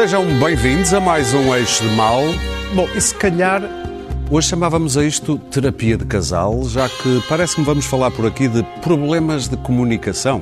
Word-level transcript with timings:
Sejam 0.00 0.24
bem-vindos 0.38 0.94
a 0.94 0.98
mais 0.98 1.34
um 1.34 1.54
Eixo 1.54 1.86
de 1.86 1.94
Mal. 1.94 2.22
Bom, 2.74 2.88
e 2.94 3.00
se 3.02 3.14
calhar 3.14 3.60
hoje 4.30 4.48
chamávamos 4.48 4.96
a 4.96 5.04
isto 5.04 5.36
terapia 5.36 5.94
de 5.94 6.06
casal, 6.06 6.66
já 6.66 6.88
que 6.88 7.22
parece-me 7.28 7.66
vamos 7.66 7.84
falar 7.84 8.10
por 8.10 8.24
aqui 8.24 8.48
de 8.48 8.62
problemas 8.80 9.46
de 9.46 9.58
comunicação. 9.58 10.40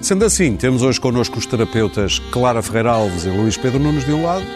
Sendo 0.00 0.24
assim, 0.24 0.56
temos 0.56 0.82
hoje 0.82 1.00
connosco 1.00 1.36
os 1.36 1.46
terapeutas 1.46 2.20
Clara 2.30 2.62
Ferreira 2.62 2.92
Alves 2.92 3.24
e 3.24 3.28
Luís 3.28 3.56
Pedro 3.56 3.80
Nunes 3.80 4.04
de 4.04 4.12
um 4.12 4.22
lado 4.22 4.46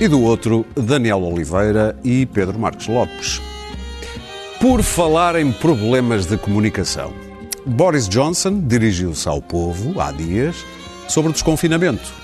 e 0.00 0.06
do 0.06 0.22
outro 0.22 0.64
Daniel 0.76 1.20
Oliveira 1.24 1.96
e 2.04 2.26
Pedro 2.26 2.56
Marcos 2.56 2.86
Lopes. 2.86 3.42
Por 4.60 4.80
falar 4.80 5.34
em 5.34 5.50
problemas 5.50 6.24
de 6.24 6.36
comunicação, 6.36 7.12
Boris 7.66 8.08
Johnson 8.08 8.60
dirigiu-se 8.60 9.28
ao 9.28 9.42
povo 9.42 10.00
há 10.00 10.12
dias 10.12 10.54
sobre 11.08 11.30
o 11.30 11.32
desconfinamento 11.32 12.22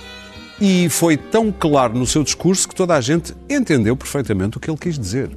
e 0.60 0.88
foi 0.91 1.16
tão 1.16 1.50
claro 1.50 1.95
no 1.95 2.06
seu 2.06 2.23
discurso 2.23 2.68
que 2.68 2.74
toda 2.74 2.95
a 2.95 3.01
gente 3.01 3.34
entendeu 3.48 3.96
perfeitamente 3.96 4.59
o 4.59 4.60
que 4.60 4.70
ele 4.70 4.78
quis 4.78 4.98
dizer. 4.98 5.30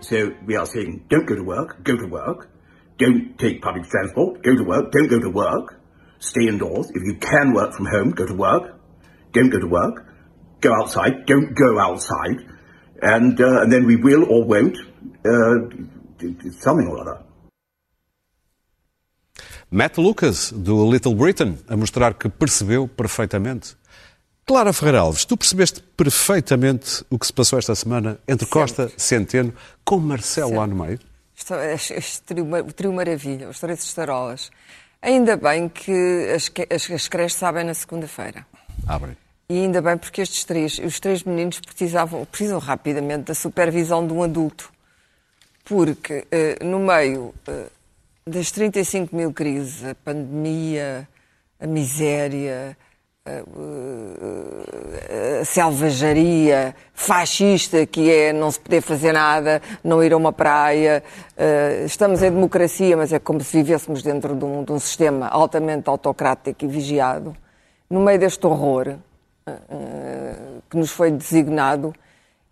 So 0.00 0.32
we 0.46 0.56
are 0.56 0.66
saying 0.66 1.02
don't 1.08 1.26
go 1.26 1.34
to 1.34 1.44
work, 1.44 1.82
go 1.84 1.96
to 1.96 2.06
work. 2.06 2.48
Don't 2.98 3.36
take 3.36 3.60
public 3.60 3.88
transport, 3.88 4.42
go 4.42 4.56
to 4.56 4.64
work, 4.64 4.90
don't 4.90 5.08
go 5.08 5.20
to 5.20 5.30
work. 5.30 5.78
Stay 6.18 6.48
indoors. 6.48 6.90
If 6.90 7.02
you 7.04 7.16
can 7.20 7.52
work 7.52 7.72
from 7.74 7.86
home, 7.86 8.10
go 8.10 8.26
to 8.26 8.34
work. 8.34 8.74
Don't 9.32 9.50
go 9.50 9.60
to 9.60 9.68
work. 9.68 10.04
Go 10.60 10.72
outside, 10.74 11.26
don't 11.26 11.54
go 11.54 11.78
outside. 11.78 12.44
And, 13.00 13.40
uh, 13.40 13.62
and 13.62 13.72
then 13.72 13.86
we 13.86 13.94
will 13.94 14.24
or 14.24 14.44
won't 14.44 14.76
uh, 15.24 15.54
something 16.58 16.88
or 16.88 17.00
other. 17.00 17.22
Matt 19.70 19.98
Lucas, 19.98 20.50
do 20.50 20.90
Little 20.90 21.14
Britain, 21.14 21.58
a 21.68 21.76
mostrar 21.76 22.14
que 22.14 22.28
percebeu 22.28 22.88
perfeitamente. 22.88 23.76
Clara 24.46 24.72
Ferreira 24.72 25.00
Alves, 25.00 25.26
tu 25.26 25.36
percebeste 25.36 25.82
perfeitamente 25.94 27.04
o 27.10 27.18
que 27.18 27.26
se 27.26 27.32
passou 27.32 27.58
esta 27.58 27.74
semana 27.74 28.18
entre 28.26 28.46
Sempre. 28.46 28.60
Costa, 28.60 28.92
Centeno, 28.96 29.52
com 29.84 29.98
Marcelo 29.98 30.54
lá 30.54 30.66
no 30.66 30.74
meio? 30.74 30.98
Este 31.94 32.22
trio, 32.22 32.46
o 32.50 32.72
trio 32.72 32.92
maravilha, 32.94 33.46
os 33.46 33.60
três 33.60 33.84
estarolas. 33.84 34.50
Ainda 35.02 35.36
bem 35.36 35.68
que 35.68 36.32
as, 36.34 36.50
as, 36.74 36.90
as 36.90 37.08
creches 37.08 37.34
sabem 37.34 37.62
na 37.62 37.74
segunda-feira. 37.74 38.46
Abre. 38.86 39.18
E 39.50 39.60
ainda 39.60 39.82
bem 39.82 39.98
porque 39.98 40.22
estes 40.22 40.44
três, 40.44 40.78
os 40.78 40.98
três 40.98 41.22
meninos 41.22 41.60
precisavam, 41.60 42.24
precisam 42.24 42.58
rapidamente 42.58 43.24
da 43.24 43.34
supervisão 43.34 44.06
de 44.06 44.14
um 44.14 44.22
adulto. 44.22 44.72
Porque 45.62 46.26
eh, 46.30 46.58
no 46.64 46.78
meio 46.78 47.34
eh, 47.46 47.66
das 48.28 48.50
35 48.50 49.14
mil 49.14 49.32
crises, 49.32 49.84
a 49.84 49.94
pandemia, 49.94 51.08
a 51.58 51.66
miséria, 51.66 52.76
a, 53.24 53.30
eh, 55.08 55.40
a 55.40 55.44
selvageria 55.44 56.74
fascista 56.94 57.84
que 57.86 58.10
é 58.10 58.32
não 58.32 58.50
se 58.50 58.60
poder 58.60 58.82
fazer 58.82 59.12
nada, 59.12 59.62
não 59.82 60.02
ir 60.02 60.12
a 60.12 60.16
uma 60.16 60.32
praia. 60.32 61.02
eh, 61.36 61.84
estamos 61.86 62.22
em 62.22 62.30
democracia, 62.30 62.96
mas 62.96 63.12
é 63.12 63.18
como 63.18 63.40
se 63.40 63.56
vivêssemos 63.56 64.02
dentro 64.02 64.36
de 64.36 64.44
um, 64.44 64.64
de 64.64 64.72
um 64.72 64.78
sistema 64.78 65.28
altamente 65.28 65.88
autocrático 65.88 66.64
e 66.64 66.68
vigiado. 66.68 67.36
No 67.88 68.00
meio 68.00 68.18
deste 68.18 68.46
horror 68.46 68.96
eh, 69.46 69.54
que 70.68 70.76
nos 70.76 70.90
foi 70.90 71.10
designado, 71.10 71.94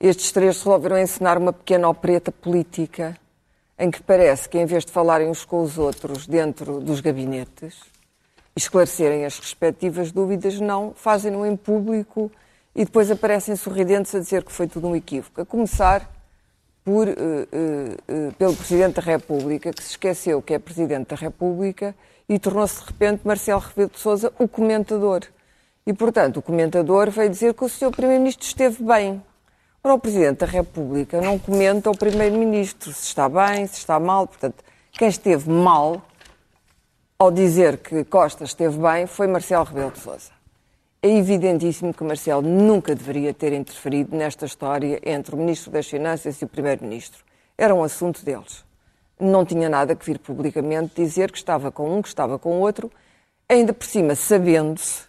estes 0.00 0.32
três 0.32 0.58
resolveram 0.58 0.98
encenar 0.98 1.38
uma 1.38 1.52
pequena 1.52 1.88
opereta 1.88 2.32
política 2.32 3.16
em 3.78 3.90
que 3.90 4.02
parece 4.02 4.48
que, 4.48 4.58
em 4.58 4.64
vez 4.64 4.84
de 4.84 4.92
falarem 4.92 5.28
uns 5.28 5.44
com 5.44 5.62
os 5.62 5.78
outros 5.78 6.26
dentro 6.26 6.80
dos 6.80 7.00
gabinetes, 7.00 7.76
esclarecerem 8.56 9.24
as 9.24 9.38
respectivas 9.38 10.10
dúvidas, 10.10 10.58
não, 10.60 10.94
fazem-no 10.94 11.44
em 11.44 11.56
público 11.56 12.30
e 12.74 12.84
depois 12.84 13.10
aparecem 13.10 13.54
sorridentes 13.54 14.14
a 14.14 14.18
dizer 14.18 14.42
que 14.44 14.52
foi 14.52 14.66
tudo 14.66 14.88
um 14.88 14.96
equívoco. 14.96 15.40
A 15.40 15.46
começar 15.46 16.10
por, 16.84 17.08
eh, 17.08 17.14
eh, 17.16 17.96
eh, 18.06 18.30
pelo 18.38 18.54
Presidente 18.54 18.94
da 18.94 19.02
República, 19.02 19.72
que 19.72 19.82
se 19.82 19.90
esqueceu 19.90 20.40
que 20.40 20.54
é 20.54 20.58
Presidente 20.58 21.08
da 21.08 21.16
República 21.16 21.94
e 22.28 22.38
tornou-se 22.38 22.80
de 22.80 22.86
repente 22.86 23.26
Marcelo 23.26 23.60
Rebelo 23.60 23.90
de 23.90 23.98
Sousa 23.98 24.32
o 24.38 24.46
comentador. 24.46 25.22
E, 25.86 25.92
portanto, 25.92 26.38
o 26.38 26.42
comentador 26.42 27.10
veio 27.10 27.28
dizer 27.30 27.54
que 27.54 27.64
o 27.64 27.68
Sr. 27.68 27.90
Primeiro-Ministro 27.90 28.46
esteve 28.46 28.82
bem. 28.82 29.22
Ora, 29.86 29.94
o 29.94 30.00
Presidente 30.00 30.38
da 30.38 30.46
República 30.46 31.20
não 31.20 31.38
comenta 31.38 31.88
o 31.88 31.96
Primeiro-Ministro 31.96 32.92
se 32.92 33.04
está 33.04 33.28
bem, 33.28 33.68
se 33.68 33.78
está 33.78 34.00
mal. 34.00 34.26
Portanto, 34.26 34.64
quem 34.90 35.06
esteve 35.06 35.48
mal 35.48 36.02
ao 37.16 37.30
dizer 37.30 37.78
que 37.78 38.02
Costa 38.02 38.42
esteve 38.42 38.76
bem 38.78 39.06
foi 39.06 39.28
Marcelo 39.28 39.62
Rebelo 39.62 39.92
de 39.92 40.00
Sousa. 40.00 40.32
É 41.00 41.08
evidentíssimo 41.08 41.94
que 41.94 42.02
Marcelo 42.02 42.42
nunca 42.42 42.96
deveria 42.96 43.32
ter 43.32 43.52
interferido 43.52 44.16
nesta 44.16 44.44
história 44.44 45.00
entre 45.04 45.36
o 45.36 45.38
Ministro 45.38 45.70
das 45.70 45.86
Finanças 45.86 46.42
e 46.42 46.44
o 46.44 46.48
Primeiro-Ministro. 46.48 47.22
Era 47.56 47.72
um 47.72 47.84
assunto 47.84 48.24
deles. 48.24 48.64
Não 49.20 49.44
tinha 49.44 49.68
nada 49.68 49.94
que 49.94 50.04
vir 50.04 50.18
publicamente 50.18 50.96
dizer 50.96 51.30
que 51.30 51.38
estava 51.38 51.70
com 51.70 51.96
um, 51.96 52.02
que 52.02 52.08
estava 52.08 52.40
com 52.40 52.58
outro, 52.58 52.90
ainda 53.48 53.72
por 53.72 53.86
cima 53.86 54.16
sabendo-se 54.16 55.04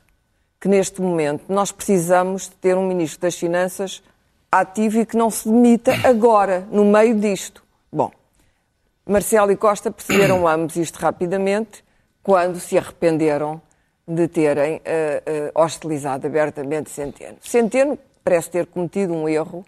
que 0.62 0.68
neste 0.68 1.02
momento 1.02 1.52
nós 1.52 1.72
precisamos 1.72 2.44
de 2.44 2.56
ter 2.58 2.78
um 2.78 2.86
Ministro 2.86 3.22
das 3.22 3.34
Finanças 3.34 4.04
ativo 4.52 5.00
e 5.00 5.06
que 5.06 5.18
não 5.18 5.30
se 5.30 5.48
demita 5.50 5.94
agora, 6.08 6.68
no 6.72 6.86
meio 6.86 7.16
disto. 7.20 7.64
Bom, 7.92 8.12
Marcelo 9.06 9.52
e 9.52 9.56
Costa 9.56 9.92
perceberam 9.92 10.48
ambos 10.48 10.76
isto 10.76 10.98
rapidamente 10.98 11.84
quando 12.24 12.60
se 12.60 12.78
arrependeram 12.78 13.62
de 14.08 14.28
terem 14.28 14.82
eh, 14.86 15.22
eh, 15.26 15.52
hostilizado 15.54 16.26
abertamente 16.28 16.90
Centeno. 16.90 17.38
Centeno 17.42 17.98
parece 18.24 18.50
ter 18.50 18.66
cometido 18.66 19.14
um 19.14 19.28
erro. 19.28 19.66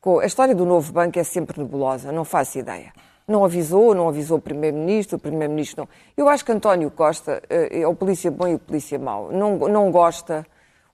com- 0.00 0.18
A 0.20 0.26
história 0.26 0.54
do 0.54 0.64
novo 0.66 0.92
banco 0.92 1.18
é 1.18 1.24
sempre 1.24 1.58
nebulosa, 1.60 2.12
não 2.12 2.24
faço 2.24 2.58
ideia. 2.58 2.92
Não 3.26 3.44
avisou, 3.44 3.94
não 3.94 4.08
avisou 4.08 4.38
o 4.38 4.40
Primeiro-Ministro, 4.40 5.16
o 5.16 5.18
Primeiro-Ministro 5.18 5.82
não. 5.82 5.88
Eu 6.16 6.28
acho 6.28 6.44
que 6.44 6.52
António 6.52 6.90
Costa 6.90 7.42
eh, 7.48 7.80
é 7.80 7.86
o 7.88 7.94
polícia 7.94 8.30
bom 8.30 8.46
e 8.46 8.54
o 8.54 8.58
polícia 8.58 8.98
mau. 8.98 9.32
Não, 9.32 9.56
não 9.68 9.90
gosta. 9.90 10.46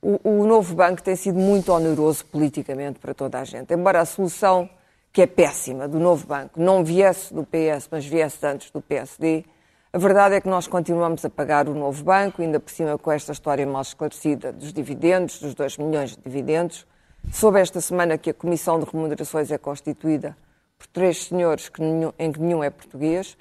O, 0.04 0.18
o 0.40 0.46
novo 0.48 0.74
banco 0.74 1.00
tem 1.00 1.14
sido 1.14 1.38
muito 1.38 1.72
oneroso 1.72 2.24
politicamente 2.26 2.98
para 2.98 3.14
toda 3.14 3.38
a 3.38 3.44
gente. 3.44 3.72
Embora 3.72 4.00
a 4.00 4.04
solução, 4.04 4.68
que 5.12 5.22
é 5.22 5.26
péssima, 5.28 5.86
do 5.86 6.00
novo 6.00 6.26
banco, 6.26 6.60
não 6.60 6.82
viesse 6.82 7.32
do 7.32 7.44
PS, 7.44 7.86
mas 7.88 8.04
viesse 8.04 8.44
antes 8.44 8.68
do 8.72 8.80
PSD, 8.80 9.44
a 9.92 9.98
verdade 9.98 10.34
é 10.34 10.40
que 10.40 10.48
nós 10.48 10.66
continuamos 10.66 11.24
a 11.24 11.30
pagar 11.30 11.68
o 11.68 11.74
novo 11.74 12.02
banco, 12.02 12.42
ainda 12.42 12.58
por 12.58 12.72
cima 12.72 12.98
com 12.98 13.12
esta 13.12 13.30
história 13.30 13.64
mal 13.64 13.82
esclarecida 13.82 14.52
dos 14.52 14.72
dividendos, 14.72 15.38
dos 15.38 15.54
2 15.54 15.78
milhões 15.78 16.16
de 16.16 16.22
dividendos. 16.22 16.84
Soube 17.30 17.60
esta 17.60 17.80
semana 17.80 18.19
que 18.19 18.30
a 18.30 18.34
Comissão 18.34 18.80
de 18.80 18.86
Remunerações 18.90 19.52
é 19.52 19.58
constituída 19.58 20.36
por 20.76 20.88
três 20.88 21.26
senhores 21.26 21.69
que 21.69 21.80
nenhum- 21.80 22.12
em 22.19 22.32
que 22.32 22.40
nenhum 22.40 22.64
é 22.64 22.70
português. 22.70 23.36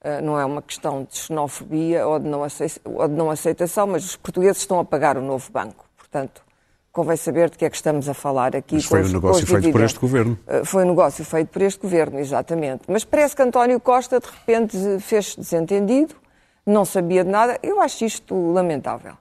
Uh, 0.00 0.22
não 0.22 0.38
é 0.38 0.44
uma 0.44 0.62
questão 0.62 1.02
de 1.02 1.16
xenofobia 1.16 2.06
ou 2.06 2.20
de, 2.20 2.28
não 2.28 3.30
aceitação, 3.30 3.86
mas 3.88 4.04
os 4.04 4.16
portugueses 4.16 4.58
estão 4.58 4.78
a 4.78 4.84
pagar 4.84 5.16
o 5.16 5.22
novo 5.22 5.50
banco. 5.50 5.83
Portanto, 6.14 6.42
convém 6.92 7.16
saber 7.16 7.50
de 7.50 7.58
que 7.58 7.64
é 7.64 7.70
que 7.70 7.74
estamos 7.74 8.08
a 8.08 8.14
falar 8.14 8.54
aqui. 8.54 8.76
Mas 8.76 8.84
foi 8.84 9.02
um 9.02 9.08
negócio 9.08 9.44
feito 9.44 9.72
por 9.72 9.80
este 9.80 9.98
governo. 9.98 10.38
Uh, 10.46 10.64
Foi 10.64 10.84
um 10.84 10.88
negócio 10.90 11.24
feito 11.24 11.48
por 11.48 11.60
este 11.60 11.82
governo, 11.82 12.20
exatamente. 12.20 12.82
Mas 12.86 13.04
parece 13.04 13.34
que 13.34 13.42
António 13.42 13.80
Costa, 13.80 14.20
de 14.20 14.26
repente, 14.26 14.78
fez 15.00 15.34
desentendido, 15.34 16.14
não 16.64 16.84
sabia 16.84 17.24
de 17.24 17.30
nada. 17.30 17.58
Eu 17.64 17.80
acho 17.80 18.04
isto 18.04 18.52
lamentável. 18.52 19.14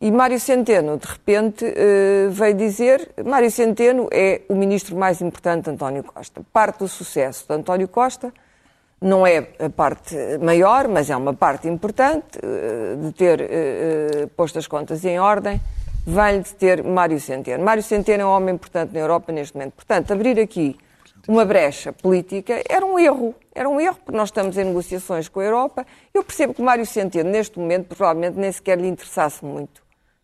E 0.00 0.08
Mário 0.12 0.38
Centeno, 0.38 0.96
de 0.98 1.06
repente, 1.08 1.64
eh, 1.64 2.28
veio 2.30 2.54
dizer: 2.54 3.10
Mário 3.26 3.50
Centeno 3.50 4.08
é 4.12 4.42
o 4.48 4.54
ministro 4.54 4.96
mais 4.96 5.20
importante 5.20 5.64
de 5.64 5.70
António 5.70 6.04
Costa. 6.04 6.42
Parte 6.52 6.78
do 6.78 6.86
sucesso 6.88 7.44
de 7.48 7.52
António 7.52 7.88
Costa 7.88 8.32
não 9.00 9.26
é 9.26 9.48
a 9.58 9.70
parte 9.70 10.14
maior, 10.42 10.86
mas 10.86 11.08
é 11.08 11.16
uma 11.16 11.32
parte 11.32 11.66
importante 11.66 12.38
eh, 12.42 12.96
de 13.02 13.12
ter 13.12 13.40
eh, 13.40 13.46
eh, 13.50 14.28
posto 14.36 14.58
as 14.58 14.66
contas 14.66 15.04
em 15.04 15.18
ordem. 15.18 15.60
Vem 16.06 16.40
de 16.40 16.54
ter 16.54 16.82
Mário 16.82 17.20
Centeno. 17.20 17.62
Mário 17.62 17.82
Centeno 17.82 18.22
é 18.22 18.26
um 18.26 18.30
homem 18.30 18.54
importante 18.54 18.92
na 18.92 19.00
Europa 19.00 19.30
neste 19.30 19.54
momento. 19.54 19.74
Portanto, 19.74 20.12
abrir 20.12 20.40
aqui 20.40 20.76
uma 21.28 21.44
brecha 21.44 21.92
política 21.92 22.62
era 22.68 22.84
um 22.84 22.98
erro. 22.98 23.34
Era 23.54 23.68
um 23.68 23.78
erro, 23.78 23.96
porque 23.96 24.16
nós 24.16 24.30
estamos 24.30 24.56
em 24.56 24.64
negociações 24.64 25.28
com 25.28 25.40
a 25.40 25.44
Europa. 25.44 25.86
Eu 26.14 26.24
percebo 26.24 26.54
que 26.54 26.62
Mário 26.62 26.86
Centeno, 26.86 27.30
neste 27.30 27.58
momento, 27.58 27.88
provavelmente 27.88 28.38
nem 28.38 28.50
sequer 28.50 28.78
lhe 28.80 28.88
interessasse 28.88 29.44
muito, 29.44 29.82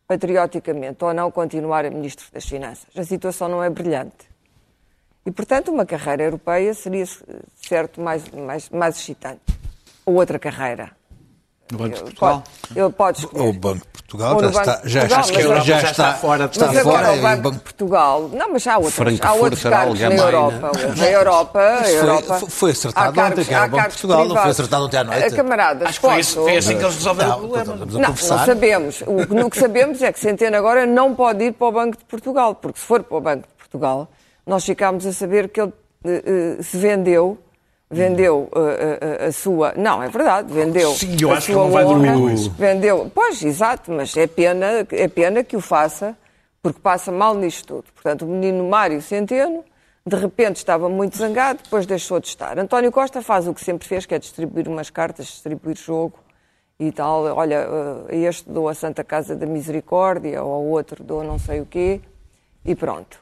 patrioticamente, 0.08 1.04
ou 1.04 1.12
não 1.12 1.30
continuar 1.30 1.84
a 1.84 1.90
Ministro 1.90 2.26
das 2.32 2.46
Finanças. 2.46 2.88
A 2.96 3.04
situação 3.04 3.46
não 3.46 3.62
é 3.62 3.68
brilhante. 3.68 4.30
E, 5.26 5.30
portanto, 5.30 5.70
uma 5.70 5.84
carreira 5.84 6.22
europeia 6.22 6.72
seria, 6.72 7.04
certo, 7.56 8.00
mais, 8.00 8.26
mais, 8.30 8.70
mais 8.70 8.96
excitante. 8.96 9.42
Ou 10.06 10.14
outra 10.14 10.38
carreira. 10.38 10.95
No 11.72 11.78
Banco 11.78 11.96
de 11.96 12.02
Portugal? 12.02 12.44
pode, 12.96 13.18
escolher. 13.18 13.42
Ou 13.42 13.48
o 13.50 13.52
Banco 13.52 13.78
de 13.86 13.92
Portugal? 13.92 14.30
Já 14.30 14.46
Banco 14.46 14.58
está, 14.60 14.80
já, 14.84 15.00
Portugal, 15.00 15.24
já, 15.24 15.40
agora 15.44 15.60
já 15.60 15.64
já 15.64 15.78
está, 15.78 15.90
está 15.90 16.14
fora, 16.14 16.44
está 16.44 16.66
Mas 16.68 16.76
agora 16.76 16.96
fora 17.06 17.12
o 17.12 17.16
e 17.16 17.20
Banco 17.20 17.50
de 17.50 17.58
Portugal. 17.58 18.30
Não, 18.32 18.52
mas 18.52 18.66
há 18.68 18.76
outros, 18.76 18.94
Frankfurt 18.94 19.24
há 19.28 19.32
outros 19.34 19.62
cargos 19.64 20.00
na. 20.00 20.06
Europa. 20.14 20.70
hoje. 20.76 21.04
A 21.04 21.10
Europa, 21.10 21.78
foi- 21.82 21.94
Europa. 21.96 22.34
foi- 22.38 22.48
foi 22.50 22.70
acertado 22.70 23.20
ontem, 23.20 23.44
que 23.44 23.54
era 23.54 23.64
o 23.66 23.68
Banco 23.68 23.82
de 23.82 23.88
Portugal, 23.88 24.18
não 24.18 24.24
foi 24.26 24.34
privados. 24.34 24.50
acertado 24.60 24.84
ontem 24.84 24.96
à 24.96 25.04
noite. 25.04 25.24
A 25.24 25.36
Camaradas, 25.36 25.88
Acho 25.88 26.00
que 26.00 26.06
foi, 26.06 26.20
isso, 26.20 26.42
foi 26.42 26.56
assim 26.56 26.78
que 26.78 26.84
eles 26.84 26.94
resolveram 26.94 27.30
Não, 27.30 27.36
o 27.36 27.40
problema. 27.48 27.76
Não, 27.76 27.86
conversar. 27.86 28.36
não 28.38 28.44
sabemos. 28.46 29.02
O 29.02 29.26
que, 29.26 29.40
o 29.42 29.50
que 29.50 29.58
sabemos 29.58 30.02
é 30.02 30.12
que 30.12 30.20
Centeno 30.20 30.56
agora 30.56 30.86
não 30.86 31.14
pode 31.16 31.44
ir 31.44 31.52
para 31.52 31.66
o 31.66 31.72
Banco 31.72 31.98
de 31.98 32.04
Portugal, 32.04 32.54
porque 32.54 32.78
se 32.78 32.86
for 32.86 33.02
para 33.02 33.16
o 33.16 33.20
Banco 33.20 33.42
de 33.48 33.54
Portugal, 33.58 34.08
nós 34.46 34.64
ficámos 34.64 35.04
a 35.04 35.12
saber 35.12 35.48
que 35.48 35.60
ele 35.60 35.72
eh, 36.04 36.56
eh, 36.60 36.62
se 36.62 36.76
vendeu, 36.76 37.36
vendeu 37.90 38.48
eh, 38.54 38.98
eh, 39.00 39.26
a 39.26 39.32
sua. 39.32 39.72
Não, 39.76 40.02
é 40.02 40.08
verdade, 40.08 40.52
vendeu. 40.52 40.92
Sim, 40.92 41.16
eu 41.20 41.30
a 41.30 41.34
acho 41.34 41.46
que 41.46 41.52
sua 41.52 41.64
não 41.64 41.70
vai 41.70 41.84
dormir 41.84 42.10
honra, 42.10 42.32
isso. 42.32 42.50
Vendeu. 42.50 43.10
Pois, 43.14 43.42
exato, 43.42 43.92
mas 43.92 44.16
é 44.16 44.26
pena, 44.26 44.86
é 44.90 45.08
pena 45.08 45.44
que 45.44 45.56
o 45.56 45.60
faça, 45.60 46.16
porque 46.62 46.80
passa 46.80 47.12
mal 47.12 47.34
nisto 47.34 47.66
tudo. 47.66 47.92
Portanto, 47.94 48.24
o 48.24 48.28
menino 48.28 48.68
Mário 48.68 49.00
Centeno. 49.00 49.64
De 50.08 50.14
repente 50.14 50.58
estava 50.58 50.88
muito 50.88 51.16
zangado, 51.16 51.64
depois 51.64 51.84
deixou 51.84 52.20
de 52.20 52.28
estar. 52.28 52.56
António 52.60 52.92
Costa 52.92 53.20
faz 53.20 53.48
o 53.48 53.52
que 53.52 53.60
sempre 53.60 53.88
fez, 53.88 54.06
que 54.06 54.14
é 54.14 54.20
distribuir 54.20 54.68
umas 54.68 54.88
cartas, 54.88 55.26
distribuir 55.26 55.76
jogo 55.76 56.14
e 56.78 56.92
tal. 56.92 57.24
Olha, 57.24 57.66
a 58.08 58.14
este 58.14 58.48
dou 58.48 58.68
a 58.68 58.74
Santa 58.74 59.02
Casa 59.02 59.34
da 59.34 59.46
Misericórdia, 59.46 60.44
ou 60.44 60.52
ao 60.52 60.62
outro 60.62 61.02
dou 61.02 61.24
não 61.24 61.40
sei 61.40 61.60
o 61.60 61.66
quê, 61.66 62.00
e 62.64 62.72
pronto. 62.76 63.20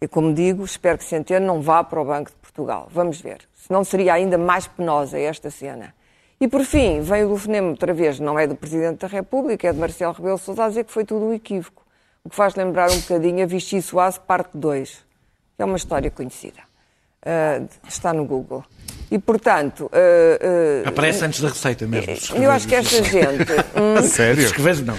E 0.00 0.08
como 0.08 0.32
digo, 0.32 0.64
espero 0.64 0.96
que 0.96 1.04
Centeno 1.04 1.44
não 1.44 1.60
vá 1.60 1.84
para 1.84 2.00
o 2.00 2.04
Banco 2.06 2.30
de 2.30 2.36
Portugal. 2.58 2.88
Vamos 2.90 3.20
ver. 3.20 3.38
Senão 3.54 3.84
seria 3.84 4.14
ainda 4.14 4.36
mais 4.36 4.66
penosa 4.66 5.18
esta 5.18 5.50
cena. 5.50 5.94
E 6.40 6.48
por 6.48 6.64
fim, 6.64 7.00
vem 7.00 7.24
o 7.24 7.28
telefonema 7.28 7.68
outra 7.68 7.94
vez, 7.94 8.18
não 8.18 8.38
é 8.38 8.46
do 8.46 8.54
Presidente 8.56 8.98
da 8.98 9.06
República, 9.06 9.68
é 9.68 9.72
de 9.72 9.78
Marcelo 9.78 10.12
Rebelo 10.12 10.38
Sousa, 10.38 10.64
a 10.64 10.68
dizer 10.68 10.84
que 10.84 10.92
foi 10.92 11.04
tudo 11.04 11.26
um 11.26 11.34
equívoco. 11.34 11.84
O 12.24 12.30
que 12.30 12.36
faz 12.36 12.54
lembrar 12.54 12.90
um 12.90 13.00
bocadinho 13.00 13.42
a 13.42 13.46
Vichy 13.46 13.80
Soase, 13.80 14.20
parte 14.20 14.50
2. 14.56 15.04
É 15.58 15.64
uma 15.64 15.76
história 15.76 16.10
conhecida. 16.10 16.60
Ah, 17.22 17.62
está 17.88 18.12
no 18.12 18.24
Google. 18.24 18.64
E, 19.10 19.18
portanto, 19.18 19.90
ah, 19.92 20.84
ah, 20.84 20.88
Aparece 20.88 21.24
antes 21.24 21.40
da 21.40 21.48
receita 21.48 21.86
mesmo. 21.86 22.16
se 22.16 22.36
eu 22.36 22.50
acho 22.50 22.68
que 22.68 22.74
esta 22.74 23.02
gente. 23.02 23.52
hum, 23.74 24.02
Sério? 24.02 24.44
Escreves 24.44 24.82
não. 24.82 24.96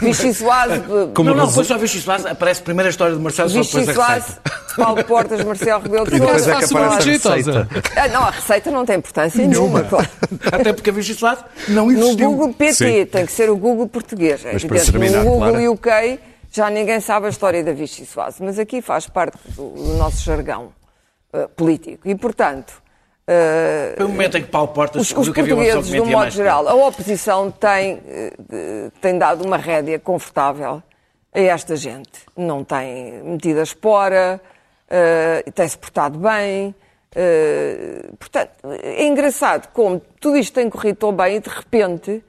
Vichy 0.00 0.32
Soase, 0.32 0.80
Como 1.14 1.30
não, 1.30 1.36
não, 1.36 1.46
depois 1.46 1.66
só 1.66 1.76
Vichy 1.76 2.02
aparece 2.28 2.62
primeiro 2.62 2.88
a 2.88 2.90
história 2.90 3.14
de 3.14 3.20
Marcelo, 3.20 3.50
só 3.50 3.60
Vichy 3.60 3.86
depois 3.86 3.96
receita. 3.98 4.42
Paulo 4.76 5.04
Portas, 5.04 5.44
Marcelo 5.44 5.82
Rebelo 5.82 6.04
de 6.06 6.12
depois 6.12 6.42
Sousa. 6.42 6.52
é 6.52 6.58
que 6.58 6.64
aparece 6.76 7.28
a 7.28 7.34
receita. 7.34 7.68
Ah, 7.96 8.08
não, 8.08 8.22
a 8.22 8.30
receita 8.30 8.70
não 8.70 8.86
tem 8.86 8.96
importância 8.96 9.46
nenhuma. 9.46 9.82
claro. 9.84 10.08
Até 10.52 10.72
porque 10.72 10.90
a 10.90 10.92
Vichy 10.92 11.16
não 11.68 11.86
No 11.86 11.92
existiu. 11.92 12.30
Google 12.30 12.54
PT, 12.54 12.74
Sim. 12.74 13.06
tem 13.06 13.26
que 13.26 13.32
ser 13.32 13.50
o 13.50 13.56
Google 13.56 13.88
português. 13.88 14.44
É 14.44 14.52
Mas 14.52 14.64
para 14.64 14.76
evidente, 14.76 14.92
terminar, 14.92 15.24
no 15.24 15.30
Google 15.32 15.76
Clara. 15.76 16.06
UK 16.08 16.18
já 16.52 16.68
ninguém 16.68 17.00
sabe 17.00 17.26
a 17.26 17.28
história 17.28 17.62
da 17.62 17.72
Vichy 17.72 18.04
Soase, 18.04 18.42
mas 18.42 18.58
aqui 18.58 18.82
faz 18.82 19.06
parte 19.06 19.38
do, 19.54 19.68
do 19.70 19.94
nosso 19.94 20.24
jargão 20.24 20.72
eh, 21.32 21.46
político. 21.56 22.08
E, 22.08 22.14
portanto, 22.14 22.82
eh, 23.32 23.94
Foi 23.96 24.06
o 24.06 24.08
momento 24.08 24.36
em 24.38 24.42
que 24.42 24.48
Paulo 24.48 24.68
Portas 24.68 25.02
os, 25.02 25.16
os 25.16 25.28
portugueses, 25.28 25.86
de 25.86 26.00
um 26.00 26.06
modo 26.06 26.30
geral, 26.30 26.66
a 26.66 26.74
oposição 26.74 27.50
tem, 27.50 28.00
eh, 28.08 28.90
tem 29.00 29.16
dado 29.16 29.44
uma 29.46 29.56
rédea 29.56 29.98
confortável 30.00 30.82
a 31.32 31.40
esta 31.40 31.76
gente. 31.76 32.10
Não 32.36 32.64
tem 32.64 33.22
metido 33.22 33.60
a 33.60 33.62
espora, 33.62 34.40
eh, 34.88 35.44
tem-se 35.54 35.78
portado 35.78 36.18
bem. 36.18 36.74
eh, 37.14 38.10
portanto, 38.18 38.50
é 38.82 39.04
engraçado 39.04 39.68
como 39.72 40.00
tudo 40.20 40.36
isto 40.36 40.54
tem 40.54 40.68
corrido 40.68 40.96
tão 40.96 41.12
bem 41.12 41.36
e, 41.36 41.40
de 41.40 41.48
repente, 41.48 42.22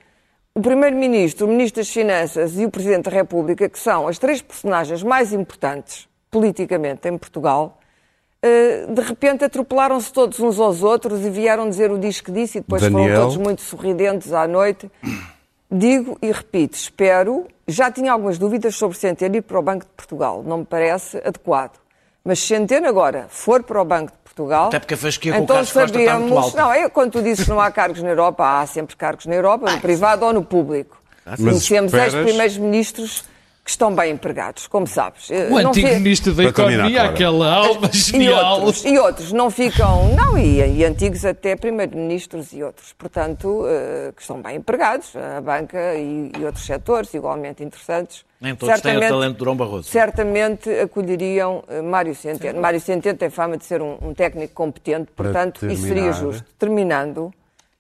o 0.54 0.62
Primeiro-Ministro, 0.62 1.48
o 1.48 1.50
Ministro 1.50 1.82
das 1.82 1.90
Finanças 1.90 2.60
e 2.60 2.66
o 2.66 2.70
Presidente 2.70 3.10
da 3.10 3.12
República, 3.12 3.70
que 3.70 3.80
são 3.80 4.08
as 4.08 4.20
três 4.20 4.42
personagens 4.42 5.02
mais 5.02 5.34
importantes 5.34 6.08
politicamente 6.30 7.08
em 7.08 7.18
Portugal, 7.18 7.80
de 8.94 9.02
repente 9.02 9.46
atropelaram-se 9.46 10.12
todos 10.12 10.40
uns 10.40 10.60
aos 10.60 10.82
outros 10.82 11.24
e 11.24 11.30
vieram 11.30 11.70
dizer 11.70 11.92
o 11.92 11.98
diz 12.00 12.22
que 12.22 12.32
disse 12.32 12.58
e 12.58 12.62
depois 12.62 12.82
foram 12.82 12.96
Daniel. 13.06 13.22
todos 13.22 13.38
muito 13.38 13.62
sorridentes 13.62 14.34
à 14.34 14.48
noite. 14.48 14.90
Digo 15.70 16.18
e 16.22 16.32
repito, 16.32 16.76
espero, 16.76 17.46
já 17.68 17.90
tinha 17.92 18.12
algumas 18.12 18.38
dúvidas 18.38 18.76
sobre 18.76 18.98
Centeno 18.98 19.36
ir 19.38 19.42
para 19.42 19.58
o 19.58 19.62
Banco 19.62 19.86
de 19.86 19.92
Portugal, 19.96 20.44
não 20.46 20.60
me 20.60 20.66
parece 20.66 21.18
adequado. 21.20 21.80
Mas 22.26 22.40
se 22.40 22.48
Centeno 22.48 22.88
agora 22.88 23.28
for 23.30 23.64
para 23.64 23.82
o 23.82 23.86
Banco 23.86 24.12
de 24.12 24.18
Portugal, 24.24 24.68
Até 24.68 24.80
porque 24.80 24.96
então 25.44 25.56
Carlos 25.56 25.74
muito 25.74 25.94
sabemos, 25.94 26.54
não, 26.56 26.74
é 26.74 26.90
quando 26.90 27.12
tu 27.12 27.22
dizes 27.22 27.44
que 27.46 27.50
não 27.50 27.60
há 27.60 27.72
cargos 27.72 28.02
na 28.02 28.10
Europa, 28.10 28.60
há 28.62 28.66
sempre 28.66 28.96
cargos 28.96 29.26
na 29.28 29.36
Europa, 29.36 29.72
no 29.72 29.80
privado 29.80 30.26
ou 30.26 30.34
no 30.34 30.44
público. 30.44 31.02
Conhecemos 31.38 31.94
esperas- 31.94 32.14
ex-primeiros 32.16 32.58
ministros 32.58 33.24
que 33.64 33.70
estão 33.70 33.94
bem 33.94 34.14
empregados, 34.14 34.66
como 34.66 34.88
sabes. 34.88 35.30
Eh, 35.30 35.48
O 35.52 35.62
não 35.62 35.70
antigo 35.70 35.88
fi- 35.88 35.94
ministro 35.96 36.34
da 36.34 36.44
Para 36.44 36.52
terminar, 36.54 36.74
Economia, 36.90 37.00
Clara. 37.00 37.14
aquela 37.14 37.54
alma 37.54 37.90
e 37.94 37.98
genial. 37.98 38.62
outros, 38.62 38.84
e 38.86 38.98
outros 38.98 39.32
não 39.32 39.52
ficam, 39.52 40.16
não, 40.16 40.36
e, 40.36 40.78
e 40.80 40.84
antigos 40.84 41.24
até 41.24 41.56
primeiro-ministros 41.56 42.54
e 42.54 42.64
outros, 42.64 42.92
portanto, 42.94 43.64
eh, 43.68 44.12
que 44.16 44.22
estão 44.24 44.42
bem 44.42 44.56
empregados, 44.58 45.14
a 45.16 45.40
banca 45.42 45.94
e, 45.94 46.32
e 46.40 46.44
outros 46.44 46.66
setores 46.66 47.14
igualmente 47.14 47.64
interessantes. 47.64 48.26
Nem 48.42 48.56
todos 48.56 48.82
têm 48.82 48.98
o 48.98 49.00
talento 49.00 49.34
de 49.34 49.38
Durão 49.38 49.56
Barroso. 49.56 49.88
Certamente 49.90 50.68
acolheriam 50.80 51.64
eh, 51.68 51.84
Mário 51.84 52.16
Centeno. 52.16 52.60
Mário 52.60 52.82
Centeno 52.82 53.16
tem 53.18 53.30
fama 53.30 53.58
de 53.58 53.66
ser 53.66 53.80
um, 53.80 53.96
um 54.02 54.14
técnico 54.16 54.56
competente, 54.56 55.12
portanto, 55.16 55.68
isso 55.68 55.84
seria 55.84 56.06
terminar. 56.12 56.14
justo. 56.20 56.46
Terminando, 56.58 57.32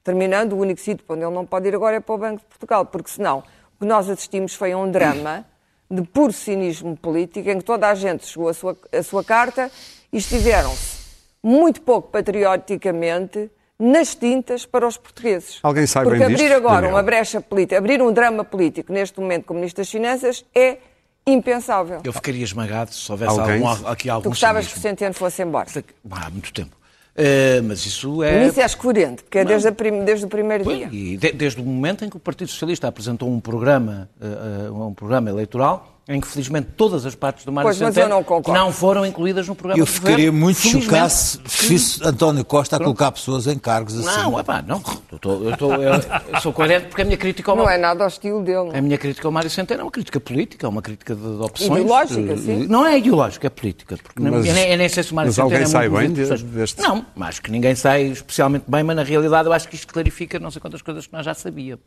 terminando, 0.04 0.54
o 0.54 0.60
único 0.60 0.80
sítio 0.80 1.04
para 1.06 1.16
onde 1.16 1.26
ele 1.26 1.34
não 1.34 1.46
pode 1.46 1.68
ir 1.68 1.74
agora 1.74 1.96
é 1.96 2.00
para 2.00 2.14
o 2.14 2.18
Banco 2.20 2.38
de 2.42 2.46
Portugal, 2.46 2.86
porque 2.86 3.10
senão 3.10 3.40
o 3.40 3.80
que 3.80 3.86
nós 3.88 4.08
assistimos 4.08 4.54
foi 4.54 4.74
a 4.74 4.78
um 4.78 4.92
drama 4.92 5.44
de 5.92 6.02
puro 6.04 6.32
cinismo 6.32 6.96
político, 6.96 7.50
em 7.50 7.58
que 7.58 7.64
toda 7.66 7.90
a 7.90 7.96
gente 7.96 8.26
chegou 8.26 8.48
a 8.48 8.54
sua, 8.54 8.78
a 8.92 9.04
sua 9.04 9.24
carta 9.24 9.70
e 10.12 10.18
estiveram-se 10.18 11.02
muito 11.44 11.82
pouco 11.82 12.10
patrioticamente 12.10 13.50
nas 13.78 14.14
tintas 14.16 14.66
para 14.66 14.88
os 14.88 14.96
portugueses. 14.96 15.60
Alguém 15.64 15.88
sabe 15.88 16.08
Porque 16.08 16.24
abrir 16.24 16.36
disto, 16.38 16.54
agora 16.54 16.76
Daniel? 16.82 16.94
uma 16.96 17.04
brecha 17.04 17.42
política, 17.42 17.78
abrir 17.78 18.02
um 18.02 18.14
drama 18.14 18.44
político 18.44 18.94
neste 18.94 19.20
momento 19.20 19.46
como 19.46 19.60
Ministro 19.60 19.82
das 19.82 19.90
Finanças 19.90 20.46
é 20.54 20.78
impensável. 21.26 22.02
Eu 22.04 22.14
ficaria 22.14 22.44
esmagado 22.44 22.94
se 22.94 23.12
houvesse 23.12 23.40
Alguém? 23.40 23.66
algum, 23.66 23.88
aqui 23.88 24.10
algum 24.10 24.24
Tu 24.24 24.30
gostavas 24.30 24.68
que 24.68 24.78
o. 24.78 24.82
Centeno 24.82 25.14
fosse 25.14 25.42
embora. 25.44 25.68
Há 26.12 26.30
muito 26.30 26.54
tempo. 26.54 26.76
Eh, 27.16 27.60
mas 27.62 27.86
isso 27.86 28.24
é... 28.24 28.48
Isso 28.48 28.60
és 28.62 28.74
coerente, 28.74 29.24
porque 29.24 29.40
é 29.40 29.46
desde, 29.46 29.72
prim- 29.74 30.04
desde 30.06 30.26
o 30.26 30.30
primeiro 30.30 30.64
Foi, 30.64 30.78
dia. 30.78 30.90
E 30.92 31.18
de- 31.18 31.34
desde 31.34 31.60
o 31.60 31.64
momento 31.64 32.06
em 32.06 32.10
que 32.10 32.16
o 32.16 32.20
Partido 32.20 32.48
Socialista 32.50 32.88
apresentou 32.88 33.30
um 33.30 33.40
programa, 33.40 34.10
eh, 34.22 34.26
eh, 34.68 34.72
um 34.72 34.94
programa 34.94 35.30
eleitoral, 35.30 36.01
em 36.10 36.20
que 36.20 36.28
felizmente 36.28 36.68
todas 36.76 37.06
as 37.06 37.14
partes 37.16 37.46
do 37.46 37.52
Mário 37.52 37.68
Pois, 37.68 37.78
Centeno 37.78 38.10
não 38.10 38.24
concordo. 38.24 38.72
foram 38.74 39.06
incluídas 39.06 39.48
no 39.48 39.56
programa 39.56 39.82
Eu 39.82 39.86
ficaria 39.86 40.32
muito 40.32 40.60
chocado 40.60 41.10
se 41.10 41.40
se 41.48 41.68
visse 41.68 42.04
António 42.04 42.44
Costa 42.44 42.76
a 42.76 42.80
colocar 42.80 43.12
pessoas 43.12 43.46
em 43.48 43.58
cargos 43.58 43.98
assim. 43.98 44.20
Não, 44.22 44.40
epá, 44.40 44.62
não. 44.62 44.82
Eu, 45.12 45.20
tô- 45.20 45.44
eu 45.44 45.56
tô- 45.58 45.74
eu- 45.74 45.94
eu 46.34 46.42
sou 46.42 46.52
coerente 46.52 46.88
porque 46.88 47.04
a 47.04 47.06
minha 47.06 47.18
crítica 47.18 47.52
ao 47.52 47.56
Não 47.58 47.70
é 47.70 47.78
nada 47.78 48.06
hostil 48.06 48.42
dele. 48.42 48.70
não. 48.72 48.76
A 48.76 48.82
minha 48.82 48.98
crítica 48.98 49.28
ao 49.28 49.32
Mário 49.32 49.50
Centeno 49.50 49.82
é 49.82 49.84
uma 49.84 49.92
crítica 49.92 50.20
política, 50.20 50.66
é 50.66 50.70
uma 50.70 50.82
crítica 50.82 51.16
de, 51.16 51.22
de 51.22 51.42
opções. 51.44 51.70
Ideológica, 51.72 52.38
sim. 52.38 52.68
Não 52.68 52.86
é 52.86 52.98
ideológica, 52.98 53.48
é 53.48 53.50
política. 53.50 53.96
Porque 54.02 54.22
não- 54.22 54.32
Mas- 54.32 54.46
eu, 54.48 54.54
nem, 54.54 54.72
eu 54.72 54.78
nem 54.78 54.90
sei 54.90 55.04
se 55.04 55.12
o 55.12 55.16
Mário 55.16 55.30
mas 55.30 55.36
Centeno 55.36 55.54
alguém 55.54 55.62
é 55.64 55.66
sai 55.70 55.88
bem 55.90 56.12
de- 56.12 56.44
deste- 56.44 56.82
Não, 56.82 57.06
acho 57.22 57.42
que 57.42 57.52
ninguém 57.52 57.76
sai 57.76 58.06
especialmente 58.08 58.66
bem, 58.68 58.84
mas 58.84 58.96
na 58.96 59.04
realidade 59.04 59.48
eu 59.48 59.54
acho 59.54 59.68
que 59.70 59.76
isto 59.76 59.94
clarifica 59.94 60.40
não 60.40 60.50
sei 60.52 60.60
quantas 60.60 60.82
coisas 60.82 61.06
que 61.06 61.14
nós 61.14 61.24
já 61.24 61.34
sabíamos. 61.34 61.86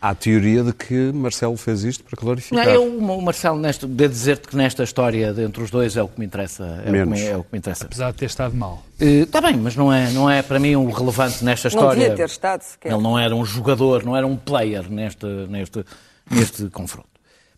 Há 0.00 0.10
a 0.10 0.14
teoria 0.14 0.62
de 0.62 0.72
que 0.72 1.10
Marcelo 1.12 1.56
fez 1.56 1.82
isto 1.82 2.04
para 2.04 2.16
Não, 2.16 2.22
clarificar. 2.22 2.68
eu, 2.68 2.84
o 2.86 3.22
Marcelo, 3.22 3.58
nesta, 3.58 3.84
devo 3.86 4.12
dizer-te 4.12 4.46
que 4.46 4.56
nesta 4.56 4.84
história 4.84 5.32
de 5.34 5.42
entre 5.42 5.60
os 5.60 5.70
dois 5.70 5.96
é 5.96 6.02
o 6.02 6.06
que 6.06 6.20
me 6.20 6.26
interessa. 6.26 6.64
É, 6.64 6.80
o 6.80 6.84
que 6.84 6.90
Menos. 6.92 7.18
me, 7.20 7.26
é 7.26 7.36
o 7.36 7.42
que 7.42 7.48
me 7.52 7.58
interessa. 7.58 7.84
Apesar 7.86 8.12
de 8.12 8.18
ter 8.18 8.26
estado 8.26 8.54
mal. 8.54 8.84
Está 9.00 9.40
bem, 9.40 9.56
mas 9.56 9.74
não 9.74 9.92
é, 9.92 10.10
não 10.12 10.30
é 10.30 10.40
para 10.40 10.60
mim 10.60 10.76
o 10.76 10.88
relevante 10.90 11.44
nesta 11.44 11.68
Não 11.68 11.74
história. 11.74 12.00
devia 12.00 12.16
ter 12.16 12.26
estado 12.26 12.62
sequer. 12.62 12.92
Ele 12.92 13.02
não 13.02 13.18
era 13.18 13.34
um 13.34 13.44
jogador, 13.44 14.04
não 14.04 14.16
era 14.16 14.24
um 14.26 14.36
player 14.36 14.88
neste, 14.88 15.26
neste, 15.48 15.84
neste 16.30 16.68
confronto. 16.70 17.08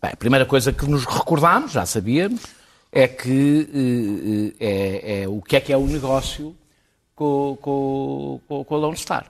Bem, 0.02 0.12
a 0.12 0.16
primeira 0.16 0.46
coisa 0.46 0.72
que 0.72 0.86
nos 0.88 1.04
recordámos, 1.04 1.72
já 1.72 1.84
sabíamos, 1.84 2.40
é 2.90 3.06
que 3.06 4.54
eh, 4.58 4.64
eh, 4.64 5.20
é, 5.20 5.22
é 5.24 5.28
o 5.28 5.42
que 5.42 5.56
é 5.56 5.60
que 5.60 5.72
é 5.72 5.76
o 5.76 5.86
negócio 5.86 6.56
com, 7.14 7.58
com, 7.60 8.40
com, 8.48 8.64
com 8.64 8.74
a 8.74 8.78
Lone 8.78 8.96
Star. 8.96 9.26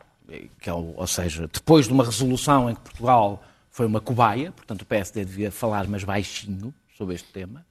Que 0.60 0.70
é, 0.70 0.72
ou 0.72 1.06
seja, 1.06 1.48
depois 1.52 1.86
de 1.86 1.92
uma 1.92 2.04
resolução 2.04 2.70
em 2.70 2.74
que 2.74 2.80
Portugal 2.82 3.42
foi 3.70 3.86
uma 3.86 4.00
cobaia, 4.00 4.52
portanto 4.52 4.82
o 4.82 4.86
PSD 4.86 5.24
devia 5.24 5.50
falar, 5.50 5.86
mas 5.88 6.04
baixinho, 6.04 6.72
sobre 6.96 7.14
este 7.14 7.28
tema, 7.32 7.64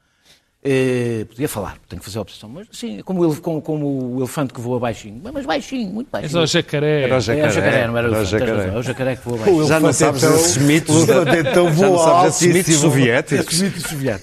eh, 0.61 1.25
podia 1.29 1.47
falar, 1.47 1.77
tenho 1.87 1.99
que 2.01 2.05
fazer 2.05 2.17
a 2.17 2.21
oposição, 2.21 2.49
mas 2.49 2.67
sim, 2.73 2.99
como, 3.05 3.23
ele- 3.25 3.39
como, 3.39 3.61
como 3.61 4.15
o 4.15 4.19
elefante 4.19 4.53
que 4.53 4.59
voa 4.59 4.77
baixinho, 4.79 5.21
mas 5.33 5.45
baixinho, 5.45 5.89
muito 5.89 6.07
É 6.09 6.11
baixinho. 6.11 6.31
só 6.31 6.41
o 6.43 6.47
jacaré. 6.47 7.03
Era 7.03 7.13
o 7.13 7.15
É 7.15 7.17
o 7.17 7.21
jacaré. 7.21 7.49
jacaré, 7.51 7.87
não 7.87 7.97
era 7.97 8.07
o 8.07 8.11
Era 8.11 8.17
elefante, 8.19 8.31
jacaré. 8.31 8.51
razão, 8.57 8.75
é 8.75 8.79
o 8.79 8.83
jacaré 8.83 9.15
que 9.15 9.23
voa 9.25 9.37
baixinho. 9.37 9.67
Já 9.67 9.79
não 9.79 9.93
sabes 9.93 10.23
esses 10.23 10.57
mitos, 10.57 11.03
então 11.03 11.23
já 11.25 11.53
não 11.55 11.71
voa 11.71 12.03
sabes 12.03 12.35
esses 12.41 12.53
mitos 12.53 12.75
soviéticos. 12.75 13.61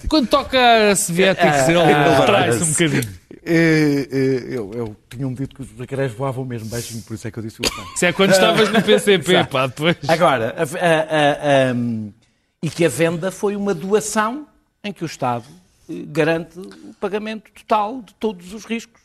Quando 0.08 0.28
toca 0.28 0.90
a 0.90 0.96
soviéticos, 0.96 1.68
ele 1.68 2.26
traz 2.26 2.60
um 2.62 2.66
bocadinho. 2.70 3.25
Eh, 3.46 4.48
Eu, 4.50 4.72
eu 4.74 4.96
tinha-me 5.08 5.34
dito 5.34 5.54
que 5.54 5.62
os 5.62 5.68
jacarés 5.78 6.12
voavam 6.12 6.44
mesmo 6.44 6.68
baixinho, 6.68 7.02
por 7.02 7.14
isso 7.14 7.28
é 7.28 7.30
que 7.30 7.38
eu 7.38 7.42
disse 7.42 7.60
o 7.60 7.64
elefante. 7.64 7.94
Isso 7.94 8.04
é 8.06 8.12
quando 8.12 8.30
estavas 8.32 8.68
no 8.72 8.82
PCP, 8.82 9.44
pá, 9.50 9.66
depois. 9.68 9.96
Agora, 10.08 10.54
a- 10.56 10.62
a- 10.62 11.68
a- 11.68 11.70
a- 11.70 11.74
e 12.62 12.68
que 12.70 12.84
a 12.84 12.88
venda 12.88 13.30
foi 13.30 13.54
uma 13.54 13.72
doação 13.74 14.46
em 14.82 14.92
que 14.92 15.04
o 15.04 15.06
Estado 15.06 15.44
eh, 15.88 16.02
garante 16.08 16.58
o 16.58 16.94
pagamento 17.00 17.50
total 17.52 18.02
de 18.02 18.14
todos 18.14 18.52
os 18.52 18.64
riscos. 18.64 19.00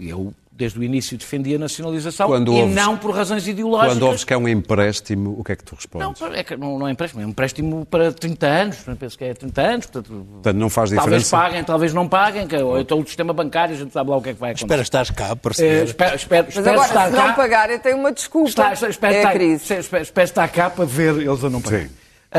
Eu, 0.00 0.34
desde 0.58 0.76
o 0.78 0.82
início, 0.82 1.16
defendi 1.16 1.54
a 1.54 1.58
nacionalização 1.58 2.26
Quando 2.26 2.52
e 2.52 2.60
ouves- 2.60 2.74
não 2.74 2.96
por 2.96 3.12
razões 3.14 3.46
ideológicas. 3.46 3.94
Quando 3.94 4.02
ouves 4.06 4.24
que 4.24 4.34
é 4.34 4.36
um 4.36 4.48
empréstimo, 4.48 5.36
o 5.38 5.44
que 5.44 5.52
é 5.52 5.56
que 5.56 5.62
tu 5.62 5.76
Não, 5.94 6.10
respondes? 6.10 6.38
é 6.38 6.42
que 6.42 6.56
não, 6.56 6.78
não 6.78 6.88
é 6.88 6.90
empréstimo, 6.90 7.22
é 7.22 7.26
um 7.26 7.28
empréstimo 7.30 7.86
para 7.86 8.12
30 8.12 8.46
anos, 8.46 8.78
não 8.86 8.96
penso 8.96 9.16
que 9.16 9.24
é 9.24 9.32
30 9.34 9.62
anos, 9.62 9.86
portanto, 9.86 10.26
Portanto, 10.32 10.56
não 10.56 10.68
faz 10.68 10.90
talvez 10.90 11.22
diferença. 11.22 11.36
paguem, 11.36 11.64
talvez 11.64 11.94
não 11.94 12.08
paguem, 12.08 12.46
que, 12.48 12.56
ou 12.56 12.78
então 12.80 12.98
o 12.98 13.06
sistema 13.06 13.32
bancário, 13.32 13.74
a 13.74 13.78
gente 13.78 13.92
sabe 13.92 14.10
lá 14.10 14.16
o 14.16 14.20
que 14.20 14.30
é 14.30 14.34
que 14.34 14.40
vai 14.40 14.50
acontecer. 14.50 14.64
Espera, 14.66 14.82
estás 14.82 15.10
cá 15.10 15.36
para 15.36 15.52
Eh, 15.52 15.54
perceber. 15.54 15.84
espero, 15.84 16.16
espero, 16.16 16.44
Mas 16.48 16.56
espero 16.56 16.70
agora, 16.74 16.88
estar 16.88 17.10
se 17.10 17.16
cá. 17.16 17.26
não 17.28 17.34
pagarem, 17.34 17.78
tem 17.78 17.94
uma 17.94 18.10
desculpa. 18.12 18.48
Está, 18.48 18.72
está, 18.72 18.88
espero, 18.88 19.14
é 19.14 19.22
a 19.24 19.30
crise. 19.32 19.74
espero, 19.78 20.02
espero 20.02 20.24
estar 20.24 20.48
cá 20.48 20.68
para 20.68 20.84
ver 20.84 21.14
eles 21.20 21.44
a 21.44 21.48
não 21.48 21.60
pagar. 21.62 21.82
Sim. 21.82 21.90
Ah, 22.30 22.38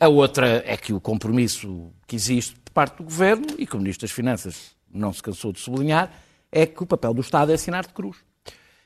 ah, 0.00 0.04
a 0.06 0.08
outra 0.08 0.62
é 0.66 0.76
que 0.76 0.92
o 0.92 1.00
compromisso 1.00 1.90
que 2.06 2.16
existe 2.16 2.54
por 2.64 2.72
parte 2.72 2.96
do 2.98 3.04
Governo, 3.04 3.46
e 3.58 3.66
que 3.66 3.74
o 3.76 3.78
Ministro 3.78 4.06
das 4.06 4.14
Finanças 4.14 4.72
não 4.92 5.12
se 5.12 5.22
cansou 5.22 5.52
de 5.52 5.60
sublinhar, 5.60 6.10
é 6.52 6.66
que 6.66 6.82
o 6.82 6.86
papel 6.86 7.12
do 7.14 7.20
Estado 7.22 7.50
é 7.50 7.54
assinar 7.54 7.86
de 7.86 7.92
cruz. 7.94 8.18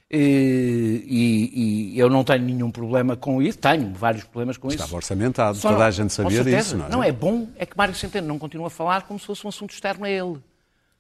E, 0.09 1.03
e- 1.05 1.95
e 1.95 1.99
eu 1.99 2.09
não 2.09 2.23
tenho 2.23 2.45
nenhum 2.45 2.71
problema 2.71 3.17
com 3.17 3.43
isso, 3.43 3.59
tenho 3.59 3.93
vários 3.93 4.23
problemas 4.25 4.57
com 4.57 4.69
isso. 4.69 4.77
Estava 4.77 4.95
orçamentado, 4.97 5.59
Só 5.59 5.69
toda 5.71 5.81
não- 5.81 5.87
a 5.87 5.91
gente 5.91 6.13
sabia 6.13 6.37
certeza. 6.45 6.57
disso, 6.59 6.77
não 6.77 6.87
é? 6.87 6.89
Não, 6.91 7.03
é 7.03 7.11
bom, 7.13 7.49
é 7.59 7.67
que 7.67 7.77
Mário 7.77 7.95
Centeno 7.95 8.27
não 8.29 8.39
continua 8.39 8.69
a 8.69 8.71
falar 8.71 9.03
como 9.03 9.19
se 9.19 9.27
fosse 9.27 9.45
um 9.45 9.49
assunto 9.49 9.73
externo 9.73 10.05
a 10.05 10.11
ele. 10.11 10.39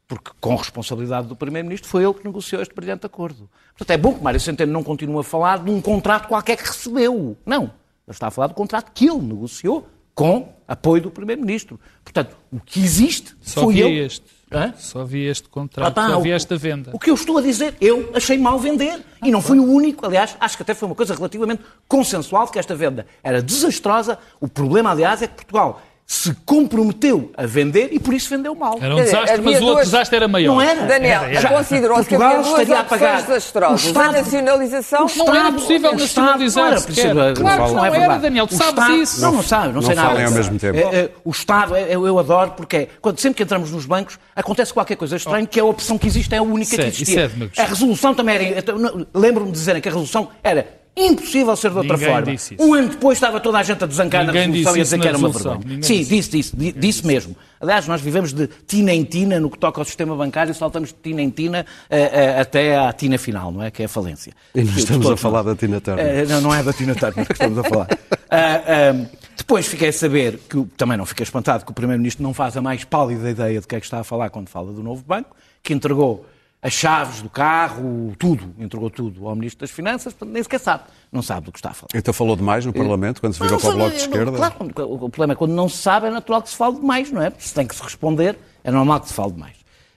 Porque, 0.08 0.30
com 0.40 0.54
responsabilidade 0.56 1.26
do 1.28 1.35
Primeiro-Ministro, 1.37 1.88
foi 1.88 2.04
ele 2.04 2.14
que 2.14 2.25
negociou 2.25 2.61
este 2.62 2.75
brilhante 2.75 3.06
acordo. 3.06 3.49
Portanto, 3.76 3.90
é 3.90 3.96
bom 3.96 4.12
que 4.14 4.23
Mário 4.23 4.38
Centeno 4.40 4.73
não 4.73 4.82
continue 4.82 5.18
a 5.20 5.23
falar 5.25 5.58
de 5.61 5.70
um 5.70 5.80
contrato 5.80 6.28
qualquer 6.28 6.56
que 6.56 6.64
recebeu. 6.66 7.37
Não. 7.46 7.62
Ele 7.64 7.70
está 8.08 8.28
a 8.28 8.30
falar 8.30 8.46
do 8.49 8.54
contrato 8.54 8.92
que 8.92 9.08
ele 9.08 9.20
negociou 9.20 9.88
com 10.14 10.52
apoio 10.66 11.02
do 11.02 11.11
Primeiro-Ministro. 11.11 11.78
Portanto, 12.04 12.37
o 12.52 12.61
que 12.61 12.80
existe 12.80 13.35
Só 13.40 13.62
foi 13.62 13.75
vi 13.75 13.82
ele. 13.82 13.99
este. 13.99 14.25
Hã? 14.50 14.73
Só 14.79 15.05
vi 15.05 15.26
este 15.26 15.49
contrato, 15.49 15.88
Ah, 15.88 15.91
pá, 15.91 16.09
só 16.09 16.21
vi 16.21 16.31
esta 16.31 16.57
venda. 16.57 16.91
O 16.95 16.99
que 16.99 17.11
eu 17.11 17.15
estou 17.15 17.38
a 17.38 17.43
dizer, 17.43 17.75
eu 17.81 18.11
achei 18.15 18.38
mal 18.38 18.59
vender. 18.59 19.00
E 19.25 19.31
não 19.31 19.43
fui 19.43 19.59
o 19.59 19.65
único, 19.65 20.07
aliás, 20.07 20.37
acho 20.38 20.57
que 20.57 20.62
até 20.62 20.73
foi 20.73 20.88
uma 20.88 20.95
coisa 20.95 21.15
relativamente 21.15 21.62
consensual 21.88 22.47
que 22.47 22.59
esta 22.59 22.75
venda 22.75 23.07
era 23.25 23.43
desastrosa. 23.43 24.19
O 24.41 24.47
problema, 24.47 24.91
aliás, 24.93 25.21
é 25.21 25.26
que 25.26 25.35
Portugal 25.35 25.83
se 26.09 26.33
comprometeu 26.45 27.33
a 27.37 27.47
vender 27.47 27.89
e 27.91 27.99
por 27.99 28.15
isso 28.15 28.31
vendeu 28.31 28.55
mal. 28.55 28.79
Era 28.81 28.95
um 28.95 28.99
desastre, 29.03 29.41
mas 29.43 29.55
o 29.57 29.65
outro 29.65 29.75
duas- 29.75 29.85
desastre 29.87 30.17
era 30.17 30.29
maior. 30.29 30.55
Não 30.55 30.61
era. 30.63 30.83
Daniel, 30.87 31.23
considerou-se 31.49 32.09
que 32.09 32.15
havia 32.15 32.29
duas 32.37 32.47
estaria 32.47 32.77
a 32.77 32.81
opções 32.83 33.01
pagar. 33.01 33.23
desastrosas. 33.23 33.85
O 33.85 33.87
Estado- 33.89 34.09
a 34.09 34.13
nacionalização 34.13 35.01
Não 35.01 35.07
era 35.09 35.37
Estado- 35.39 35.53
possível 35.55 35.91
o 35.91 35.95
Estado 35.97 35.99
nacionalizar 35.99 36.63
não 36.65 36.71
era 36.71 36.81
sequer. 36.81 36.95
possível. 36.95 37.15
Claro 37.15 37.35
que 37.35 37.43
não 37.75 37.85
é 37.85 37.89
era, 37.89 37.99
verdade. 37.99 38.23
Daniel, 38.23 38.47
tu 38.47 38.55
O 38.55 38.57
sabes 38.57 38.73
Estado- 38.75 38.95
isso. 38.95 39.21
Não, 39.21 39.33
não 39.33 39.43
sabe, 39.43 39.67
não, 39.67 39.73
Não 39.75 39.83
sei 39.83 39.95
nada. 39.97 40.09
falem 40.11 40.25
ao 40.27 40.31
mesmo 40.31 40.59
tempo. 40.61 40.79
É, 40.79 40.81
é, 40.97 41.11
o 41.25 41.31
Estado, 41.31 41.75
é, 41.75 41.87
eu, 41.93 42.07
eu 42.07 42.19
adoro, 42.21 42.53
porque 42.53 42.77
é, 42.77 42.89
quando, 43.01 43.19
sempre 43.19 43.39
que 43.39 43.43
entramos 43.43 43.73
nos 43.73 43.85
bancos, 43.85 44.17
acontece 44.37 44.73
qualquer 44.73 44.95
coisa 44.97 45.17
estranha, 45.17 45.45
que 45.45 45.59
a 45.59 45.65
opção 45.65 45.99
que 45.99 46.07
existe 46.07 46.33
é 46.33 46.39
a 46.39 46.43
única 46.43 46.77
é- 46.77 46.79
que 46.79 46.89
isso 46.89 47.03
existia. 47.03 47.31
é 47.57 47.63
a 47.63 47.67
resolução 47.67 48.15
também 48.15 48.37
era. 48.37 48.73
não- 48.79 49.05
Lembro-me 49.13 49.51
de 49.51 49.59
dizerem 49.59 49.83
que 49.83 49.89
a 49.89 49.91
resolução 49.91 50.29
era 50.45 50.86
impossível 50.97 51.55
ser 51.57 51.71
de 51.71 51.76
outra 51.76 51.93
Ninguém 51.97 52.09
forma. 52.12 52.33
disse 52.33 52.55
isso. 52.55 52.65
Um 52.65 52.73
ano 52.75 52.88
depois 52.88 53.19
estava 53.19 53.38
toda 53.41 53.59
a 53.59 53.62
gente 53.62 53.85
a 53.85 53.87
desancar 53.87 54.25
na 54.25 54.33
Ninguém 54.33 54.50
resolução 54.62 54.73
disse 54.73 54.79
e 54.79 54.81
a 54.81 54.83
isso 54.83 54.85
dizer 54.85 54.97
na 54.97 55.03
que 55.03 55.09
era 55.09 55.19
uma 55.19 55.26
resolução. 55.29 55.53
vergonha. 55.59 55.75
Ninguém 55.76 55.83
Sim, 55.83 55.99
disse 55.99 56.11
disse, 56.31 56.31
disse, 56.31 56.57
di- 56.57 56.73
disse 56.73 57.07
mesmo. 57.07 57.37
Aliás, 57.61 57.87
nós 57.87 58.00
vivemos 58.00 58.33
de 58.33 58.47
tina 58.67 58.93
em 58.93 59.05
tina 59.05 59.38
no 59.41 59.50
que 59.50 59.59
toca 59.59 59.81
ao 59.81 59.85
sistema 59.85 60.15
bancário, 60.17 60.55
saltamos 60.55 60.88
de 60.91 60.95
tina 60.95 61.21
em 61.23 61.31
tina 61.31 61.67
eh, 61.91 62.11
eh, 62.37 62.41
até 62.41 62.76
à 62.79 62.93
tina 62.93 63.19
final, 63.19 63.50
não 63.53 63.62
é? 63.62 63.71
Que 63.71 63.83
é 63.83 63.85
a 63.87 63.88
falência. 63.88 64.33
E 64.55 64.62
nós 64.62 64.73
De 64.75 64.81
estamos 64.81 65.11
a 65.11 65.17
falar 65.17 65.43
da 65.43 65.55
Tina 65.55 65.81
Turner. 65.81 66.05
Eh, 66.07 66.26
não, 66.26 66.41
não 66.41 66.55
é 66.55 66.62
da 66.62 66.73
Tina 66.73 66.95
Turner 66.95 67.26
que 67.26 67.33
estamos 67.33 67.59
a 67.59 67.65
falar. 67.65 67.88
Ah, 68.31 68.93
depois 69.37 69.67
fiquei 69.67 69.88
a 69.88 69.93
saber, 69.93 70.38
que 70.49 70.65
também 70.76 70.97
não 70.99 71.07
fiquei 71.07 71.25
espantado, 71.25 71.65
que 71.65 71.71
o 71.71 71.75
Primeiro-Ministro 71.75 72.23
não 72.23 72.35
faz 72.35 72.57
a 72.57 72.62
mais 72.62 72.85
pálida 72.85 73.31
ideia 73.31 73.61
de 73.61 73.67
que 73.67 73.75
é 73.76 73.81
que 73.81 73.87
está 73.87 74.00
a 74.00 74.05
falar 74.05 74.29
quando 74.31 74.49
fala 74.49 74.73
do 74.73 74.83
novo 74.83 75.03
banco, 75.07 75.35
que 75.62 75.73
entregou 75.73 76.26
as 76.66 76.73
chaves 76.73 77.23
do 77.23 77.30
carro, 77.30 78.12
tudo, 78.18 78.52
entregou 78.58 78.90
tudo 78.90 79.28
ao 79.28 79.37
Ministro 79.37 79.61
das 79.61 79.70
Finanças, 79.70 80.12
portanto 80.12 80.35
nem 80.35 80.42
sequer 80.42 80.58
sabe. 80.58 80.82
Não 81.12 81.23
sabe 81.23 81.46
do 81.46 81.52
que 81.52 81.61
está 81.61 81.70
a 81.70 81.75
falar. 81.75 81.90
Então 81.94 82.12
falou 82.12 82.35
demais 82.35 82.66
no 82.66 82.73
Parlamento, 82.73 83.20
quando 83.20 83.35
se 83.35 83.38
virou 83.38 83.52
Não, 83.52 83.61
para 83.61 83.70
o 83.70 83.76
Bloco 83.76 83.90
de 83.92 83.96
Esquerda? 83.99 84.32
Claro, 84.32 84.54
o 84.58 84.94
o 85.04 85.08
problema 85.08 85.35
é 85.35 85.37
quando 85.37 85.52
não 85.52 85.68
se 85.68 85.76
sabe, 85.76 86.08
é 86.08 86.11
natural 86.11 86.42
que 86.42 86.49
se 86.49 86.56
fale 86.56 86.75
demais, 86.75 87.12
não 87.12 87.23
é? 87.23 87.32
Se 87.38 87.54
tem 87.54 87.68
que 87.68 87.76
se 87.76 87.80
responder, 87.80 88.37
é 88.64 88.73
normal 88.73 88.99
que 88.99 89.06
se 89.06 89.14
fale 89.14 89.30
demais. 89.30 89.54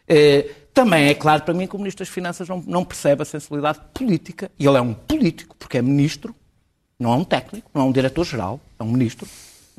Eh, 0.08 0.48
também 0.72 1.08
é 1.08 1.16
claro 1.16 1.42
para 1.42 1.56
mim 1.56 1.66
que 1.66 1.76
o 1.76 1.80
Ministro 1.80 2.06
das 2.06 2.14
Finanças 2.14 2.48
não, 2.48 2.64
não 2.68 2.86
percebe 2.86 3.24
a 3.24 3.26
sensibilidade 3.26 3.80
política, 3.92 4.52
e 4.60 4.68
ele 4.68 4.78
é 4.78 4.82
um 4.82 4.94
político, 4.94 5.56
porque 5.58 5.80
é 5.80 5.82
ministro, 5.82 6.36
não 7.00 7.14
é 7.14 7.16
um 7.16 7.24
técnico, 7.24 7.68
não 7.74 7.82
é 7.82 7.86
um 7.86 7.92
diretor-geral, 7.92 8.60
é 8.80 8.84
um 8.84 8.92
ministro, 8.92 9.28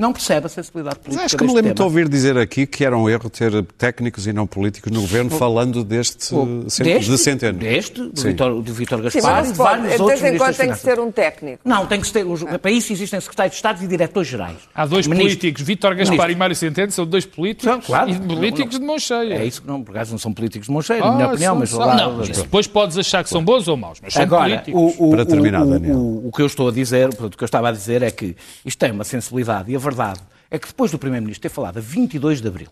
não 0.00 0.12
percebe 0.12 0.47
a 0.47 0.49
sensibilidade 0.49 0.97
Mas 0.97 1.04
política 1.04 1.25
acho 1.26 1.37
que 1.37 1.42
me 1.45 1.49
deste 1.49 1.62
lembro 1.62 1.75
de 1.75 1.83
ouvir 1.83 2.09
dizer 2.09 2.38
aqui 2.38 2.66
que 2.66 2.85
era 2.85 2.97
um 2.97 3.09
erro 3.09 3.28
ter 3.30 3.62
técnicos 3.78 4.26
e 4.26 4.33
não 4.33 4.47
políticos 4.47 4.90
no 4.90 5.00
governo 5.02 5.30
falando 5.30 5.85
deste 5.85 6.25
cent- 6.69 7.00
de 7.00 7.19
Centeno. 7.19 7.59
Deste, 7.59 8.00
do 8.09 8.19
Sim. 8.21 8.28
Vitor, 8.28 8.62
do 8.62 8.73
Vitor 8.73 8.99
Sim, 8.99 9.04
Gaspar 9.21 9.23
mas 9.23 9.33
e 9.33 9.35
não 9.37 9.42
de 9.42 9.49
se 9.50 9.57
pode. 9.57 9.76
vários 9.80 9.95
De 9.97 10.02
outros 10.02 10.21
vez 10.21 10.35
em 10.35 10.38
quando 10.38 10.57
tem 10.57 10.71
que 10.73 10.78
ser 10.78 11.00
um 11.00 11.11
técnico. 11.12 11.59
Não, 11.64 11.87
tem 11.87 12.00
que 12.00 12.07
ser. 12.07 12.25
os- 12.26 12.42
Para 12.42 12.71
isso 12.71 12.92
existem 12.92 13.21
secretários 13.21 13.52
de 13.52 13.57
Estado 13.57 13.85
e 13.85 13.87
diretores 13.87 14.28
gerais. 14.28 14.57
Há 14.75 14.87
dois 14.87 15.07
Ministro- 15.07 15.26
políticos, 15.28 15.62
Vítor 15.62 15.95
Gaspar 15.95 16.12
Ministro. 16.12 16.33
e 16.33 16.37
Mário 16.37 16.57
Centeno, 16.57 16.90
são 16.92 17.07
dois 17.07 17.26
políticos 17.26 17.64
São, 17.71 17.80
claro. 17.80 18.11
e 18.11 18.14
políticos 18.19 18.75
Não, 18.75 18.80
de 18.80 18.87
mão 18.87 18.99
cheia. 18.99 19.35
É 19.35 19.45
isso 19.45 19.61
que 19.62 19.69
não, 19.69 19.83
por 19.83 19.92
acaso 19.95 20.12
não 20.12 20.19
são 20.19 20.33
políticos 20.33 20.66
de 20.66 20.73
Moncheiro, 20.73 21.04
Ah, 21.04 21.11
na 21.11 21.16
minha 21.16 21.28
opinião, 21.28 21.54
mas 21.57 21.73
lá- 21.73 21.95
Não, 21.97 22.16
mas 22.16 22.28
depois 22.28 22.66
podes 22.66 22.97
achar 22.97 23.23
que 23.23 23.30
são 23.30 23.45
bons 23.45 23.69
ou 23.69 23.76
maus, 23.76 23.99
mas 24.02 24.12
são 24.14 24.23
Agora, 24.23 24.45
políticos. 24.50 24.95
o, 24.99 25.09
o, 25.09 25.11
Para 25.11 25.26
terminar, 25.26 25.62
o, 25.62 25.71
Daniel. 25.71 25.97
O, 25.97 26.28
o 26.28 26.33
que 26.33 26.40
eu 26.42 26.47
estou 26.47 26.69
a 26.69 26.73
dizer, 26.73 27.09
portanto, 27.11 27.35
o 27.35 27.37
que 27.38 27.45
eu 27.45 27.47
estava 27.47 27.69
a 27.69 27.73
dizer 27.73 28.02
é 28.02 28.11
que 28.11 28.37
isto 28.64 28.78
tem 28.78 28.90
uma 28.92 29.04
sensibilidade 29.04 29.71
e 29.73 29.76
a 29.76 29.78
verdade 29.90 30.20
é 30.50 30.59
que 30.59 30.68
depois 30.68 30.90
do 30.90 30.99
Primeiro-Ministro 30.99 31.49
ter 31.49 31.54
falado 31.54 31.78
a 31.78 31.80
22 31.80 32.40
de 32.40 32.49
Abril, 32.49 32.70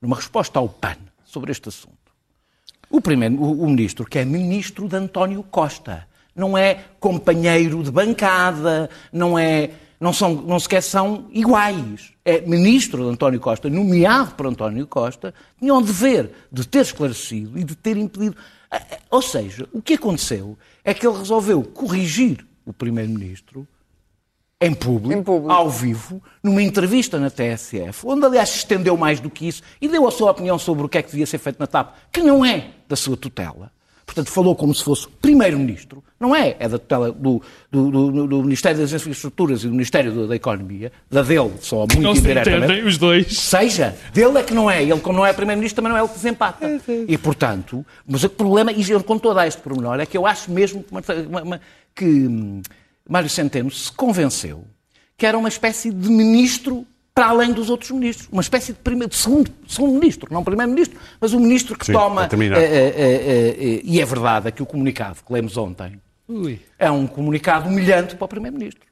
numa 0.00 0.16
resposta 0.16 0.58
ao 0.58 0.68
PAN 0.68 0.96
sobre 1.24 1.52
este 1.52 1.68
assunto, 1.68 1.96
o, 2.90 3.00
primeiro, 3.00 3.36
o, 3.36 3.62
o 3.62 3.68
Ministro, 3.68 4.04
que 4.04 4.18
é 4.18 4.24
Ministro 4.24 4.88
de 4.88 4.96
António 4.96 5.42
Costa, 5.42 6.06
não 6.34 6.56
é 6.56 6.84
companheiro 7.00 7.82
de 7.82 7.90
bancada, 7.90 8.90
não 9.12 9.38
é... 9.38 9.70
Não, 9.98 10.12
são, 10.12 10.34
não 10.34 10.60
sequer 10.60 10.82
são 10.82 11.26
iguais. 11.32 12.12
É 12.22 12.42
ministro 12.42 13.04
de 13.04 13.08
António 13.08 13.40
Costa, 13.40 13.70
nomeado 13.70 14.34
por 14.34 14.46
António 14.46 14.86
Costa, 14.86 15.32
tinha 15.58 15.72
o 15.72 15.80
dever 15.80 16.30
de 16.52 16.68
ter 16.68 16.80
esclarecido 16.80 17.58
e 17.58 17.64
de 17.64 17.74
ter 17.74 17.96
impedido. 17.96 18.36
Ah, 18.70 18.76
ah, 18.76 18.98
Ou 19.10 19.22
seja, 19.22 19.66
o 19.72 19.80
que 19.80 19.94
aconteceu 19.94 20.58
é 20.84 20.92
que 20.92 21.06
ele 21.06 21.16
resolveu 21.16 21.62
corrigir 21.62 22.46
o 22.66 22.74
Primeiro-Ministro 22.74 23.66
em 24.60 24.72
público, 24.72 25.12
Em 25.12 25.22
público. 25.22 25.52
ao 25.52 25.68
vivo, 25.68 26.22
numa 26.42 26.62
entrevista 26.62 27.18
na 27.18 27.28
TSF, 27.28 28.06
onde 28.06 28.24
aliás 28.24 28.48
se 28.48 28.58
estendeu 28.58 28.96
mais 28.96 29.20
do 29.20 29.28
que 29.28 29.46
isso 29.46 29.62
e 29.80 29.86
deu 29.88 30.06
a 30.08 30.10
sua 30.10 30.30
opinião 30.30 30.58
sobre 30.58 30.84
o 30.86 30.88
que 30.88 30.96
é 30.96 31.02
que 31.02 31.10
devia 31.10 31.26
ser 31.26 31.38
feito 31.38 31.58
na 31.60 31.66
TAP, 31.66 31.94
que 32.10 32.22
não 32.22 32.42
é 32.44 32.68
da 32.88 32.96
sua 32.96 33.16
tutela. 33.18 33.70
Portanto, 34.06 34.30
falou 34.30 34.54
como 34.56 34.72
se 34.74 34.82
fosse 34.84 35.06
primeiro-ministro, 35.20 36.02
não 36.18 36.34
é, 36.34 36.56
é 36.60 36.68
da 36.68 36.78
tutela 36.78 37.10
do, 37.12 37.42
do, 37.70 37.90
do- 37.90 38.26
do 38.28 38.42
Ministério 38.44 38.78
das 38.80 38.92
Infraestruturas 38.92 39.62
e 39.62 39.66
do 39.66 39.72
Ministério 39.72 40.26
da- 40.26 40.34
Economia, 40.36 40.90
da 41.10 41.22
dele, 41.22 41.52
só 41.60 41.78
muito 41.80 42.00
não 42.00 42.14
se 42.14 42.20
indiretamente. 42.20 42.64
entendem 42.64 42.86
os 42.86 42.96
dois. 42.96 43.36
Seja, 43.38 43.94
dele 44.14 44.38
é 44.38 44.42
que 44.44 44.54
não 44.54 44.70
é. 44.70 44.80
Ele, 44.82 45.00
como 45.00 45.18
não 45.18 45.26
é 45.26 45.32
Primeiro-Ministro, 45.34 45.82
também 45.82 45.90
não 45.92 45.98
é 45.98 46.00
ele 46.02 46.08
que 46.08 46.14
desempata. 46.14 46.66
E, 47.08 47.18
portanto, 47.18 47.84
mas 48.06 48.22
o 48.24 48.30
problema, 48.30 48.72
e 48.72 48.82
a 49.32 49.34
dar 49.34 49.48
este 49.48 49.60
pormenor, 49.60 49.98
é 50.00 50.06
que 50.06 50.16
eu 50.16 50.24
acho 50.24 50.50
mesmo 50.52 50.82
que, 50.84 50.92
uma- 51.28 51.42
uma- 51.42 51.60
que 51.94 52.04
hum, 52.06 52.62
Mário 53.08 53.28
Centeno 53.28 53.70
se 53.70 53.90
convenceu 53.92 54.64
que 55.16 55.24
era 55.24 55.38
uma 55.38 55.48
espécie 55.48 55.90
de 55.90 56.08
ministro 56.10 56.86
para 57.14 57.28
além 57.28 57.52
dos 57.52 57.70
outros 57.70 57.90
ministros. 57.90 58.28
Uma 58.30 58.42
espécie 58.42 58.74
de, 58.74 58.78
primeiro, 58.78 59.10
de 59.10 59.16
segundo, 59.16 59.50
segundo 59.66 59.94
ministro, 59.94 60.28
não 60.30 60.44
primeiro-ministro, 60.44 60.98
mas 61.18 61.32
o 61.32 61.40
ministro 61.40 61.78
que 61.78 61.86
Sim, 61.86 61.92
toma. 61.94 62.28
eh, 62.30 62.94
eh, 62.96 63.56
eh, 63.58 63.80
e 63.82 64.00
é 64.00 64.04
verdade 64.04 64.48
é 64.48 64.50
que 64.50 64.62
o 64.62 64.66
comunicado 64.66 65.20
que 65.26 65.32
lemos 65.32 65.56
ontem 65.56 65.98
Ui, 66.28 66.60
é 66.78 66.90
um 66.90 67.06
comunicado 67.06 67.68
humilhante 67.68 68.16
para 68.16 68.26
o 68.26 68.28
primeiro-ministro 68.28 68.86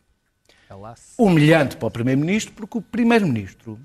humilhante 1.18 1.76
para 1.76 1.88
o 1.88 1.90
Primeiro-Ministro, 1.90 2.52
porque 2.54 2.78
o 2.78 2.82
Primeiro-Ministro 2.82 3.78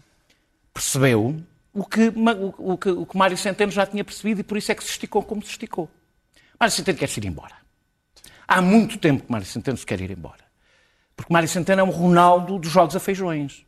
percebeu 0.73 1.35
o 1.73 1.85
que, 1.85 2.09
o, 2.09 2.73
o 2.73 2.77
que, 2.77 2.89
o 2.89 3.05
que 3.05 3.17
Mário 3.17 3.37
Centeno 3.37 3.71
já 3.71 3.85
tinha 3.85 4.03
percebido 4.03 4.41
e 4.41 4.43
por 4.43 4.57
isso 4.57 4.71
é 4.71 4.75
que 4.75 4.83
se 4.83 4.91
esticou 4.91 5.23
como 5.23 5.41
se 5.43 5.51
esticou. 5.51 5.89
Mário 6.59 6.73
Centeno 6.73 6.97
quer-se 6.97 7.19
ir 7.19 7.25
embora. 7.25 7.58
Há 8.49 8.61
muito 8.63 8.97
tempo 8.97 9.23
que 9.25 9.31
Mário 9.31 9.45
Centeno 9.45 9.77
se 9.77 9.85
quer 9.85 10.01
ir 10.01 10.09
embora. 10.09 10.43
Porque 11.15 11.31
Mário 11.31 11.47
Centeno 11.47 11.81
é 11.81 11.83
um 11.83 11.91
Ronaldo 11.91 12.57
dos 12.57 12.71
jogos 12.71 12.95
a 12.95 12.99
feijões. 12.99 13.63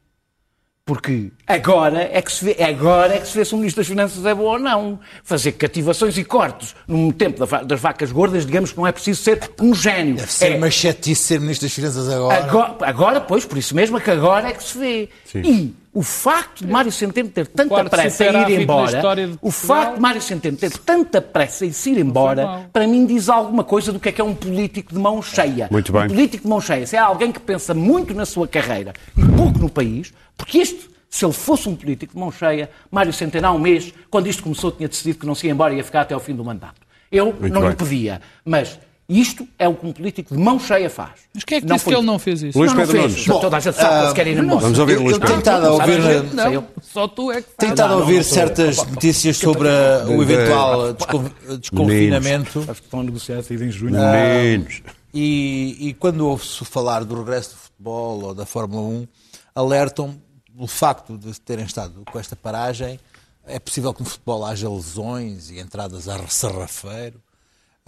Porque 0.84 1.32
agora 1.46 2.10
é 2.12 2.20
que 2.24 2.32
se 2.32 2.44
vê, 2.44 2.64
agora 2.64 3.16
é 3.16 3.20
que 3.20 3.28
se 3.28 3.38
vê 3.38 3.46
se 3.46 3.54
o 3.54 3.58
Ministro 3.58 3.82
das 3.82 3.88
Finanças 3.88 4.26
é 4.26 4.34
bom 4.34 4.44
ou 4.46 4.58
não. 4.60 5.00
Fazer 5.24 5.52
cativações 5.52 6.18
e 6.18 6.24
cortes 6.24 6.76
no 6.88 7.14
tempo 7.14 7.46
das 7.46 7.80
vacas 7.80 8.12
gordas, 8.12 8.46
digamos 8.48 8.72
que 8.72 8.78
não 8.78 8.88
é 8.88 8.92
preciso 8.92 9.22
ser 9.22 9.40
um 9.62 9.76
gênio. 9.76 10.16
Deve 10.16 10.32
ser 10.32 10.54
É- 10.54 10.58
uma 10.58 10.72
chatice 10.72 11.22
ser 11.24 11.40
Ministro 11.40 11.68
das 11.68 11.74
Finanças 11.76 12.10
agora. 12.10 12.44
Agora, 12.44 12.76
agora, 12.82 13.22
pois, 13.22 13.46
por 13.46 13.60
isso 13.60 13.76
mesmo 13.76 13.98
é 14.00 14.02
que 14.02 14.10
agora 14.10 14.50
é 14.50 14.54
que 14.54 14.64
se 14.64 14.78
vê. 14.78 15.10
Sim. 15.26 15.42
E 15.44 15.76
o 15.94 16.02
facto 16.02 16.66
de 16.66 16.72
Mário 16.72 16.92
Centeno 16.92 17.30
ter 17.30 17.48
tanta 17.48 17.84
pressa 17.86 18.26
em 18.26 18.52
ir 18.52 18.62
embora, 18.62 19.02
o 19.42 19.52
facto 19.52 19.96
de 19.96 20.00
Mário 20.00 20.22
Centeno 20.22 20.56
ter 20.56 20.72
tanta 20.72 21.22
pressa 21.22 21.66
em 21.66 21.72
se 21.72 21.92
ir 21.92 21.98
embora, 21.98 22.46
mal. 22.46 22.66
para 22.72 22.88
mim 22.88 23.06
diz 23.06 23.28
alguma 23.28 23.64
coisa 23.64 23.92
do 23.92 24.00
que 24.00 24.10
é 24.10 24.12
que 24.12 24.22
é 24.22 24.24
um 24.24 24.34
político 24.34 24.94
de 24.94 25.00
mão 25.00 25.22
cheia. 25.22 25.68
Muito 25.70 25.92
bem. 25.92 26.04
Um 26.04 26.08
político 26.08 26.44
de 26.44 26.50
mão 26.50 26.62
cheia, 26.62 26.88
se 26.88 26.96
é 26.96 27.00
alguém 27.00 27.32
que 27.32 27.40
pensa 27.40 27.74
muito 27.74 28.14
na 28.14 28.26
sua 28.26 28.48
carreira 28.48 28.94
e 29.18 29.24
pouco 29.36 29.60
no 29.60 29.70
país, 29.70 30.14
porque 30.38 30.60
isto, 30.60 30.90
se 31.10 31.26
ele 31.26 31.34
fosse 31.34 31.68
um 31.68 31.76
político 31.76 32.14
de 32.14 32.20
mão 32.20 32.32
cheia, 32.32 32.70
Mário 32.90 33.12
Centeno 33.12 33.48
há 33.48 33.52
um 33.52 33.60
mês, 33.60 33.94
quando 34.10 34.28
isto 34.28 34.44
começou, 34.44 34.72
tinha 34.72 34.88
decidido 34.88 35.20
que 35.20 35.26
não 35.26 35.36
se 35.36 35.48
ia 35.48 35.52
embora 35.52 35.74
e 35.74 35.78
ia 35.78 35.84
ficar 35.84 36.02
até 36.02 36.14
ao 36.14 36.22
fim 36.22 36.34
do 36.34 36.46
mandato. 36.46 36.80
Eu 37.12 37.36
Muito 37.38 37.54
não 37.54 37.62
bem. 37.62 37.72
lhe 37.72 37.76
pedia, 37.76 38.22
mas 38.46 38.80
isto 39.20 39.48
é 39.60 39.68
o 39.68 39.74
que 39.76 39.86
um 39.86 39.92
político 39.92 40.36
de 40.36 40.42
mão 40.42 40.60
cheia 40.60 40.90
faz. 40.90 41.12
Mas 41.34 41.44
quem 41.44 41.58
é 41.58 41.62
que 41.62 41.68
Não 41.68 41.76
disse 41.76 41.84
foi- 41.86 41.94
que 41.94 42.00
ele 42.00 42.06
não 42.08 42.20
fez 42.20 42.42
isso? 42.44 42.58
Luís 42.58 42.72
não, 42.72 42.78
não 42.80 42.86
Pedro 42.88 43.02
fez. 43.02 43.12
Nunes. 43.14 43.28
Bom, 43.28 43.40
Toda 43.42 43.58
a 43.58 43.60
gente 43.60 43.76
sabe 43.76 43.90
que 43.96 44.02
eles 44.04 44.14
querem 44.14 44.34
ir 44.34 44.40
embora. 44.40 44.60
Vamos 44.62 44.80
ouvir 44.80 44.94
Eu, 44.94 45.02
Luís 45.02 45.12
Pedro. 45.14 45.28
tenho 45.28 45.40
estado 45.40 45.66
a 45.66 45.70
Não, 45.70 45.74
ouvir, 45.74 46.34
Não, 46.34 46.52
eu. 46.54 46.64
só 46.82 47.08
tu 47.08 47.32
é 47.32 47.42
que 47.42 47.48
faz. 47.58 47.70
estado 47.72 47.82
a 47.82 47.88
Não, 47.88 47.96
não, 47.96 48.02
ouvir 48.02 48.16
não 48.18 48.24
certas 48.24 48.78
notícias 48.78 49.38
sobre 49.38 49.68
o 50.08 50.22
eventual 50.22 50.94
descon- 50.94 51.32
desconfinamento. 51.60 52.60
Acho 52.60 52.82
que 52.82 52.88
estão 52.88 53.00
a 53.00 53.04
negociar 53.04 53.38
a 53.40 53.44
saída 53.44 53.66
em 53.66 53.72
junho. 53.72 53.94
Meninos. 54.00 54.82
E, 55.14 55.78
e 55.90 55.94
quando 55.96 56.22
ouve-se 56.28 56.64
falar 56.66 57.04
do 57.04 57.16
regresso 57.18 57.50
do 57.52 57.56
futebol 57.58 58.24
ou 58.24 58.34
da 58.34 58.46
Fórmula 58.46 58.82
1, 58.88 59.08
alertam 59.54 60.16
o 60.58 60.68
facto 60.68 61.18
de 61.18 61.40
terem 61.42 61.66
estado 61.66 62.04
com 62.12 62.20
esta 62.20 62.36
paragem. 62.36 63.00
É 63.46 63.60
possível 63.60 63.94
que 63.94 64.02
no 64.04 64.08
futebol 64.08 64.46
haja 64.46 64.70
lesões 64.70 65.50
e 65.50 65.60
entradas 65.60 66.08
a 66.08 66.18
sarrafeiro. 66.28 67.20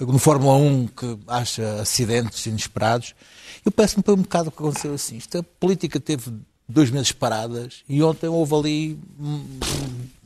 No 0.01 0.17
Fórmula 0.17 0.55
1, 0.57 0.87
que 0.87 1.17
acha 1.27 1.81
acidentes 1.81 2.45
inesperados. 2.47 3.13
Eu 3.63 3.71
peço-me 3.71 4.01
para 4.03 4.13
um 4.15 4.17
bocado 4.17 4.49
o 4.49 4.51
que 4.51 4.57
aconteceu 4.57 4.93
assim. 4.93 5.17
Isto, 5.17 5.37
a 5.37 5.43
política 5.43 5.99
teve 5.99 6.31
dois 6.67 6.89
meses 6.89 7.11
paradas 7.11 7.83
e 7.87 8.01
ontem 8.01 8.27
houve 8.27 8.55
ali 8.55 8.99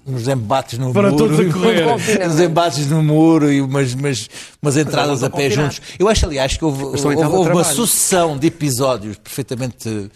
uns 0.05 0.25
embates 0.29 0.79
no 0.79 0.93
Foram 0.93 1.11
muro. 1.11 1.27
todos 1.35 1.39
a 1.39 1.53
correr. 1.53 2.27
Uns 2.27 2.39
embates 2.39 2.87
no 2.87 3.03
muro 3.03 3.51
e 3.51 3.61
umas, 3.61 3.93
umas, 3.93 4.29
umas 4.61 4.77
entradas 4.77 5.21
a 5.21 5.29
pé 5.29 5.49
juntos. 5.49 5.81
Eu 5.99 6.07
acho, 6.07 6.25
aliás, 6.25 6.55
que 6.55 6.63
houve, 6.63 6.83
houve, 6.83 7.05
houve 7.25 7.51
uma 7.51 7.63
sucessão 7.65 8.37
de 8.37 8.47
episódios 8.47 9.17
perfeitamente 9.17 10.09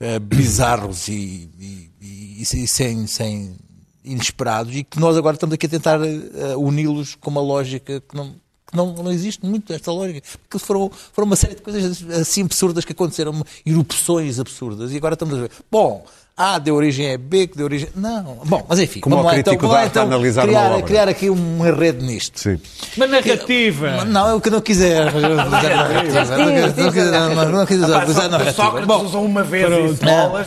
eh, 0.00 0.18
bizarros 0.18 1.06
e, 1.06 1.12
e- 1.58 1.90
e- 2.02 2.42
e 2.42 2.66
sem, 2.66 3.06
sem 3.06 3.56
inesperados 4.04 4.74
e 4.74 4.82
que 4.82 4.98
nós 4.98 5.16
agora 5.16 5.36
estamos 5.36 5.54
aqui 5.54 5.66
a 5.66 5.68
tentar 5.68 6.00
eh, 6.04 6.56
uni-los 6.56 7.14
com 7.14 7.30
uma 7.30 7.40
lógica 7.40 8.00
que 8.00 8.16
não. 8.16 8.34
Que 8.70 8.76
não, 8.76 8.92
não 8.94 9.10
existe 9.12 9.44
muito 9.46 9.72
esta 9.72 9.92
lógica, 9.92 10.22
porque 10.48 10.64
foram, 10.64 10.90
foram 11.12 11.26
uma 11.26 11.36
série 11.36 11.54
de 11.54 11.62
coisas 11.62 12.04
assim 12.10 12.42
absurdas 12.42 12.84
que 12.84 12.92
aconteceram, 12.92 13.44
erupções 13.64 14.38
absurdas, 14.40 14.92
e 14.92 14.96
agora 14.96 15.14
estamos 15.14 15.34
a 15.36 15.42
ver. 15.42 15.50
Bom, 15.70 16.04
A 16.36 16.58
deu 16.58 16.74
origem 16.74 17.14
a 17.14 17.16
B, 17.16 17.46
que 17.46 17.56
deu 17.56 17.64
origem. 17.64 17.88
Não, 17.94 18.40
bom, 18.44 18.66
mas 18.68 18.78
enfim, 18.78 19.00
Como 19.00 19.16
vamos 19.16 19.32
lá 19.32 19.38
então, 19.38 19.52
crítico 19.54 19.68
vamos 19.68 19.76
lá, 19.82 19.86
então 19.86 20.02
analisar 20.02 20.42
uma 20.42 20.48
criar, 20.48 20.70
obra. 20.72 20.82
criar 20.86 21.08
aqui 21.08 21.30
um 21.30 21.66
enredo 21.66 22.04
nisto. 22.04 22.38
Sim. 22.40 22.58
Uma 22.96 23.06
narrativa. 23.06 24.04
Não, 24.04 24.28
é 24.28 24.34
o 24.34 24.40
que 24.40 24.48
eu 24.48 24.52
não 24.52 24.60
quiser. 24.60 25.12
Não 25.14 26.92
quiser- 26.92 27.50
não 27.52 27.66
quiser 27.66 28.08
usar 28.08 28.28
narrativa. 28.28 28.52
Sócrates 28.52 29.02
usou 29.04 29.24
uma 29.24 29.42
vez 29.42 29.92
isso. 29.92 30.04
Não. 30.04 30.44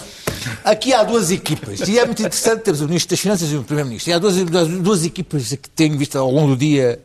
Aqui 0.64 0.94
há 0.94 1.04
duas 1.04 1.32
equipas, 1.32 1.82
e 1.88 1.98
é 2.00 2.06
muito 2.06 2.20
interessante 2.22 2.62
termos 2.62 2.82
o 2.82 2.86
Ministro 2.88 3.10
das 3.10 3.20
Finanças 3.20 3.52
e 3.52 3.56
o 3.56 3.64
Primeiro-Ministro. 3.64 4.12
E 4.12 4.14
há 4.14 4.20
duas, 4.20 4.36
duas, 4.36 4.68
duas 4.68 5.06
equipas 5.06 5.50
que 5.50 5.70
tenho 5.70 5.98
visto 5.98 6.18
ao 6.18 6.30
longo 6.32 6.50
do 6.50 6.58
dia 6.58 7.00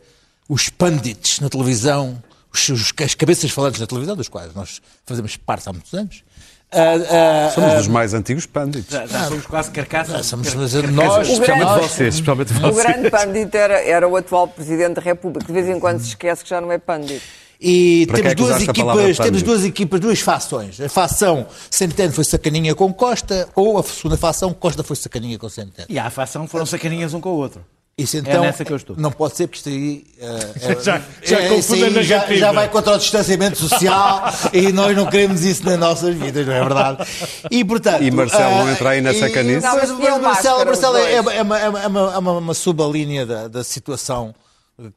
os 0.47 0.69
pundits 0.69 1.39
na 1.39 1.49
televisão, 1.49 2.21
os, 2.53 2.69
os- 2.69 2.93
as 3.03 3.15
cabeças 3.15 3.51
falantes 3.51 3.79
na 3.79 3.87
televisão, 3.87 4.15
dos 4.15 4.27
quais 4.29 4.53
nós 4.53 4.81
fazemos 5.05 5.35
parte 5.37 5.67
há 5.69 5.73
muitos 5.73 5.93
anos. 5.93 6.23
Ah, 6.71 7.47
ah, 7.47 7.51
Somos 7.53 7.73
dos 7.75 7.87
mais 7.87 8.13
antigos 8.13 8.45
pândits. 8.45 8.91
Já, 8.91 9.05
já 9.05 9.27
somos 9.27 9.45
quase 9.45 9.71
carcaças. 9.71 10.25
somos 10.25 10.53
nós, 10.53 10.73
Especialmente 10.73 11.39
grande- 11.39 11.81
vocês, 11.87 12.15
especialmente 12.15 12.51
O 12.53 12.59
vocês. 12.59 12.75
grande 12.85 13.09
pandit 13.09 13.55
era, 13.55 13.81
era 13.81 14.07
o 14.07 14.15
atual 14.17 14.47
Presidente 14.47 14.95
da 14.95 15.01
República. 15.01 15.45
De 15.45 15.53
vez 15.53 15.69
em 15.69 15.79
quando 15.79 15.99
se 15.99 16.09
esquece 16.09 16.43
que 16.43 16.49
já 16.49 16.59
não 16.59 16.71
é 16.71 16.77
pandit. 16.77 17.21
E 17.61 18.05
Para 18.07 18.17
que 18.17 18.21
temos 18.23 18.31
é 18.31 18.35
duas 18.35 18.61
equipas, 18.63 18.95
pândito? 18.95 19.23
temos 19.23 19.43
duas 19.43 19.63
equipas, 19.63 19.99
duas 20.01 20.19
fações. 20.19 20.81
A 20.81 20.89
fação 20.89 21.47
Centeno 21.71 22.11
foi 22.11 22.25
sacaninha 22.25 22.75
com 22.75 22.91
Costa, 22.93 23.47
ou 23.55 23.79
a 23.79 23.83
segunda 23.83 24.17
fação 24.17 24.53
Costa 24.53 24.83
foi 24.83 24.97
sacaninha 24.97 25.39
com 25.39 25.47
Centeno. 25.47 25.87
E 25.89 25.97
a 25.97 26.09
facção 26.09 26.45
foram 26.47 26.65
sacaninhas 26.65 27.13
um 27.13 27.21
com 27.21 27.29
o 27.29 27.37
outro. 27.37 27.63
Isso 27.97 28.17
então 28.17 28.41
nessa 28.41 28.65
que 28.65 28.73
eu 28.73 28.75
estou. 28.75 28.97
não 28.97 29.09
pode 29.09 29.37
ser, 29.37 29.47
porque 29.47 29.57
isto 29.57 29.69
aí, 29.69 30.05
eh, 30.19 30.53
é- 30.73 30.83
Já- 30.83 31.01
já 31.23 31.39
é- 31.39 31.47
aí 31.49 31.97
a 31.97 32.03
já, 32.03 32.35
já 32.35 32.51
vai 32.51 32.67
contra 32.69 32.93
o 32.95 32.97
distanciamento 32.97 33.57
social 33.57 34.23
e 34.51 34.69
nós 34.73 34.93
não 34.97 35.09
queremos 35.09 35.45
isso 35.45 35.63
nas 35.63 35.79
nossas 35.79 36.13
vidas, 36.13 36.45
não 36.45 36.53
é 36.53 36.59
verdade? 36.59 37.07
E, 37.49 37.63
portanto, 37.63 38.03
E 38.03 38.11
Marcelo 38.11 38.51
não 38.57 38.67
ah, 38.67 38.71
entra 38.73 38.89
aí 38.89 38.99
na 39.01 39.13
e- 39.13 39.19
sacanice? 39.19 39.65
Não, 39.65 39.75
mas- 39.75 39.89
tinham 39.95 40.21
Marcelo, 40.21 40.65
máscara, 40.65 40.65
Marcelo 40.65 40.97
é, 40.97 41.13
é 41.13 41.21
uma, 41.21 41.33
é 41.33 41.41
uma- 41.41 41.59
é 41.59 41.69
uma- 41.87 42.13
é 42.13 42.17
uma- 42.17 42.31
uma 42.39 42.53
subalínea 42.53 43.25
da, 43.25 43.47
da 43.47 43.63
situação 43.63 44.35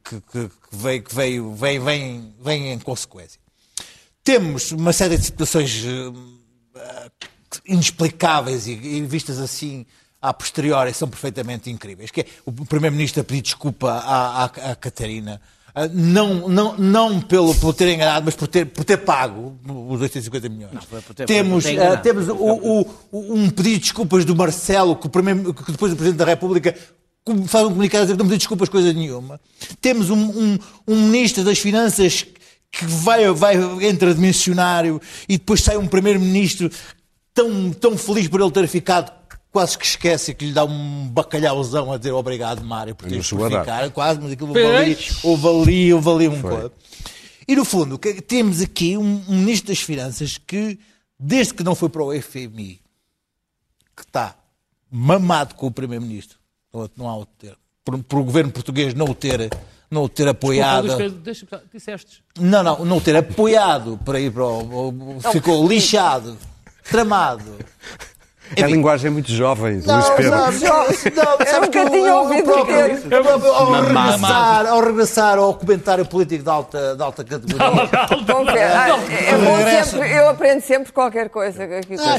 que, 0.03 0.19
que- 0.19 0.49
que 0.49 0.75
veio, 0.75 1.01
que 1.03 1.15
veio, 1.15 1.53
vem, 1.55 1.79
vem, 1.79 2.33
vem 2.43 2.73
em 2.73 2.79
consequência. 2.79 3.39
Temos 4.25 4.73
uma 4.73 4.91
série 4.91 5.17
de 5.17 5.23
situações 5.23 5.85
eh, 5.85 7.09
inexplicáveis 7.65 8.67
e, 8.67 8.71
e 8.73 9.01
vistas 9.05 9.39
assim 9.39 9.85
a 10.21 10.33
posteriori 10.33 10.93
são 10.93 11.07
perfeitamente 11.07 11.69
incríveis. 11.69 12.11
Que 12.11 12.21
é 12.21 12.25
o 12.45 12.51
Primeiro-Ministro 12.51 13.21
a 13.21 13.23
pedir 13.23 13.41
desculpa 13.41 13.91
à, 13.91 14.43
à, 14.43 14.71
à 14.71 14.75
Catarina, 14.75 15.39
ah, 15.73 15.87
não, 15.93 16.49
não, 16.49 16.77
não 16.77 17.21
pelo, 17.21 17.53
por 17.55 17.73
ter 17.73 17.93
enganado, 17.93 18.25
mas 18.25 18.35
por 18.35 18.47
ter, 18.47 18.65
por 18.65 18.83
ter 18.83 18.97
pago 18.97 19.55
os 19.89 20.01
850 20.01 20.49
milhões. 20.49 20.73
por 21.03 21.13
ter- 21.13 21.25
temos 21.25 21.63
enganado. 21.65 22.01
temos 22.03 22.27
o, 22.27 22.33
o- 22.35 22.81
o- 23.11 23.33
um 23.35 23.49
pedido 23.49 23.75
de 23.75 23.79
desculpas 23.81 24.25
do 24.25 24.35
Marcelo, 24.35 24.95
que, 24.95 25.07
primeiro, 25.07 25.53
que 25.53 25.71
depois 25.71 25.93
o 25.93 25.95
Presidente 25.95 26.17
da 26.19 26.25
República 26.25 26.75
faz 27.45 27.65
um 27.65 27.69
comunicado 27.69 28.01
a 28.01 28.05
dizer 28.05 28.13
que 28.13 28.19
não 28.19 28.25
pediu 28.25 28.37
desculpas 28.39 28.67
coisa 28.69 28.91
nenhuma. 28.91 29.39
Temos 29.79 30.09
um, 30.09 30.17
um- 30.17 30.59
um 30.87 31.07
Ministro 31.07 31.43
das 31.43 31.59
Finanças 31.59 32.25
que 32.71 32.85
vai, 32.85 33.29
vai 33.31 33.55
entra 33.85 34.13
de 34.13 34.19
mencionário 34.19 34.99
e 35.29 35.37
depois 35.37 35.61
sai 35.61 35.77
um 35.77 35.87
Primeiro-Ministro 35.87 36.69
tão, 37.33 37.71
tão 37.71 37.97
feliz 37.97 38.27
por 38.27 38.41
ele 38.41 38.51
ter 38.51 38.67
ficado 38.67 39.11
quase 39.51 39.77
que 39.77 39.85
esquece 39.85 40.33
que 40.33 40.45
lhe 40.45 40.51
dá 40.53 40.63
um 40.65 41.07
bacalhauzão 41.07 41.91
a 41.91 41.97
dizer 41.97 42.11
obrigado, 42.11 42.63
Mário, 42.63 42.95
por 42.95 43.05
teres 43.09 43.27
por 43.29 43.49
ficar. 43.65 43.89
Quase, 43.91 44.19
mas 44.21 44.31
aquilo 44.31 44.49
houve 44.49 44.59
ali, 44.77 44.95
houve 45.23 45.47
ali, 45.47 45.93
houve 45.93 46.09
ali 46.09 46.27
um 46.27 46.41
coisa. 46.41 46.71
E 47.47 47.55
no 47.55 47.65
fundo, 47.65 47.97
que- 47.97 48.21
temos 48.21 48.61
aqui 48.61 48.95
um, 48.97 49.23
um 49.27 49.35
Ministro 49.39 49.69
das 49.69 49.79
Finanças 49.81 50.37
que, 50.37 50.77
desde 51.19 51.53
que 51.53 51.63
não 51.63 51.73
foi 51.73 51.89
para 51.89 52.03
o 52.03 52.13
FMI, 52.21 52.79
que 53.95 54.03
está 54.03 54.35
mamado 54.91 55.55
com 55.55 55.67
o 55.67 55.71
Primeiro-Ministro, 55.71 56.37
não, 56.95 57.09
há 57.09 57.15
outro 57.15 57.33
termo, 57.39 57.57
por, 57.83 57.97
por 58.03 58.19
o 58.19 58.23
governo 58.23 58.51
português 58.51 58.93
não 58.93 59.07
o 59.07 59.15
ter, 59.15 59.49
não 59.89 60.03
o 60.03 60.09
ter 60.09 60.27
apoiado. 60.27 60.85
Desculpa, 61.23 61.57
Luís 61.57 61.63
disseste. 61.73 62.23
Não, 62.39 62.61
não, 62.61 62.85
não 62.85 62.97
o 62.97 63.01
ter 63.01 63.15
apoiado 63.15 63.99
para 64.05 64.19
ir 64.19 64.31
para 64.31 64.45
o. 64.45 64.89
o- 65.17 65.21
ficou 65.31 65.67
lixado, 65.67 66.37
tramado. 66.83 67.57
É 68.55 68.63
a 68.63 68.67
linguagem 68.67 69.11
muito 69.11 69.31
jovem, 69.31 69.73
Luís 69.75 69.85
Não, 69.85 70.15
Pedro. 70.15 70.31
não, 70.35 70.45
não, 70.45 70.51
não, 70.51 71.33
Eu 71.39 71.45
sabe 71.45 71.65
nunca 71.67 71.85
que 71.85 71.89
tinha 71.91 72.13
o- 72.13 72.17
o 72.17 72.23
ouvido 72.23 72.43
próprio- 72.45 72.95
dizer. 72.95 73.19
o 73.19 73.23
próprio- 73.23 73.51
ao 73.53 73.71
regressar, 73.71 74.67
ao 74.67 74.81
regressar 74.81 75.37
ao 75.37 75.53
comentário 75.53 76.05
político 76.05 76.43
de 76.43 76.49
alta, 76.49 76.95
de 76.95 77.03
alta 77.03 77.23
categoria. 77.23 77.89
Ah, 77.91 78.89
é 78.89 79.37
bom 79.37 79.55
Regresso. 79.55 79.91
sempre, 79.91 80.11
eu 80.17 80.29
aprendo 80.29 80.61
sempre 80.61 80.91
qualquer 80.91 81.29
coisa 81.29 81.63
aqui 81.63 81.95
com 81.97 82.03
Ah, 82.03 82.17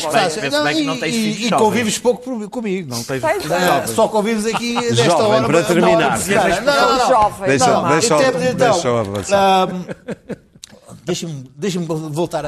Não, 0.50 0.64
bem 0.64 0.76
que 0.76 0.82
e- 0.82 0.86
não 0.86 0.98
tens 0.98 1.14
e- 1.14 1.46
E 1.46 1.50
convives 1.50 1.98
pouco 1.98 2.22
por- 2.22 2.48
comigo. 2.48 2.88
Não 2.94 3.02
tens 3.02 3.22
Ah, 3.24 3.86
só 3.86 4.06
convives 4.08 4.46
aqui 4.46 4.74
desta 4.74 5.04
Jovem, 5.04 5.26
hora. 5.26 5.46
para 5.46 5.62
terminar. 5.64 6.18
Não, 6.62 6.96
não, 6.96 7.18
então, 7.48 7.80
Deixa-me 11.04 11.50
deixa 11.56 11.80
voltar 11.80 12.44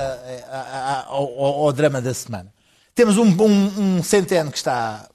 ao 1.08 1.72
drama 1.72 2.00
da 2.00 2.14
semana. 2.14 2.46
Temos 2.94 3.16
um, 3.16 3.24
um, 3.24 3.96
um 3.98 4.02
centeno 4.02 4.50
que 4.50 4.56
está 4.58 5.08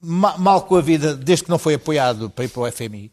ma- 0.00 0.36
mal 0.38 0.62
com 0.62 0.76
a 0.76 0.80
vida 0.80 1.14
desde 1.14 1.44
que 1.44 1.50
não 1.50 1.58
foi 1.58 1.74
apoiado 1.74 2.28
para 2.30 2.44
ir 2.44 2.48
para 2.48 2.62
o 2.62 2.72
FMI, 2.72 3.12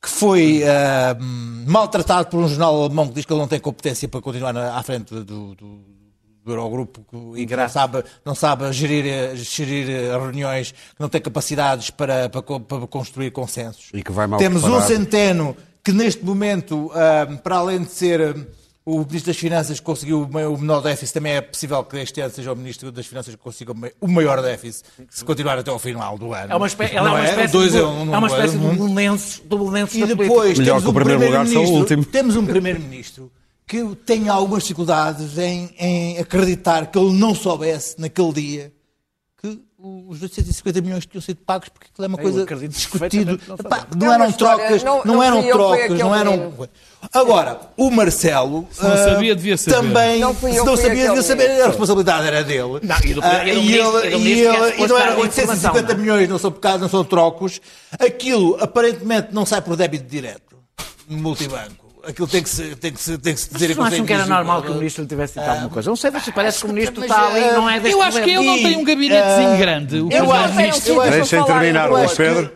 que 0.00 0.08
foi 0.08 0.62
ahm, 0.64 1.64
maltratado 1.66 2.28
por 2.30 2.38
um 2.40 2.48
jornal 2.48 2.82
alemão 2.84 3.08
que 3.08 3.14
diz 3.14 3.24
que 3.24 3.32
ele 3.32 3.40
não 3.40 3.48
tem 3.48 3.60
competência 3.60 4.08
para 4.08 4.20
continuar 4.20 4.52
na- 4.52 4.76
à 4.78 4.82
frente 4.82 5.12
do, 5.12 5.24
do, 5.24 5.54
do 5.54 6.52
Eurogrupo 6.52 7.04
que- 7.10 7.42
e 7.42 7.46
que 7.46 7.54
não 7.56 7.68
sabe, 7.68 8.04
não 8.24 8.34
sabe 8.34 8.72
gerir, 8.72 9.36
gerir 9.36 9.86
reuniões, 10.12 10.72
que 10.72 11.00
não 11.00 11.08
tem 11.08 11.20
capacidades 11.20 11.90
para, 11.90 12.28
para, 12.30 12.42
para 12.42 12.86
construir 12.86 13.30
consensos. 13.32 13.90
E 13.92 14.02
que 14.02 14.12
vai 14.12 14.26
mal 14.26 14.38
Temos 14.38 14.62
um 14.64 14.68
preparado. 14.68 14.88
centeno 14.88 15.56
que 15.84 15.92
neste 15.92 16.24
momento, 16.24 16.90
ahm, 16.94 17.36
para 17.36 17.56
além 17.56 17.82
de 17.82 17.90
ser 17.90 18.48
o 18.90 18.98
Ministro 19.06 19.26
das 19.32 19.36
Finanças 19.36 19.80
conseguiu 19.80 20.22
o 20.22 20.58
menor 20.58 20.80
déficit, 20.80 21.12
também 21.12 21.34
é 21.34 21.40
possível 21.42 21.84
que 21.84 21.96
este 21.98 22.20
ano 22.22 22.32
seja 22.32 22.52
o 22.52 22.56
Ministro 22.56 22.90
das 22.90 23.06
Finanças 23.06 23.34
que 23.34 23.40
consiga 23.40 23.72
o 23.72 23.74
mai- 23.76 23.92
o 24.00 24.08
maior 24.08 24.40
déficit, 24.40 24.84
se 25.10 25.24
continuar 25.24 25.58
até 25.58 25.70
ao 25.70 25.78
final 25.78 26.16
do 26.16 26.32
ano. 26.32 26.52
É 26.52 26.56
uma 26.56 26.66
espécie, 26.66 26.96
ela 26.96 27.08
é 27.08 27.10
Não 27.10 27.18
uma 27.18 27.24
espécie, 27.28 27.70
de, 27.70 27.76
é 27.78 27.84
um- 27.84 28.14
é 28.14 28.18
uma 28.18 28.20
um- 28.20 28.26
espécie 28.26 28.58
de 28.58 28.64
um- 28.66 28.76
belenenses 28.76 29.40
do 29.44 29.58
belenenses 29.58 29.94
e 29.96 30.00
da 30.00 30.06
depois 30.06 30.58
temos 30.58 30.82
que 30.82 30.88
o 30.88 30.90
um 30.90 30.94
primeiro 30.94 31.24
lugar 31.24 31.46
ser 31.46 31.50
o 31.58 31.60
primeiro-ministro- 31.60 31.78
último. 31.80 32.04
Temos 32.06 32.36
um 32.36 32.46
primeiro-ministro 32.46 33.32
que 33.66 33.94
tem 34.06 34.28
algumas 34.30 34.62
dificuldades 34.62 35.36
em, 35.36 35.68
em 35.78 36.18
acreditar 36.18 36.86
que 36.86 36.98
ele 36.98 37.12
não 37.12 37.34
soubesse 37.34 38.00
naquele 38.00 38.32
dia 38.32 38.72
os 39.80 40.20
850 40.20 40.80
milhões 40.80 41.04
que 41.04 41.12
tinham 41.12 41.22
sido 41.22 41.36
pagos, 41.36 41.68
porque 41.68 41.86
aquilo 41.92 42.04
é 42.04 42.08
uma 42.08 42.18
Eu 42.18 42.22
coisa 42.22 42.44
que 42.44 42.54
não 42.54 43.34
Epá, 43.54 43.86
não 43.96 44.12
eram 44.12 44.28
história, 44.28 44.58
trocas, 44.64 44.82
não- 44.82 44.98
não, 45.04 45.14
não 45.14 45.22
eram 45.22 45.42
trocas, 45.48 45.98
não 45.98 46.14
eram. 46.14 46.68
Agora, 47.12 47.60
o 47.76 47.88
Marcelo. 47.88 48.68
não 48.82 48.92
ah, 48.92 48.96
sabia, 48.96 49.36
devia 49.36 49.56
saber. 49.56 49.76
Também, 49.76 50.20
Não 50.20 50.34
fui 50.34 50.50
se 50.52 50.58
não 50.64 50.76
sabia, 50.76 51.06
devia 51.06 51.22
saber, 51.22 51.44
menino. 51.48 51.64
a 51.64 51.66
responsabilidade 51.68 52.26
era 52.26 52.42
dele. 52.42 52.80
Não, 52.82 52.96
e 53.04 53.14
do- 53.14 53.22
Ah, 53.22 53.44
e 53.46 53.50
ele- 53.50 54.16
e 54.16 54.42
e 54.42 54.86
não 54.88 54.98
eram 54.98 55.22
a 55.22 55.26
informação, 55.26 55.70
850 55.70 55.82
não 55.82 55.90
é? 55.90 55.94
milhões, 55.94 56.28
não 56.28 56.38
são 56.38 56.50
pecados, 56.50 56.80
não 56.80 56.88
são 56.88 57.04
trocos. 57.04 57.60
Aquilo 58.00 58.56
aparentemente 58.60 59.28
não 59.32 59.46
sai 59.46 59.62
por 59.62 59.76
débito 59.76 60.06
direto 60.08 60.56
no 61.08 61.18
multibanco. 61.18 61.87
Aquilo 62.08 62.26
tem 62.26 62.42
que 62.42 62.48
se, 62.48 62.74
tem 62.76 62.90
que 62.90 63.00
se, 63.02 63.18
tem 63.18 63.34
que 63.34 63.40
se 63.40 63.52
dizer 63.52 63.66
Vocês 63.66 63.76
não 63.76 63.84
acham 63.84 64.06
que 64.06 64.12
era 64.14 64.24
normal 64.24 64.62
que 64.62 64.70
o 64.70 64.74
ministro 64.76 65.02
lhe 65.02 65.08
tivesse 65.08 65.38
dito 65.38 65.46
alguma 65.46 65.68
coisa? 65.68 65.90
Não 65.90 65.96
sei, 65.96 66.10
mas 66.10 66.26
parece 66.30 66.60
que 66.60 66.64
o 66.64 66.68
ministro 66.72 67.02
está 67.02 67.26
ali 67.26 67.40
eh, 67.40 67.52
não 67.52 67.68
é 67.68 67.78
deste 67.80 67.92
Eu 67.92 68.02
acho 68.02 68.22
que 68.22 68.30
ele 68.30 68.46
não 68.46 68.54
tem 68.56 68.76
um 68.78 68.84
gabinetezinho 68.84 69.58
grande. 69.58 70.00
O 70.00 70.10
Eu 70.10 70.32
acho, 70.32 70.60
eu 70.88 71.02
acho, 71.02 71.10
Deixem 71.10 71.44
terminar, 71.44 71.90
Luís 71.90 72.10
que, 72.12 72.16
Pedro. 72.16 72.50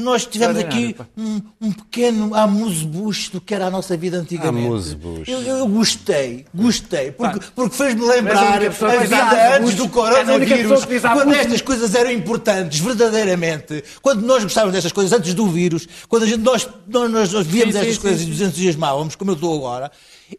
Nós 0.00 0.26
tivemos 0.26 0.58
aqui 0.58 0.96
um, 1.16 1.40
um 1.60 1.72
pequeno 1.72 2.34
amuse-bush 2.34 3.30
do 3.30 3.40
que 3.40 3.54
era 3.54 3.66
a 3.66 3.70
nossa 3.70 3.96
vida 3.96 4.18
antigamente. 4.18 4.66
Amuse-bush. 4.66 5.28
Eu, 5.28 5.40
eu 5.42 5.68
gostei, 5.68 6.44
gostei, 6.54 7.10
porque, 7.12 7.40
porque 7.54 7.76
fez-me 7.76 8.06
lembrar 8.06 8.60
única 8.62 8.86
a 8.86 8.96
diz 8.96 9.08
vida 9.08 9.56
antes 9.56 9.74
do 9.74 9.82
a 9.84 9.86
única 9.86 9.90
coronavírus, 9.90 10.84
quando 11.00 11.32
estas 11.34 11.60
coisas 11.60 11.94
eram 11.94 12.10
importantes, 12.10 12.80
verdadeiramente, 12.80 13.84
quando 14.02 14.22
nós 14.22 14.42
gostávamos 14.42 14.74
destas 14.74 14.92
coisas 14.92 15.12
antes 15.12 15.34
do 15.34 15.46
vírus, 15.46 15.86
quando 16.08 16.24
a 16.24 16.26
gente, 16.26 16.40
nós, 16.40 16.68
nós, 16.86 17.10
nós, 17.10 17.32
nós 17.32 17.46
víamos 17.46 17.74
Sim, 17.74 17.80
sim, 17.80 17.86
estas 17.86 17.94
sim, 17.96 18.00
coisas 18.00 18.20
sim. 18.20 18.26
e 18.26 18.30
nos 18.30 18.40
entusiasmávamos, 18.40 19.14
como 19.14 19.30
eu 19.30 19.34
estou 19.34 19.56
agora, 19.56 19.90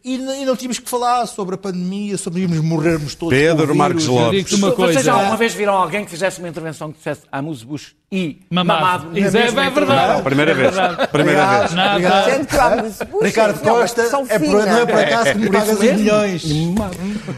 e, 0.04 0.14
e 0.14 0.44
não 0.46 0.56
tínhamos 0.56 0.78
que 0.78 0.88
falar 0.88 1.26
sobre 1.26 1.54
a 1.54 1.58
pandemia, 1.58 2.16
sobre 2.16 2.40
irmos 2.42 2.58
morrermos 2.60 3.14
todos 3.14 3.36
Pedro 3.36 3.56
com 3.56 3.62
o 3.62 3.66
vírus. 3.66 3.76
Marques 3.76 4.06
Lopes. 4.06 4.52
uma 4.52 4.70
Vocês 4.70 4.76
coisa. 4.76 5.02
já 5.02 5.12
alguma 5.14 5.36
vez 5.36 5.54
viram 5.54 5.74
alguém 5.74 6.04
que 6.04 6.10
fizesse 6.10 6.38
uma 6.38 6.48
intervenção 6.48 6.90
que 6.90 6.98
dissesse 6.98 7.22
Amuse 7.30 7.64
Bush 7.64 7.94
e 8.10 8.40
Mamado. 8.50 8.80
mamado? 9.06 9.18
Isso 9.18 9.36
é, 9.36 9.40
é 9.40 9.50
verdade. 9.50 9.70
intervenção? 9.70 10.22
Primeira 10.22 10.54
vez. 10.54 10.74
Primeira 11.10 11.58
vez. 11.58 11.72
Nada. 11.74 12.24
Que 12.24 13.24
Ricardo 13.24 13.60
é 13.60 13.70
Costa, 13.70 14.02
é 14.28 14.38
por, 14.38 14.66
não 14.66 14.78
é 14.78 14.86
por 14.86 14.98
acaso 14.98 15.32
que 15.32 15.38
me 15.38 15.50
pagas 15.50 15.78
os 15.78 15.80
milhões. 15.80 16.44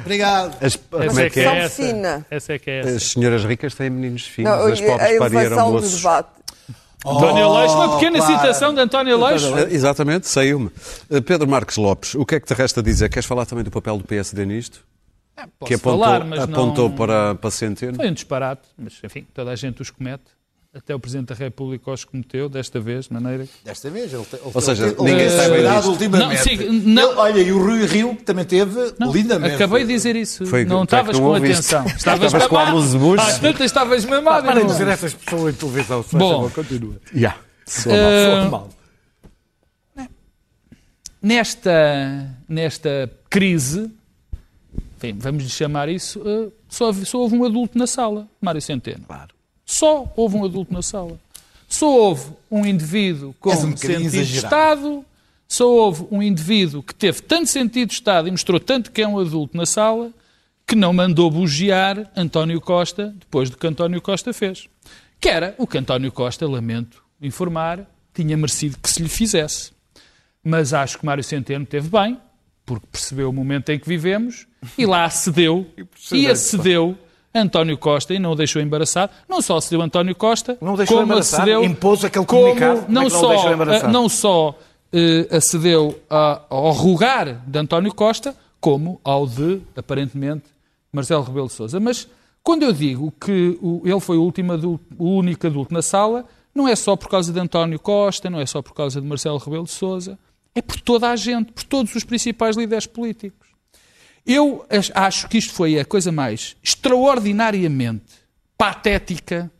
Obrigado. 0.03 0.57
As, 0.61 0.77
como 0.77 1.03
Essa 1.05 1.23
é 1.23 1.27
é 1.27 1.31
que 1.31 1.41
é? 1.41 1.45
é 1.45 1.59
essa. 2.31 2.53
é 2.53 2.59
que 2.59 2.71
é 2.71 2.81
As 2.81 3.03
senhoras 3.05 3.45
ricas 3.45 3.75
têm 3.75 3.91
meninos 3.91 4.27
finos, 4.27 4.51
Não, 4.51 4.67
as 4.67 4.81
a 4.81 5.19
pobres 5.19 5.51
do 5.51 5.57
moços. 5.57 6.05
Debate. 7.05 7.25
António 7.25 7.53
Leix, 7.53 7.73
uma 7.73 7.95
pequena 7.95 8.19
claro. 8.19 8.35
citação 8.35 8.75
de 8.75 8.81
António 8.81 9.25
Leix. 9.25 9.45
Ah, 9.45 9.61
Exatamente, 9.71 10.27
saiu-me. 10.27 10.71
Ah, 11.11 11.21
Pedro 11.21 11.49
Marques 11.49 11.77
Lopes, 11.77 12.15
o 12.15 12.25
que 12.25 12.37
é 12.37 12.41
que 12.41 12.47
te 12.47 12.55
resta 12.55 12.83
dizer? 12.83 13.09
Queres 13.09 13.27
falar 13.27 13.47
também 13.47 13.65
do 13.65 13.71
papel 13.71 13.99
do 13.99 14.05
PSD 14.05 14.45
nisto? 14.47 14.85
Posso 15.59 15.69
que 15.69 15.75
apontou, 15.75 16.01
falar, 16.01 16.25
mas 16.25 16.41
apontou 16.41 16.89
não... 16.89 16.97
para, 16.97 17.35
para 17.35 17.51
Centeno? 17.51 17.97
Foi 17.97 18.09
um 18.09 18.13
disparate, 18.13 18.69
mas 18.79 19.01
enfim, 19.03 19.27
toda 19.35 19.51
a 19.51 19.57
gente 19.57 19.83
os 19.83 19.91
comete. 19.91 20.25
Até 20.77 20.93
o 20.93 20.99
Presidente 20.99 21.29
da 21.29 21.35
República 21.37 21.89
os 21.93 22.05
cometeu, 22.05 22.49
desta 22.49 22.81
vez, 22.81 23.07
de 23.07 23.13
maneira 23.13 23.45
que... 23.47 23.53
Desta 23.65 23.89
vez, 23.91 24.13
ele, 24.13 24.25
te- 24.25 24.35
ele 24.35 24.51
Ou 24.53 24.61
seja, 24.61 24.87
ele- 24.87 24.97
ninguém 24.99 25.21
ele 25.27 25.49
cuidado 25.51 25.75
disto. 25.77 25.91
ultimamente. 25.91 26.37
Não, 26.37 26.37
sim, 26.43 26.81
não. 26.81 27.11
Ele- 27.11 27.19
olha, 27.21 27.41
e 27.43 27.53
o 27.53 27.63
Rui 27.65 27.87
Rio 27.87 28.17
também 28.25 28.45
teve 28.45 28.93
Não, 28.99 29.13
lindamente. 29.13 29.55
acabei 29.55 29.85
de 29.85 29.93
dizer 29.93 30.17
isso. 30.17 30.45
Foi- 30.47 30.65
não 30.65 30.83
estavas 30.83 31.17
com 31.17 31.27
ouviste. 31.27 31.73
atenção. 31.77 31.87
Estavas 31.97 32.27
Estavas 32.27 32.49
com 32.49 32.57
a 32.57 32.59
mamado. 32.59 32.77
Amuse-Bush. 32.79 33.21
Às 33.21 33.39
tantas 33.39 33.67
estavas 33.67 34.05
mamado. 34.05 34.47
Para 34.47 34.57
e 34.57 34.63
de 34.63 34.67
não- 34.67 34.73
dizer 34.73 34.89
essas 34.89 35.15
pessoas 35.15 35.55
em 35.55 35.59
televisão. 35.59 36.03
se 36.03 36.17
Bom. 36.17 36.51
continua. 36.51 36.97
Yeah. 37.15 37.39
Ah, 37.87 38.49
mal. 38.51 38.69
nesta, 41.23 42.29
nesta 42.49 43.11
crise, 43.31 43.91
enfim, 44.97 45.17
vamos 45.19 45.45
lhe 45.45 45.51
chamar 45.51 45.89
isso, 45.89 46.21
eh, 46.27 46.51
só, 46.69 46.87
houve- 46.87 47.05
só 47.07 47.19
houve 47.19 47.37
um 47.37 47.45
adulto 47.45 47.79
na 47.79 47.87
sala, 47.87 48.29
Mário 48.41 48.61
Centeno. 48.61 49.05
Claro. 49.07 49.33
Só 49.65 50.13
houve 50.17 50.37
um 50.37 50.45
adulto 50.45 50.73
na 50.73 50.83
sala. 50.83 51.19
Só 51.69 51.89
houve 51.89 52.31
um 52.51 52.65
indivíduo 52.65 53.35
com 53.41 53.51
um 53.51 53.77
sentido 53.77 54.11
de. 54.11 54.37
Estado, 54.37 55.05
só 55.49 55.69
houve 55.69 56.07
um 56.11 56.23
indivíduo 56.23 56.83
que 56.83 56.95
teve 56.95 57.21
tanto 57.23 57.49
sentido 57.49 57.89
de 57.89 57.95
Estado 57.95 58.29
e 58.29 58.31
mostrou 58.31 58.61
tanto 58.61 58.91
que 58.91 59.03
é 59.03 59.09
um 59.09 59.19
adulto 59.19 59.57
na 59.57 59.67
sala, 59.67 60.13
que 60.67 60.75
não 60.75 60.93
mandou 60.93 61.31
bugiar 61.31 62.11
António 62.17 62.61
Costa 62.61 63.15
depois 63.19 63.51
do 63.51 63.57
que 63.57 63.67
António 63.67 64.01
Costa 64.01 64.33
fez. 64.33 64.69
Que 65.21 65.29
era 65.29 65.55
o 65.59 65.67
que 65.67 65.79
António 65.79 66.13
Costa, 66.13 66.47
lamento 66.47 67.03
informar, 67.21 67.89
tinha 68.13 68.37
merecido 68.37 68.79
que 68.79 68.89
se 68.89 69.03
lhe 69.03 69.09
fizesse. 69.09 69.73
Mas 70.43 70.75
acho 70.75 70.99
que 70.99 71.07
Mário 71.07 71.25
Centeno 71.25 71.65
teve 71.65 71.89
bem, 71.89 72.19
porque 72.67 72.87
percebeu 72.91 73.31
o 73.31 73.33
momento 73.33 73.71
em 73.71 73.79
que 73.79 73.89
vivemos 73.89 74.47
e 74.77 74.87
lá 74.87 75.05
acedeu 75.05 75.67
e 76.13 76.27
acedeu 76.27 76.97
António 77.35 77.77
Costa 77.77 78.15
e 78.15 78.19
não 78.19 78.33
o 78.33 78.35
deixou 78.37 78.63
embaraçado. 78.63 79.13
Não 79.29 79.43
só 79.43 79.57
acedeu 79.57 79.83
António 79.83 80.15
Costa, 80.15 80.57
Não 80.61 80.77
deixou 80.77 81.01
como 81.01 81.15
acedeu, 81.15 81.65
Impôs 81.65 82.05
aquele 82.05 82.25
comunicado? 82.25 82.79
É 82.81 82.83
não 82.83 82.87
não 82.89 83.03
deixou 83.03 83.39
só, 83.39 83.53
embaraçado? 83.53 83.89
eh, 83.89 83.93
não 83.93 84.09
só 84.09 84.59
eh, 84.93 85.29
acedeu 85.37 86.01
a- 86.09 86.43
ao 86.49 86.71
rogar 86.73 87.43
de 87.47 87.59
António 87.59 87.93
Costa, 87.93 88.35
como 88.61 89.01
ao 89.03 89.27
de, 89.27 89.61
aparentemente, 89.77 90.45
Marcelo 90.93 91.25
Rebelo 91.25 91.49
de 91.49 91.53
Sousa. 91.55 91.81
Mas 91.81 92.07
quando 92.43 92.63
eu 92.63 92.73
digo 92.73 93.13
que 93.21 93.59
o- 93.61 93.83
ele 93.85 93.99
foi 94.01 94.17
o, 94.17 94.23
último 94.23 94.53
adulto, 94.53 94.85
o 94.97 95.11
único 95.17 95.47
adulto 95.47 95.75
na 95.75 95.83
sala, 95.83 96.25
não 96.55 96.69
é 96.69 96.77
só 96.77 96.95
por 96.95 97.09
causa 97.09 97.33
de 97.33 97.41
António 97.41 97.81
Costa, 97.81 98.31
não 98.31 98.41
é 98.41 98.47
só 98.47 98.63
por 98.63 98.73
causa 98.75 99.01
de 99.01 99.07
Marcelo 99.07 99.39
Rebelo 99.39 99.65
de 99.65 99.73
Sousa, 99.73 100.17
é 100.55 100.63
por 100.63 100.81
toda 100.81 101.11
a 101.11 101.17
gente, 101.17 101.51
por 101.51 101.65
todos 101.65 101.93
os 101.97 102.05
principais 102.05 102.57
líderes 102.57 102.87
políticos. 102.87 103.49
Eu 104.27 104.65
ach- 104.71 104.91
acho 104.95 105.29
que 105.29 105.39
isto 105.39 105.53
foi 105.53 105.79
a 105.79 105.85
coisa 105.85 106.11
mais 106.11 106.57
extraordinariamente 106.63 108.05
patética 108.57 109.51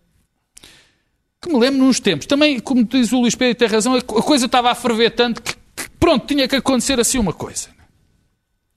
que 1.41 1.53
me 1.53 1.59
lembro 1.59 1.85
nos 1.85 2.01
tempos. 2.01 2.27
Também, 2.27 2.59
como 2.61 2.83
diz 2.85 3.13
o 3.13 3.21
Luís 3.21 3.35
Pedro, 3.35 3.55
tem 3.59 3.69
razão, 3.69 3.95
a 3.95 4.01
co- 4.03 4.19
a 4.19 4.23
coisa 4.23 4.47
estava 4.47 4.71
a 4.71 4.75
ferver 4.75 5.11
tanto 5.11 5.43
que, 5.43 5.55
que, 5.55 5.91
pronto, 6.01 6.27
tinha 6.27 6.49
que 6.49 6.57
acontecer 6.57 6.99
assim 6.99 7.19
uma 7.19 7.33
coisa. 7.35 7.69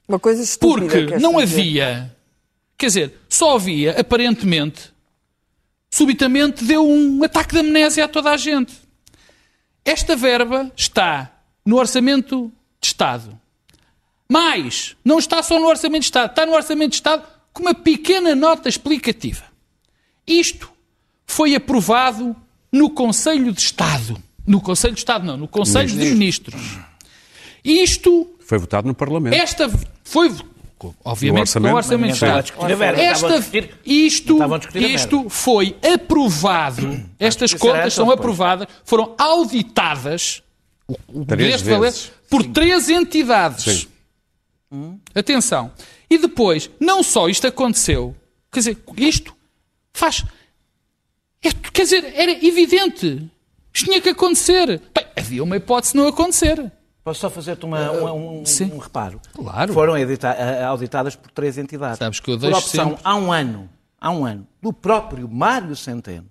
Uma 0.06 0.18
coisa 0.18 0.42
estúpida. 0.42 0.86
Porque 0.86 1.18
não 1.18 1.36
dizer. 1.36 1.42
havia, 1.60 2.16
quer 2.76 2.86
dizer, 2.86 3.14
só 3.28 3.54
havia, 3.56 3.98
aparentemente, 3.98 4.92
subitamente 5.90 6.64
deu 6.64 6.86
um 6.86 7.22
ataque 7.24 7.54
de 7.54 7.60
amnésia 7.60 8.04
a 8.04 8.08
toda 8.08 8.30
a 8.30 8.36
gente. 8.36 8.74
Esta 9.84 10.14
verba 10.14 10.70
está 10.76 11.32
no 11.64 11.76
Orçamento 11.76 12.52
de 12.80 12.86
Estado. 12.88 13.38
Mas 14.30 14.94
não 15.04 15.18
está 15.18 15.42
só 15.42 15.58
no 15.58 15.66
Orçamento 15.66 16.00
de 16.02 16.06
Estado, 16.06 16.30
está 16.30 16.44
no 16.44 16.52
Orçamento 16.52 16.90
de 16.90 16.96
Estado 16.96 17.22
com 17.52 17.62
uma 17.62 17.74
pequena 17.74 18.34
nota 18.34 18.68
explicativa. 18.68 19.42
Isto 20.26 20.70
foi 21.26 21.54
aprovado 21.54 22.36
no 22.70 22.90
Conselho 22.90 23.52
de 23.52 23.60
Estado. 23.62 24.22
No 24.46 24.60
Conselho 24.60 24.92
de 24.94 25.00
Estado, 25.00 25.24
não, 25.24 25.36
no 25.36 25.48
Conselho 25.48 25.88
de 25.88 25.96
Ministros. 25.96 26.60
Isto 27.64 28.28
Foi 28.40 28.58
votado 28.58 28.86
no 28.86 28.94
Parlamento. 28.94 29.34
esta 29.34 29.70
foi, 30.04 30.30
obviamente, 31.04 31.40
orçamento? 31.42 31.70
no 31.72 31.76
Orçamento 31.76 32.06
de 32.08 32.14
Estavam 32.14 32.36
a 32.36 32.40
Estado. 32.40 32.44
discutir 32.44 32.72
a 32.72 32.76
verba, 32.76 33.02
estavam 33.02 33.28
a 33.30 33.32
Esta, 33.34 33.40
discutir- 33.40 33.78
isto, 33.84 34.46
isto 34.76 35.30
foi 35.30 35.76
aprovado, 35.94 37.04
estas 37.18 37.52
contas 37.54 37.94
são 37.94 38.10
aprovadas, 38.10 38.68
foram 38.84 39.14
auditadas 39.18 40.42
Três 41.26 41.52
deste 41.52 41.64
valer, 41.68 41.80
vezes. 41.80 42.10
por 42.30 42.44
três 42.44 42.88
entidades. 42.88 43.64
Sim. 43.64 43.87
Atenção. 45.14 45.72
E 46.10 46.18
depois, 46.18 46.70
não 46.78 47.02
só 47.02 47.28
isto 47.28 47.46
aconteceu, 47.46 48.14
quer 48.52 48.60
dizer, 48.60 48.78
isto 48.96 49.34
faz. 49.92 50.24
é- 51.42 51.52
quer 51.72 51.82
dizer, 51.82 52.12
era 52.14 52.32
evidente. 52.44 53.30
Isto 53.72 53.86
tinha 53.86 54.00
que 54.00 54.08
acontecer. 54.08 54.66
Bem, 54.94 55.06
havia 55.16 55.42
uma 55.42 55.56
hipótese 55.56 55.92
de 55.92 55.98
não 55.98 56.08
acontecer. 56.08 56.70
Posso 57.04 57.20
só 57.20 57.30
fazer-te 57.30 57.64
uma- 57.64 57.90
um, 57.92 58.40
um- 58.40 58.46
Sim. 58.46 58.72
um 58.72 58.78
reparo? 58.78 59.20
Claro. 59.34 59.72
Foram 59.72 59.96
edita- 59.96 60.30
a- 60.30 60.66
auditadas 60.66 61.16
por 61.16 61.30
três 61.30 61.56
entidades. 61.56 61.98
Sabes 61.98 62.20
que 62.20 62.30
eu 62.30 62.34
por 62.36 62.42
deixo 62.42 62.58
opção, 62.58 62.88
sempre- 62.90 63.00
há 63.04 63.14
um 63.16 63.32
ano, 63.32 63.70
há 64.00 64.10
um 64.10 64.24
ano, 64.26 64.46
do 64.60 64.72
próprio 64.72 65.28
Mário 65.28 65.74
Centeno, 65.76 66.28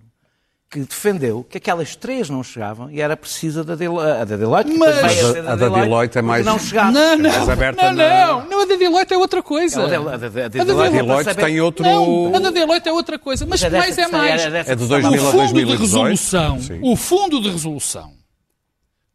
que 0.70 0.80
defendeu 0.80 1.42
que 1.48 1.56
aquelas 1.56 1.96
três 1.96 2.28
não 2.28 2.44
chegavam 2.44 2.90
e 2.90 3.00
era 3.00 3.16
precisa 3.16 3.64
da, 3.64 3.74
Del 3.74 3.98
a 3.98 4.22
da 4.24 4.36
Deloitte. 4.36 4.70
Mas- 4.76 5.24
A 5.24 5.32
da- 5.40 5.52
a 5.52 5.56
da 5.56 5.68
Deloitte 5.70 6.18
é 6.18 6.20
porque 6.20 6.26
mais- 6.28 6.44
Não 6.44 6.58
chegava. 6.58 6.90
Não, 6.92 7.16
não, 7.16 7.30
mais 7.30 7.48
aberta 7.48 7.82
não, 7.84 7.92
na- 7.94 8.26
não, 8.26 8.46
não, 8.50 8.60
a 8.60 8.66
da 8.66 8.76
Deloitte 8.76 9.14
é 9.14 9.16
outra 9.16 9.42
coisa. 9.42 9.82
A 9.82 9.86
da- 9.86 9.96
a 9.96 10.16
da- 10.18 10.44
a 10.44 10.48
Deloitte 10.48 11.34
tem 11.36 11.60
outro... 11.62 11.82
Não, 11.84 12.34
a 12.36 12.38
da 12.38 12.50
Deloitte 12.50 12.86
é 12.86 12.92
outra 12.92 13.18
coisa, 13.18 13.46
mas 13.46 13.62
Mas 13.62 13.72
é 13.72 13.78
mais 13.78 13.96
é 13.98 14.08
mais. 14.08 14.42
É 14.42 14.50
de 14.62 14.82
que 14.82 14.88
sai. 14.88 15.00
2000 15.00 15.08
a 15.08 15.28
o 15.28 15.30
fundo 15.32 15.46
de 15.46 15.64
2018. 15.64 15.80
resolução, 15.80 16.60
Sim. 16.60 16.80
o 16.82 16.96
fundo 16.96 17.40
de 17.40 17.50
resolução 17.50 18.12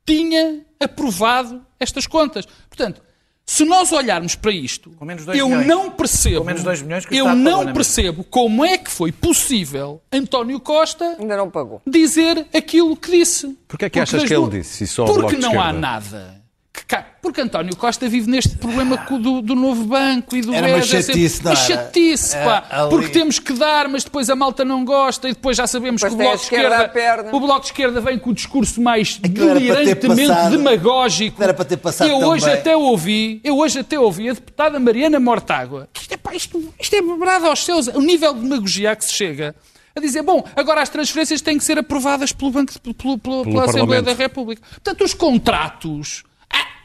tinha 0.05 0.61
aprovado 0.79 1.61
estas 1.79 2.07
contas. 2.07 2.45
Portanto, 2.67 3.01
se 3.45 3.65
nós 3.65 3.91
olharmos 3.91 4.35
para 4.35 4.51
isto, 4.51 4.91
Com 4.91 5.05
menos 5.05 5.25
dois 5.25 5.37
eu 5.37 5.47
milhões. 5.49 5.67
não 5.67 5.91
percebo, 5.91 6.39
Com 6.39 6.45
menos 6.45 6.63
dois 6.63 6.81
milhões 6.81 7.05
que 7.05 7.13
o 7.13 7.17
eu 7.27 7.35
não 7.35 7.69
é 7.69 7.73
percebo 7.73 8.23
como 8.23 8.63
é 8.65 8.77
que 8.77 8.89
foi 8.89 9.11
possível 9.11 10.01
António 10.11 10.59
Costa 10.59 11.17
Ainda 11.19 11.35
não 11.37 11.49
pagou. 11.49 11.81
dizer 11.85 12.47
aquilo 12.53 12.95
que 12.95 13.11
disse. 13.11 13.47
Porquê 13.67 13.85
é 13.85 13.89
que 13.89 13.99
Porque 13.99 14.15
achas 14.15 14.23
que 14.27 14.33
ele 14.33 14.41
duas- 14.47 14.51
disse 14.53 14.87
só 14.87 15.03
o 15.03 15.05
Bloco 15.07 15.21
Porque 15.21 15.37
não 15.37 15.61
há 15.61 15.73
nada 15.73 16.41
que 16.73 16.81
que 16.81 16.85
cai. 16.87 17.05
Porque 17.23 17.39
António 17.39 17.73
Costa 17.77 18.07
vive 18.09 18.29
neste 18.29 18.57
problema 18.57 18.97
do, 18.97 19.41
do 19.41 19.55
novo 19.55 19.85
banco 19.85 20.35
e 20.35 20.41
do 20.41 20.53
Era 20.53 20.67
uma 20.67 20.77
é 20.77 20.81
sempre- 20.81 21.03
chatice, 21.03 21.41
não 21.43 21.51
uma 21.53 21.57
era? 21.57 21.67
chatice, 21.67 22.35
pá. 22.35 22.67
É, 22.69 22.89
Porque 22.89 23.07
temos 23.07 23.39
que 23.39 23.53
dar, 23.53 23.87
mas 23.87 24.03
depois 24.03 24.29
a 24.29 24.35
malta 24.35 24.65
não 24.65 24.83
gosta 24.83 25.29
e 25.29 25.33
depois 25.33 25.55
já 25.55 25.65
sabemos 25.65 26.01
Depois 26.01 26.13
que 26.17 26.21
o 26.21 26.27
Bloco 26.27 26.37
de 26.37 26.43
esquerda 26.43 26.85
Esquerda, 26.85 27.35
o 27.35 27.39
Bloco 27.39 27.59
de 27.61 27.65
Esquerda 27.67 28.01
vem 28.01 28.19
com 28.19 28.29
o 28.31 28.33
discurso 28.33 28.81
mais 28.81 29.19
Aquilo 29.23 29.53
delirantemente 29.53 30.27
passado- 30.27 30.51
demagógico. 30.57 31.41
Era 31.41 31.53
para 31.53 31.63
ter 31.65 31.77
passado 31.77 32.09
Eu 32.09 32.17
hoje 32.17 32.45
bem. 32.45 32.53
até 32.55 32.75
ouvi, 32.75 33.39
eu 33.41 33.57
hoje 33.57 33.79
até 33.79 33.97
ouvi 33.97 34.29
a 34.29 34.33
deputada 34.33 34.77
Mariana 34.77 35.17
Mortágua, 35.17 35.87
que 35.93 36.01
isto 36.01 36.11
é, 36.13 36.17
pá, 36.17 36.35
isto, 36.35 36.73
isto 36.77 36.93
é 36.93 37.01
bebrado 37.01 37.45
aos 37.47 37.63
céus, 37.63 37.87
o 37.87 38.01
nível 38.01 38.33
de 38.33 38.41
demagogia 38.41 38.91
a 38.91 38.95
que 38.97 39.05
se 39.05 39.13
chega. 39.13 39.55
A 39.95 39.99
dizer, 40.01 40.23
bom, 40.23 40.43
agora 40.57 40.81
as 40.81 40.89
transferências 40.89 41.39
têm 41.39 41.57
que 41.57 41.63
ser 41.63 41.77
aprovadas 41.77 42.33
pelo 42.33 42.51
Banco, 42.51 42.73
pelo, 42.81 43.17
pelo- 43.17 43.43
pela 43.45 43.63
Assembleia 43.65 44.01
da 44.01 44.13
República. 44.13 44.61
Portanto, 44.71 45.05
os 45.05 45.13
contratos. 45.13 46.23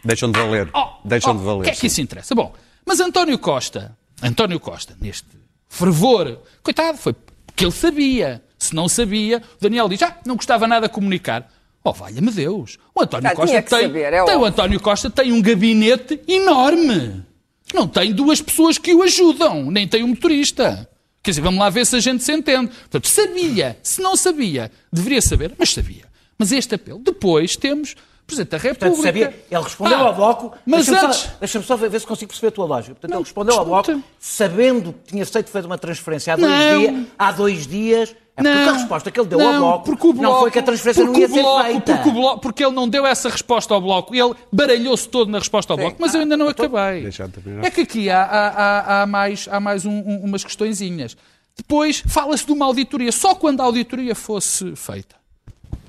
Deixam 0.05 0.31
de 0.31 0.39
valer. 0.39 0.69
Oh, 0.75 0.87
Deixam 1.05 1.33
oh, 1.33 1.39
de 1.39 1.45
valer. 1.45 1.61
O 1.61 1.63
que 1.65 1.71
é 1.71 1.75
que 1.75 1.87
isso 1.87 2.01
interessa? 2.01 2.35
Bom, 2.35 2.55
mas 2.85 3.01
António 3.01 3.39
Costa, 3.39 3.97
António 4.23 4.59
Costa, 4.59 4.97
neste 5.01 5.27
fervor, 5.69 6.41
coitado, 6.63 6.99
foi 6.99 7.15
porque 7.47 7.65
ele 7.65 7.73
sabia. 7.73 8.43
Se 8.59 8.75
não 8.75 8.89
sabia, 8.89 9.39
o 9.39 9.63
Daniel 9.63 9.89
diz, 9.89 10.03
ah, 10.03 10.17
não 10.25 10.37
gostava 10.37 10.67
nada 10.67 10.89
de 10.89 10.95
comunicar. 10.95 11.49
Oh, 11.83 11.93
valha-me 11.93 12.31
Deus. 12.31 12.77
O 12.95 13.03
António 13.03 13.35
Costa 13.35 13.63
tem, 13.63 13.83
saber, 13.83 14.13
é 14.13 14.25
tem- 14.25 14.37
o. 14.37 14.45
António 14.45 14.81
Costa 14.81 15.09
tem 15.09 15.33
um 15.33 15.41
gabinete 15.41 16.21
enorme. 16.27 17.25
Não 17.73 17.87
tem 17.87 18.13
duas 18.13 18.41
pessoas 18.41 18.79
que 18.79 18.95
o 18.95 19.03
ajudam, 19.03 19.71
nem 19.71 19.87
tem 19.87 20.03
um 20.03 20.09
motorista. 20.09 20.89
Quer 21.23 21.33
dizer, 21.33 21.41
vamos 21.41 21.61
lá 21.61 21.69
ver 21.69 21.85
se 21.85 21.97
a 21.97 22.01
gente 22.01 22.23
se 22.23 22.33
entende. 22.33 22.69
Portanto, 22.69 23.09
sabia. 23.09 23.79
Se 23.83 24.01
não 24.01 24.17
sabia, 24.17 24.71
deveria 24.93 25.21
saber, 25.21 25.55
mas 25.59 25.73
sabia. 25.73 26.05
Mas 26.39 26.53
este 26.53 26.75
apelo. 26.75 27.01
Depois 27.01 27.57
temos 27.57 27.95
Presidente 28.29 28.51
da 28.51 28.59
República. 28.59 28.87
Portanto, 28.87 29.03
sabia, 29.05 29.45
ele 29.51 29.63
respondeu 29.63 29.97
Ah, 29.99 30.03
ao 30.03 30.15
Bloco. 30.15 30.53
Mas 30.65 30.87
Deixa-me 30.87 31.07
antes. 31.09 31.21
Só, 31.21 31.29
Deixa-me 31.41 31.65
só 31.65 31.77
ver, 31.77 31.91
ver 31.91 32.01
se 32.01 32.07
consigo 32.07 32.29
perceber 32.29 32.49
a 32.49 32.53
tua 32.53 32.67
lógica. 32.67 32.95
Portanto, 32.95 33.11
Não, 33.11 33.19
ele 33.19 33.25
respondeu 33.25 33.59
ao 33.59 33.65
Bloco, 33.65 34.03
sabendo 34.21 34.93
que 34.93 35.11
tinha 35.13 35.27
feito 35.27 35.51
feito 35.51 35.65
uma 35.65 35.79
transferência 35.79 36.35
há 36.35 36.37
dois, 36.37 36.51
Não. 36.51 36.79
dias, 36.79 37.07
há 37.19 37.33
dois 37.33 37.67
dias. 37.67 38.15
É 38.37 38.43
porque 38.43 38.69
a 38.69 38.73
resposta 38.75 39.11
que 39.11 39.19
ele 39.19 39.29
deu 39.29 39.41
ao 39.41 39.53
não, 39.53 39.61
Bloco 39.61 39.85
porque 39.85 40.07
o 40.07 40.13
não 40.13 40.21
bloco, 40.21 40.41
foi 40.43 40.51
que 40.53 40.59
a 40.61 40.63
transferência 40.63 41.05
não 41.05 41.13
ia 41.19 41.27
o 41.27 41.29
ser 41.29 41.41
bloco, 41.43 41.65
feita. 41.65 41.95
Porque, 41.97 42.09
o 42.09 42.13
bloco, 42.13 42.41
porque 42.41 42.65
ele 42.65 42.73
não 42.75 42.89
deu 42.89 43.05
essa 43.05 43.29
resposta 43.29 43.75
ao 43.75 43.81
Bloco. 43.81 44.15
Ele 44.15 44.33
baralhou-se 44.53 45.09
todo 45.09 45.29
na 45.29 45.41
resposta 45.41 45.73
ao 45.73 45.77
Bloco. 45.77 45.97
Mas 45.99 46.15
eu 46.15 46.21
ainda 46.21 46.37
não 46.37 46.47
acabei. 46.49 47.03
Deixa 47.03 47.25
eu 47.25 47.29
terminar. 47.31 47.65
É 47.67 47.71
que 47.71 47.81
aqui 47.81 48.09
há, 48.09 48.23
há- 48.23 48.49
há- 48.49 49.03
há 49.03 49.07
mais, 49.07 49.49
há 49.51 49.59
mais 49.59 49.85
um- 49.85 49.91
um- 49.91 50.21
umas 50.25 50.45
questõezinhas. 50.45 51.17
Depois 51.57 52.01
fala-se 52.07 52.47
de 52.47 52.53
uma 52.53 52.65
auditoria. 52.67 53.11
Só 53.11 53.35
quando 53.35 53.61
a 53.61 53.65
auditoria 53.65 54.15
fosse 54.15 54.77
feita. 54.77 55.17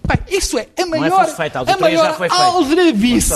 Bem, 0.10 0.38
isso 0.38 0.58
é 0.58 0.68
a 0.76 0.86
maior, 0.88 1.24
fosse 1.26 1.38
feita, 1.38 1.60
a 1.60 1.62
a 1.62 1.78
maior 1.78 2.20
aldrabice, 2.32 3.34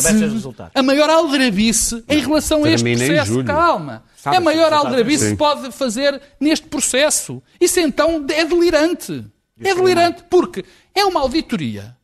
a 0.73 0.81
maior 0.81 1.07
aldrabice 1.07 2.03
em 2.09 2.19
relação 2.19 2.63
a 2.63 2.69
este 2.71 2.83
Termina 2.83 3.05
processo. 3.05 3.43
Calma. 3.43 4.03
Sabe 4.17 4.35
é 4.35 4.39
a 4.39 4.41
maior 4.41 4.73
aldrabice 4.73 5.19
que 5.19 5.25
Sim. 5.25 5.29
se 5.31 5.37
pode 5.37 5.71
fazer 5.71 6.19
neste 6.39 6.65
processo. 6.67 7.43
Isso 7.61 7.79
então 7.79 8.25
é 8.29 8.43
delirante. 8.43 9.23
É 9.61 9.75
delirante 9.75 10.23
porque 10.31 10.65
é 10.95 11.05
uma 11.05 11.19
auditoria 11.19 11.95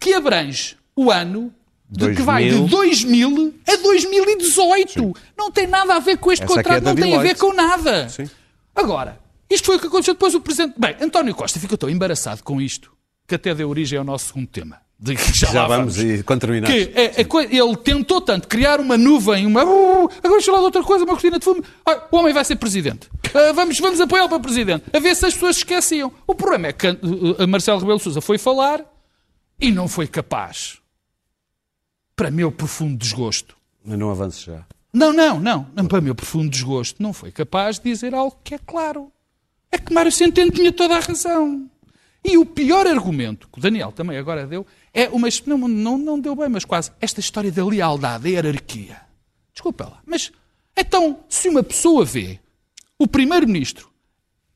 que 0.00 0.12
abrange 0.14 0.76
o 0.96 1.10
ano 1.10 1.54
de 1.88 2.12
que 2.14 2.22
vai 2.22 2.48
de 2.48 2.58
2000. 2.66 3.30
2000 3.30 3.54
a 3.68 3.76
2018. 3.76 5.12
Não 5.38 5.52
tem 5.52 5.68
nada 5.68 5.94
a 5.94 5.98
ver 6.00 6.16
com 6.16 6.32
este 6.32 6.42
Essa 6.42 6.54
é 6.54 6.56
contrato, 6.56 6.82
da 6.82 6.90
não 6.90 7.00
tem 7.00 7.14
a 7.14 7.18
ver 7.18 7.34
Deloitte. 7.34 7.40
com 7.40 7.52
nada. 7.52 8.08
Sim. 8.08 8.28
Agora, 8.74 9.20
isto 9.48 9.66
foi 9.66 9.76
o 9.76 9.78
que 9.78 9.86
aconteceu 9.86 10.14
depois. 10.14 10.34
O 10.34 10.40
Presidente. 10.40 10.74
Bem, 10.76 10.96
António 11.00 11.34
Costa 11.36 11.60
ficou 11.60 11.78
tão 11.78 11.88
embaraçado 11.88 12.42
com 12.42 12.60
isto 12.60 12.90
que 13.26 13.34
até 13.34 13.54
deu 13.54 13.68
origem 13.68 13.98
ao 13.98 14.04
nosso 14.04 14.26
segundo 14.28 14.46
tema. 14.46 14.80
De 14.98 15.16
que 15.16 15.32
já, 15.36 15.48
Já 15.48 15.66
lá 15.66 15.78
vamos, 15.78 15.98
e 15.98 16.22
quando 16.22 16.42
terminares. 16.42 16.86
que 16.86 16.92
é- 16.94 17.20
é 17.22 17.56
ele 17.56 17.76
tentou 17.76 18.20
tanto 18.20 18.46
criar 18.46 18.78
uma 18.78 18.96
nuvem, 18.96 19.44
uma. 19.46 19.64
Uh, 19.64 20.04
agora 20.04 20.20
vamos 20.22 20.44
falar 20.44 20.58
de 20.58 20.64
outra 20.64 20.82
coisa, 20.84 21.04
uma 21.04 21.12
cortina 21.14 21.40
de 21.40 21.44
fumo. 21.44 21.64
Ah, 21.84 22.06
o 22.08 22.16
homem 22.18 22.32
vai 22.32 22.44
ser 22.44 22.54
presidente. 22.54 23.10
Ah, 23.34 23.52
vamos, 23.52 23.80
vamos 23.80 24.00
apoiá-lo 24.00 24.28
para 24.28 24.38
presidente. 24.38 24.84
A 24.92 25.00
ver 25.00 25.16
se 25.16 25.26
as 25.26 25.34
pessoas 25.34 25.56
esqueciam. 25.56 26.12
O 26.24 26.36
problema 26.36 26.68
é 26.68 26.72
que 26.72 26.86
uh, 26.86 26.96
uh, 27.42 27.48
Marcelo 27.48 27.80
Rebelo 27.80 27.98
de 27.98 28.04
Sousa 28.04 28.20
foi 28.20 28.38
falar 28.38 28.84
e 29.60 29.72
não 29.72 29.88
foi 29.88 30.06
capaz. 30.06 30.78
Para 32.14 32.30
meu 32.30 32.52
profundo 32.52 32.96
desgosto. 32.96 33.56
Mas 33.84 33.98
não 33.98 34.10
avance 34.10 34.46
já. 34.46 34.64
Não, 34.92 35.12
não, 35.12 35.40
não. 35.40 35.66
não, 35.74 35.86
Para 35.86 36.00
meu 36.00 36.14
profundo 36.14 36.48
desgosto, 36.50 37.02
não 37.02 37.12
foi 37.12 37.32
capaz 37.32 37.78
de 37.78 37.90
dizer 37.90 38.14
algo 38.14 38.36
que 38.44 38.54
é 38.54 38.58
claro. 38.58 39.10
É 39.70 39.78
que 39.78 39.92
Mário 39.92 40.12
Centeno 40.12 40.52
tinha 40.52 40.70
toda 40.70 40.94
a 40.96 41.00
razão. 41.00 41.68
E 42.24 42.38
o 42.38 42.46
pior 42.46 42.86
argumento, 42.86 43.48
que 43.52 43.58
o 43.58 43.62
Daniel 43.62 43.90
também 43.90 44.16
agora 44.16 44.46
deu, 44.46 44.64
é 44.94 45.08
uma. 45.08 45.28
Não, 45.46 45.58
não, 45.68 45.98
não 45.98 46.18
deu 46.20 46.36
bem, 46.36 46.48
mas 46.48 46.64
quase. 46.64 46.90
Esta 47.00 47.18
história 47.20 47.50
da 47.50 47.64
lealdade, 47.64 48.22
da 48.24 48.28
hierarquia. 48.28 48.96
Desculpa 49.52 49.84
lá. 49.84 50.00
Mas, 50.06 50.30
então, 50.76 51.18
se 51.28 51.48
uma 51.48 51.62
pessoa 51.62 52.04
vê 52.04 52.38
o 52.98 53.08
Primeiro-Ministro 53.08 53.88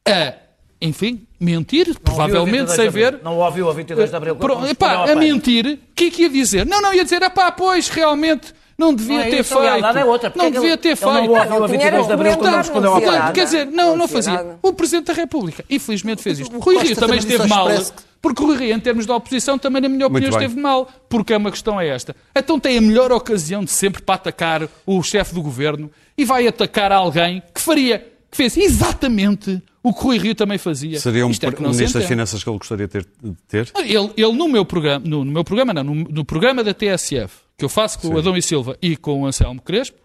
a, 0.08 0.34
enfim, 0.80 1.26
mentir, 1.40 1.88
Não 1.88 1.94
provavelmente 1.96 2.68
22 2.68 2.76
sem 2.76 2.88
Abril. 2.88 3.10
ver. 3.12 3.22
Não 3.24 3.38
ouviu 3.38 3.68
a 3.68 3.72
22 3.72 4.10
de 4.10 4.16
Abril. 4.16 4.36
Pro- 4.36 4.54
quando 4.56 4.68
epá, 4.68 5.10
a 5.10 5.16
mentir, 5.16 5.66
o 5.66 5.94
que 5.94 6.04
é 6.04 6.10
que 6.10 6.22
ia 6.22 6.30
dizer? 6.30 6.64
Não, 6.64 6.80
não, 6.80 6.94
ia 6.94 7.02
dizer, 7.02 7.20
epá, 7.22 7.50
pois, 7.50 7.88
realmente, 7.88 8.54
não 8.78 8.94
devia 8.94 9.18
Não 9.18 9.24
é 9.24 9.30
ter 9.30 9.42
feito. 9.42 9.62
é 9.62 10.04
outra. 10.04 10.30
Porque 10.30 10.38
não 10.38 10.44
é 10.46 10.50
que 10.50 10.54
devia 10.56 10.68
ele- 10.72 10.76
ter 10.76 10.88
ele 10.90 11.00
não 11.00 11.12
feito. 11.12 11.32
Não, 11.32 11.66
tinha 11.66 11.68
22 11.68 12.06
de 12.06 12.12
Abril 12.12 12.32
argumentar, 12.32 12.36
quando 12.36 12.52
não 12.52 12.58
respondeu 12.58 12.90
não 12.90 13.00
nada. 13.18 13.32
Quer 13.32 13.44
dizer, 13.44 13.66
não, 13.66 13.72
Não 13.90 13.96
não 13.96 14.08
fazia. 14.08 14.58
O 14.62 14.72
Presidente 14.72 15.06
da 15.06 15.12
República, 15.14 15.64
infelizmente, 15.70 16.22
fez 16.22 16.40
isto. 16.40 16.58
Rui 16.58 16.78
Rio 16.78 16.94
também 16.96 17.18
esteve 17.18 17.46
mal. 17.48 17.68
Porque 18.20 18.42
o 18.42 18.46
Rui 18.46 18.56
Rio, 18.56 18.74
em 18.74 18.80
termos 18.80 19.06
de 19.06 19.12
oposição, 19.12 19.58
também, 19.58 19.80
na 19.80 19.88
minha 19.88 20.06
opinião, 20.06 20.30
esteve 20.30 20.60
mal. 20.60 20.88
Porque 21.08 21.32
é 21.32 21.36
uma 21.36 21.50
questão 21.50 21.80
é 21.80 21.88
esta. 21.88 22.14
Então 22.34 22.58
tem 22.58 22.76
a 22.76 22.80
melhor 22.80 23.12
ocasião 23.12 23.64
de 23.64 23.70
sempre 23.70 24.02
para 24.02 24.14
atacar 24.16 24.68
o 24.84 25.02
chefe 25.02 25.34
do 25.34 25.40
governo 25.42 25.90
e 26.18 26.24
vai 26.24 26.46
atacar 26.46 26.90
alguém 26.92 27.42
que 27.54 27.60
faria, 27.60 27.98
que 28.30 28.36
fez 28.36 28.56
exatamente 28.56 29.62
o 29.82 29.92
que 29.92 30.00
o 30.00 30.02
Rui 30.02 30.18
Rio 30.18 30.34
também 30.34 30.58
fazia. 30.58 30.98
Seria 30.98 31.26
um, 31.26 31.30
Isto 31.30 31.46
é 31.46 31.52
que 31.52 31.62
não 31.62 31.70
um 31.70 31.72
Ministro 31.72 32.00
das. 32.00 32.08
Finanças 32.08 32.42
que 32.42 32.50
ele 32.50 32.58
gostaria 32.58 32.86
de 32.86 32.92
ter. 32.92 33.06
de 33.22 33.32
ter? 33.48 33.70
Ele, 33.78 34.10
ele 34.16 34.32
no 34.32 34.48
meu 34.48 34.64
programa, 34.64 35.04
no, 35.06 35.24
no 35.24 35.30
meu 35.32 35.44
programa 35.44 35.72
não, 35.72 35.84
no, 35.84 35.94
no 35.94 36.24
programa 36.24 36.64
da 36.64 36.74
TSF, 36.74 37.45
que 37.56 37.64
eu 37.64 37.68
faço 37.68 37.98
com 37.98 38.08
o 38.08 38.18
Adão 38.18 38.36
e 38.36 38.42
Silva 38.42 38.76
e 38.82 38.96
com 38.96 39.22
o 39.22 39.26
Anselmo 39.26 39.60
Crespo, 39.62 39.98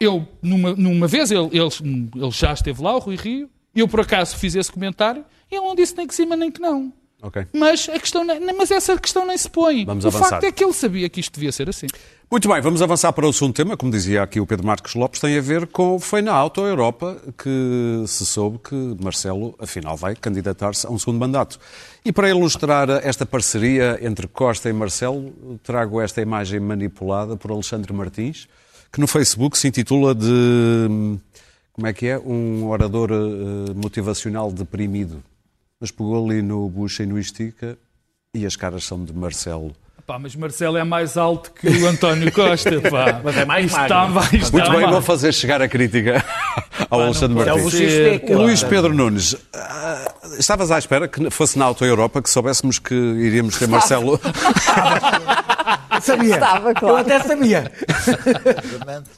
eu, 0.00 0.26
numa, 0.40 0.72
numa 0.74 1.06
vez, 1.06 1.30
ele, 1.30 1.48
ele, 1.52 2.10
ele 2.14 2.30
já 2.30 2.52
esteve 2.52 2.82
lá, 2.82 2.94
o 2.94 2.98
Rui 2.98 3.16
Rio, 3.16 3.50
eu 3.74 3.86
por 3.86 4.00
acaso 4.00 4.36
fiz 4.36 4.54
esse 4.54 4.70
comentário 4.70 5.24
e 5.50 5.54
ele 5.54 5.64
não 5.64 5.74
disse 5.74 5.96
nem 5.96 6.06
que 6.06 6.14
sim, 6.14 6.26
mas 6.26 6.38
nem 6.38 6.50
que 6.50 6.60
não. 6.60 6.92
Ok. 7.22 7.46
Mas, 7.52 7.88
a 7.88 8.00
questão, 8.00 8.24
mas 8.56 8.70
essa 8.72 8.98
questão 8.98 9.24
nem 9.24 9.38
se 9.38 9.48
põe. 9.48 9.84
Vamos 9.84 10.04
o 10.04 10.08
avançar. 10.08 10.28
facto 10.30 10.44
é 10.44 10.50
que 10.50 10.64
ele 10.64 10.72
sabia 10.72 11.08
que 11.08 11.20
isto 11.20 11.32
devia 11.32 11.52
ser 11.52 11.68
assim. 11.68 11.86
Muito 12.32 12.48
bem, 12.48 12.62
vamos 12.62 12.80
avançar 12.80 13.12
para 13.12 13.28
o 13.28 13.32
segundo 13.34 13.52
tema. 13.52 13.76
Como 13.76 13.92
dizia 13.92 14.22
aqui 14.22 14.40
o 14.40 14.46
Pedro 14.46 14.66
Marcos 14.66 14.94
Lopes, 14.94 15.20
tem 15.20 15.36
a 15.36 15.40
ver 15.42 15.66
com. 15.66 15.98
Foi 16.00 16.22
na 16.22 16.32
Auto 16.32 16.62
Europa 16.62 17.20
que 17.36 18.04
se 18.06 18.24
soube 18.24 18.58
que 18.58 18.74
Marcelo, 18.98 19.54
afinal, 19.58 19.98
vai 19.98 20.16
candidatar-se 20.16 20.86
a 20.86 20.90
um 20.90 20.98
segundo 20.98 21.18
mandato. 21.18 21.60
E 22.02 22.10
para 22.10 22.30
ilustrar 22.30 22.88
esta 22.88 23.26
parceria 23.26 23.98
entre 24.00 24.26
Costa 24.26 24.70
e 24.70 24.72
Marcelo, 24.72 25.30
trago 25.62 26.00
esta 26.00 26.22
imagem 26.22 26.58
manipulada 26.58 27.36
por 27.36 27.50
Alexandre 27.50 27.92
Martins, 27.92 28.48
que 28.90 28.98
no 28.98 29.06
Facebook 29.06 29.58
se 29.58 29.68
intitula 29.68 30.14
de. 30.14 31.18
Como 31.74 31.86
é 31.86 31.92
que 31.92 32.06
é? 32.06 32.18
Um 32.18 32.66
orador 32.66 33.10
eh, 33.12 33.74
motivacional 33.74 34.50
deprimido. 34.50 35.22
Mas 35.78 35.90
pegou 35.90 36.24
ali 36.24 36.40
no 36.40 36.66
bucha 36.70 37.02
e 37.02 37.06
no 37.06 37.18
estica 37.18 37.76
e 38.32 38.46
as 38.46 38.56
caras 38.56 38.84
são 38.84 39.04
de 39.04 39.12
Marcelo. 39.12 39.76
Pá, 40.12 40.18
mas 40.18 40.36
Marcelo 40.36 40.76
é 40.76 40.84
mais 40.84 41.16
alto 41.16 41.50
que 41.58 41.66
o 41.66 41.86
António 41.88 42.30
Costa, 42.32 42.70
pá. 42.90 43.18
Mas 43.24 43.34
é 43.34 43.46
mais 43.46 43.64
Isto 43.64 43.78
magro. 43.78 43.94
está 43.96 44.06
mais- 44.08 44.30
Muito 44.30 44.44
está 44.58 44.70
bem, 44.72 44.80
mais- 44.82 44.90
vou 44.90 45.00
fazer 45.00 45.32
chegar 45.32 45.62
a 45.62 45.68
crítica 45.68 46.22
ao 46.90 47.00
Alexandre 47.00 47.38
É 47.38 47.42
o 47.44 47.56
Martins. 47.56 47.62
Buxisteca. 47.62 48.36
Luís 48.36 48.62
Pedro 48.62 48.92
Nunes, 48.92 49.34
ah, 49.56 50.12
estavas 50.38 50.70
à 50.70 50.78
espera 50.78 51.08
que 51.08 51.30
fosse 51.30 51.58
na 51.58 51.64
Auto 51.64 51.82
Europa 51.86 52.20
que 52.20 52.28
soubéssemos 52.28 52.78
que 52.78 52.94
iríamos 52.94 53.56
ter 53.58 53.66
Marcelo. 53.68 54.20
Sabia. 56.02 56.34
Estava, 56.34 56.68
Eu 56.70 56.74
claro. 56.74 56.96
até 56.96 57.20
sabia. 57.22 57.72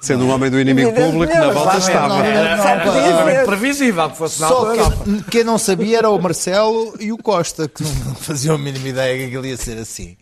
Sendo 0.00 0.24
um 0.24 0.30
homem 0.30 0.50
do 0.50 0.60
inimigo 0.60 0.92
público, 0.92 1.32
na 1.32 1.50
volta 1.50 1.72
Não, 1.72 1.78
estava. 1.78 2.08
não, 2.08 2.16
não, 2.18 2.24
Era, 2.24 2.56
não, 2.56 2.94
não, 3.26 3.34
não. 3.38 3.44
previsível 3.46 4.10
que 4.10 4.16
fosse 4.18 4.40
na 4.40 4.48
Só 4.48 4.72
que 4.72 5.22
quem 5.30 5.44
não 5.44 5.58
sabia 5.58 5.98
era 5.98 6.10
o 6.10 6.20
Marcelo 6.20 6.94
e 7.00 7.12
o 7.12 7.18
Costa, 7.18 7.68
que 7.68 7.82
não 7.82 8.14
faziam 8.14 8.54
a 8.54 8.58
mínima 8.58 8.88
ideia 8.88 9.28
que 9.28 9.34
ele 9.36 9.48
ia 9.48 9.56
ser 9.56 9.78
assim. 9.78 10.16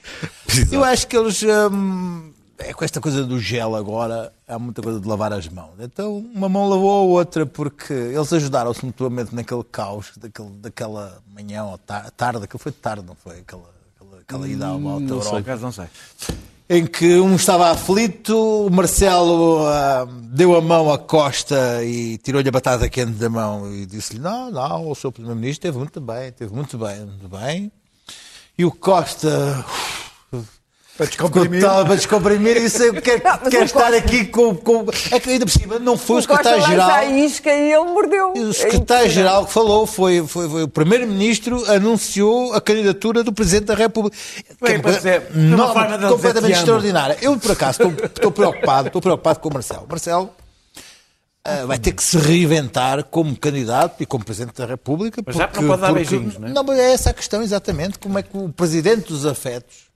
Eu 0.71 0.85
acho 0.85 1.07
que 1.07 1.17
eles. 1.17 1.43
hum, 1.43 2.31
é 2.59 2.73
com 2.73 2.85
esta 2.85 3.01
coisa 3.01 3.25
do 3.25 3.41
gel 3.41 3.75
agora, 3.75 4.33
há 4.47 4.59
muita 4.59 4.81
coisa 4.83 5.01
de 5.01 5.09
lavar 5.09 5.33
as 5.33 5.49
mãos. 5.49 5.73
Então, 5.81 6.19
uma 6.35 6.49
mão 6.49 6.69
lavou 6.69 6.91
a 6.91 7.03
outra, 7.19 7.45
porque 7.45 7.93
eles 7.93 8.33
ajudaram-se 8.33 8.85
mutuamente 8.85 9.35
naquele 9.35 9.65
caos, 9.65 10.13
daquele, 10.17 10.51
daquela 10.61 11.19
manhã 11.35 11.65
ou 11.65 11.79
ta- 11.79 12.11
tarde, 12.17 12.45
aquilo 12.45 12.59
foi 12.61 12.71
de 12.71 12.79
tarde, 12.79 13.05
não 13.05 13.17
foi? 13.17 13.41
Aquela, 13.41 13.65
aquela, 13.97 14.21
aquela 14.21 14.49
ida 14.49 14.69
à 14.69 14.77
volta 14.77 15.07
Por 15.07 15.15
Europa 15.17 15.39
acaso 15.39 15.63
não 15.63 15.73
sei. 15.73 15.87
Em 16.73 16.87
que 16.87 17.21
um 17.21 17.37
estava 17.37 17.71
aflito, 17.71 18.67
o 18.67 18.71
Marcelo 18.71 19.67
ah, 19.67 20.09
deu 20.09 20.57
a 20.57 20.61
mão 20.63 20.91
à 20.91 20.97
Costa 20.97 21.85
e 21.85 22.17
tirou-lhe 22.17 22.49
a 22.49 22.53
batata 22.53 22.89
quente 22.89 23.13
da 23.13 23.29
mão 23.29 23.71
e 23.71 23.85
disse-lhe: 23.85 24.19
Não, 24.19 24.51
não, 24.51 24.89
o 24.91 24.95
seu 24.95 25.13
Primeiro-Ministro 25.13 25.69
esteve 25.69 25.77
muito 25.77 26.01
bem, 26.01 26.29
esteve 26.29 26.55
muito 26.55 26.79
bem, 26.79 27.01
muito 27.01 27.29
bem. 27.29 27.71
E 28.57 28.65
o 28.65 28.73
Costa 28.73 29.63
Para 30.97 31.07
descomprimir. 31.07 31.61
Para 31.63 31.95
descomprimir 31.97 32.57
isso, 32.59 32.83
eu 32.83 33.01
quero, 33.01 33.23
Não, 33.25 33.49
estar 33.49 33.59
Costa- 33.61 33.97
aqui 33.97 34.27
com, 34.27 34.55
com. 34.55 34.85
É 35.11 35.19
que 35.19 35.31
ainda 35.31 35.47
por 35.47 35.51
cima 35.53 35.79
não 35.79 35.97
foi 35.97 36.17
o, 36.17 36.19
O 36.19 36.23
secretário-geral. 36.23 36.91
a 36.91 37.05
isca 37.07 37.51
e 37.51 37.73
ele 37.73 37.85
mordeu. 37.85 38.33
O 38.37 38.51
É 38.51 38.53
secretário-geral 38.53 39.47
que 39.47 39.53
falou 39.53 39.87
foi, 39.87 40.27
foi, 40.27 40.49
foi 40.49 40.63
o 40.65 40.69
primeiro-ministro 40.69 41.65
anunciou 41.71 42.53
a 42.53 42.61
candidatura 42.61 43.25
do 43.25 43.33
presidente 43.33 43.67
da 43.67 43.75
República. 43.75 44.17
Que 44.65 44.73
é 44.73 44.79
coisa 44.79 44.99
dizer, 44.99 45.23
foi 45.33 45.41
uma 45.43 45.57
não, 45.57 45.73
forma 45.73 45.99
de 45.99 46.07
completamente 46.09 46.53
extraordinária. 46.59 47.17
Eu, 47.23 47.39
por 47.39 47.53
acaso, 47.53 47.83
estou, 47.83 48.07
estou 48.07 48.31
preocupado, 48.31 48.89
estou 48.89 49.01
preocupado 49.01 49.41
com 49.41 49.49
o 49.49 49.53
Marcelo. 49.55 49.87
Marcelo 49.89 50.31
ah, 51.45 51.65
vai 51.67 51.79
ter 51.79 51.93
que 51.93 52.05
se 52.05 52.19
reinventar 52.19 53.03
como 53.05 53.35
candidato 53.37 54.03
e 54.03 54.07
como 54.07 54.25
presidente 54.25 54.57
da 54.59 54.67
República. 54.67 55.23
Mas 55.27 55.37
já 55.37 55.49
que 55.49 55.59
não 55.61 55.69
pode 55.69 55.81
dar 55.81 55.93
beijinhos, 55.93 56.39
não 56.39 56.49
é? 56.49 56.53
Não, 56.53 56.63
mas 56.63 56.79
é 56.79 56.93
essa 56.93 57.11
a 57.11 57.15
questão, 57.15 57.43
exatamente. 57.43 57.99
Como 57.99 58.19
é 58.19 58.23
que 58.23 58.37
o 58.37 58.49
presidente 58.51 59.09
dos 59.09 59.27
afetos, 59.27 59.91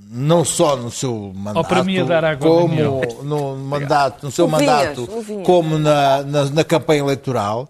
não 0.00 0.44
só 0.44 0.76
no 0.76 0.90
seu 0.90 1.32
mandato, 1.34 1.66
para 1.68 1.82
mim 1.84 1.98
a 1.98 2.04
dar 2.04 2.24
água 2.24 2.48
ao 2.48 2.60
como 2.60 3.02
no 3.24 3.56
mandato, 3.56 4.24
no 4.24 4.30
seu 4.32 4.46
Luvinhas, 4.46 4.66
mandato, 4.76 5.00
luvinhas. 5.10 5.46
como 5.46 5.78
na, 5.78 6.22
na, 6.22 6.44
na 6.46 6.64
campanha 6.64 7.00
eleitoral, 7.00 7.68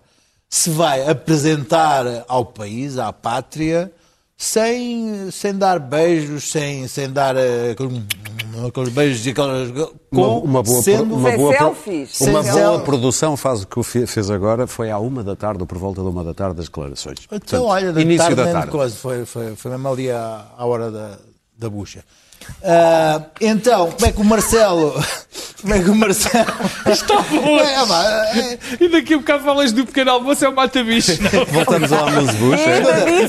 se 0.49 0.71
vai 0.71 1.09
apresentar 1.09 2.05
ao 2.29 2.45
país, 2.45 2.99
à 2.99 3.13
pátria, 3.13 3.91
sem, 4.37 5.31
sem 5.33 5.53
dar 5.55 5.79
beijos, 5.81 6.51
sem, 6.51 6.87
sem 6.87 7.11
dar 7.11 7.35
eh, 7.37 7.75
aqueles, 8.67 8.89
beijos 8.93 9.27
e 9.27 9.31
aquelas. 9.31 9.69
Uma, 9.71 9.87
com- 10.11 10.39
uma 10.41 10.63
boa, 10.63 10.83
sendo, 10.83 11.15
uma 11.17 11.31
boa, 11.33 11.57
selfies. 11.57 12.21
uma 12.21 12.43
boa 12.43 12.79
produção 12.81 13.37
faz 13.37 13.63
o 13.63 13.67
que 13.67 13.79
o 13.81 13.83
fe- 13.83 14.07
fez 14.07 14.31
agora, 14.31 14.67
foi 14.67 14.91
à 14.91 14.99
uma 14.99 15.25
da 15.25 15.35
tarde, 15.35 15.61
ou 15.63 15.67
por 15.67 15.77
volta 15.79 16.03
da 16.03 16.09
uma 16.09 16.23
da 16.23 16.33
tarde, 16.35 16.57
das 16.57 16.67
declarações. 16.67 17.19
Então, 17.25 17.39
Portanto, 17.41 17.65
olha, 17.65 18.01
início 18.01 18.19
tarde, 18.19 18.35
da 18.37 18.53
tarde. 18.53 18.71
coisa, 18.71 18.95
foi, 18.97 19.25
foi, 19.27 19.57
foi 19.57 19.71
mesmo 19.73 19.89
ali 19.89 20.11
à, 20.11 20.47
à 20.57 20.65
hora 20.65 20.91
da, 20.91 21.19
da 21.59 21.69
bucha. 21.69 22.05
Ah, 22.63 23.23
então, 23.41 23.91
como 23.91 24.07
é 24.07 24.13
que 24.13 24.21
o 24.21 24.25
Marcelo. 24.25 24.95
Como 25.61 25.75
é 25.75 25.83
que 25.83 25.91
o 25.91 25.95
Marcelo. 25.95 26.47
Está 26.87 27.21
bom. 27.23 27.59
É, 27.59 27.85
pá, 27.87 28.05
é- 28.37 28.59
E 28.81 28.89
daqui 28.89 29.15
a 29.15 29.19
bocado 29.19 29.43
falas 29.45 29.73
do 29.73 29.85
pequeno 29.85 30.13
almoço, 30.13 30.45
é 30.45 30.49
o 30.49 30.55
mata-bicho. 30.55 31.13
Voltamos 31.51 31.93
ao 31.93 32.05
Almoço 32.07 32.33
Bush, 32.37 32.61
E 32.61 32.71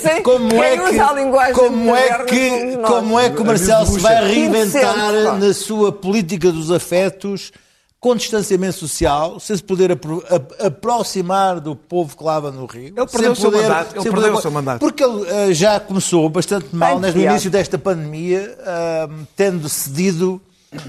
é? 0.07 0.21
como 0.21 0.49
quem 0.49 0.59
é 0.61 0.77
que, 0.77 1.53
como 1.53 1.95
é 1.95 2.23
que, 2.25 2.77
como 2.85 3.19
é 3.19 3.29
que 3.31 3.41
o 3.41 3.45
Marcelo 3.45 3.85
se 3.87 3.99
vai 3.99 4.23
reinventar 4.27 5.37
na 5.39 5.53
sua 5.55 5.91
política 5.91 6.51
dos 6.51 6.71
afetos 6.71 7.51
com 7.99 8.15
distanciamento 8.15 8.77
social, 8.77 9.39
sem 9.39 9.55
se 9.57 9.63
poder 9.63 9.91
apro- 9.91 10.23
a- 10.29 10.67
aproximar 10.67 11.59
do 11.59 11.75
povo 11.75 12.15
que 12.15 12.23
lava 12.23 12.49
no 12.51 12.65
Rio? 12.65 12.87
Ele 12.87 12.93
perdeu 13.07 13.09
sem 13.19 13.29
o 13.31 13.35
seu 13.35 13.51
poder- 13.51 13.63
mandato, 13.63 13.91
ele 13.95 14.01
sem 14.03 14.11
perdeu 14.11 14.21
poder- 14.29 14.37
o 14.37 14.41
seu 14.41 14.51
mandato. 14.51 14.79
Porque 14.79 15.03
ele 15.03 15.29
eh, 15.29 15.53
já 15.53 15.79
começou 15.79 16.29
bastante 16.29 16.73
mal 16.73 16.99
né, 16.99 17.11
no 17.11 17.21
início 17.21 17.51
desta 17.51 17.77
pandemia, 17.77 18.57
ah, 18.65 19.09
tendo 19.35 19.67
cedido 19.67 20.41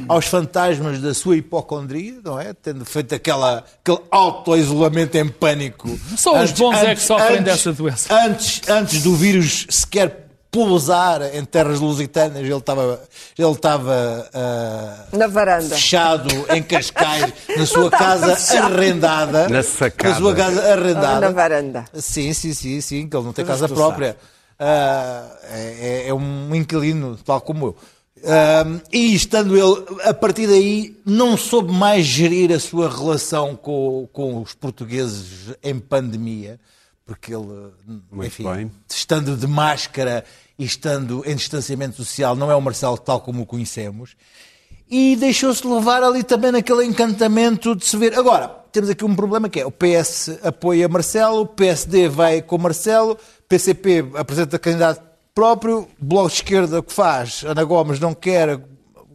aos 0.09 0.27
fantasmas 0.27 1.01
da 1.01 1.13
sua 1.15 1.37
hipocondria, 1.39 2.15
não 2.23 2.39
é? 2.39 2.53
Tendo 2.53 2.85
feito 2.85 3.15
aquela, 3.15 3.65
aquele 3.83 3.99
auto-isolamento 4.11 5.17
em 5.17 5.27
pânico. 5.29 5.99
Só 6.17 6.41
os 6.43 6.53
bons 6.53 6.77
é 6.77 6.95
que 6.95 7.03
sofrem 7.03 7.43
dessa 7.43 7.73
doença. 7.73 8.15
Antes, 8.15 8.61
antes 8.69 9.03
do 9.03 9.15
vírus 9.17 9.67
sequer 9.71 10.29
pousar 10.51 11.35
em 11.35 11.45
terras 11.45 11.79
lusitanas, 11.79 12.39
ele 12.39 12.53
estava, 12.55 13.01
ele 13.39 13.51
estava 13.51 14.29
ah, 14.35 15.05
Na 15.13 15.27
varanda. 15.29 15.75
fechado 15.77 16.29
em 16.55 16.63
Cascais, 16.63 17.33
na 17.57 17.67
sua 17.67 17.91
casa 17.91 18.35
fechado. 18.37 18.75
arrendada. 18.75 19.49
Na 19.49 19.63
sacada. 19.63 20.15
Na 20.15 20.21
sua 20.21 20.35
casa 20.35 20.73
arrendada. 20.73 21.21
Na 21.21 21.31
varanda. 21.31 21.85
Sim, 21.95 22.33
sim, 22.33 22.53
sim, 22.53 22.81
sim, 22.81 23.09
que 23.09 23.17
ele 23.17 23.25
não 23.25 23.33
tem 23.33 23.45
casa 23.45 23.69
própria. 23.69 24.17
Ah, 24.59 25.25
é, 25.51 26.09
é- 26.09 26.15
um 26.15 26.55
inquilino, 26.55 27.17
tal 27.25 27.41
como 27.41 27.67
eu. 27.67 27.77
Ah, 28.25 28.67
e 28.93 29.15
estando 29.15 29.57
ele, 29.57 30.01
a 30.05 30.13
partir 30.13 30.47
daí, 30.49 30.97
não 31.07 31.37
soube 31.37 31.73
mais 31.73 32.05
gerir 32.05 32.53
a 32.53 32.59
sua 32.61 32.91
relação 32.91 33.57
com, 33.57 34.09
com 34.13 34.43
os 34.43 34.53
portugueses 34.53 35.55
em 35.63 35.79
pandemia, 35.79 36.59
porque 37.11 37.35
ele, 37.35 37.73
Muito 38.13 38.25
enfim, 38.29 38.45
bem. 38.45 38.71
estando 38.89 39.37
de 39.37 39.45
máscara 39.49 40.25
e 40.57 40.65
estando 40.65 41.25
em 41.27 41.35
distanciamento 41.35 41.97
social, 41.97 42.37
não 42.37 42.49
é 42.53 42.55
o 42.55 42.61
Marcelo 42.63 42.97
tal 42.97 43.21
como 43.21 43.43
o 43.43 43.47
conhecemos, 43.47 44.15
e 44.89 45.17
deixou-se 45.17 45.67
levar 45.67 46.05
ali 46.05 46.23
também 46.23 46.53
naquele 46.53 46.85
encantamento 46.85 47.75
de 47.75 47.85
se 47.85 47.97
ver. 47.97 48.17
Agora, 48.17 48.47
temos 48.71 48.89
aqui 48.91 49.05
um 49.05 49.17
problema 49.17 49.49
que 49.49 49.59
é 49.59 49.67
o 49.67 49.73
PS 49.73 50.39
apoia 50.41 50.89
Marcelo, 50.89 51.41
o 51.41 51.47
PSD 51.47 52.09
vai 52.09 52.41
com 52.43 52.57
Marcelo, 52.59 53.19
PCP 53.49 54.05
apresenta 54.15 54.57
candidato 54.57 55.03
próprio, 55.35 55.89
Bloco 55.99 56.29
de 56.29 56.35
Esquerda 56.37 56.79
o 56.79 56.83
que 56.85 56.93
faz, 56.93 57.43
Ana 57.45 57.65
Gomes 57.65 57.99
não 57.99 58.15
quer, 58.15 58.61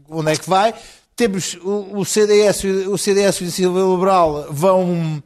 onde 0.10 0.31
é 0.34 0.36
que 0.36 0.49
vai? 0.49 0.73
Temos 1.15 1.53
o, 1.63 1.99
o 1.99 2.03
CDS, 2.03 2.63
e- 2.65 2.88
o 2.89 2.97
CDS 2.97 3.38
e 3.38 3.41
o 3.41 3.43
Iniciativa 3.45 3.79
Liberal 3.79 4.47
vão, 4.51 5.23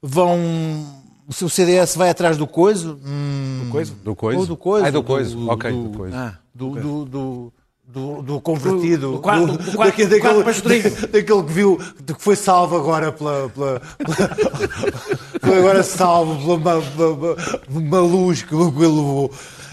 vão, 0.00 1.02
o 1.44 1.48
CDS 1.50 1.96
vai 1.96 2.08
atrás 2.10 2.36
do 2.36 2.46
coiso, 2.46 2.98
hum, 3.04 3.62
Do 3.64 3.70
coisa? 3.70 3.94
Do 4.04 4.14
coiso? 4.14 4.40
ou 4.40 4.46
do 4.46 4.56
coiso, 4.56 4.84
Ah, 4.84 4.88
é 4.88 4.92
do 4.92 5.02
coiso. 5.02 5.48
ok, 5.50 5.70
do- 5.72 5.82
do 5.88 5.98
coiso. 5.98 6.16
Ah, 6.16 6.38
do, 6.54 6.70
do, 6.70 7.04
do, 7.04 7.52
do, 7.88 8.22
do 8.22 8.40
convertido, 8.40 9.06
Do- 9.08 9.12
do 9.14 9.18
quarto- 9.20 9.46
do 9.46 9.52
daquele, 9.58 9.70
do 9.70 9.76
quarto 9.76 9.96
daquele, 10.08 10.44
pastorinho. 10.44 10.90
daquele 11.12 11.42
que 11.42 11.52
viu, 11.52 11.78
de 12.04 12.14
que 12.14 12.22
foi 12.22 12.36
salvo 12.36 12.76
agora 12.76 13.10
pela, 13.12 13.48
pela, 13.48 13.80
pela- 13.80 14.26
foi 15.40 15.58
agora 15.58 15.82
salvo 15.82 16.58
pela 16.58 16.78
uma, 16.78 17.06
uma- 17.08 17.36
uma 17.70 18.00
luz 18.00 18.42
que 18.42 18.54
ele 18.54 18.64
levou. 18.64 19.30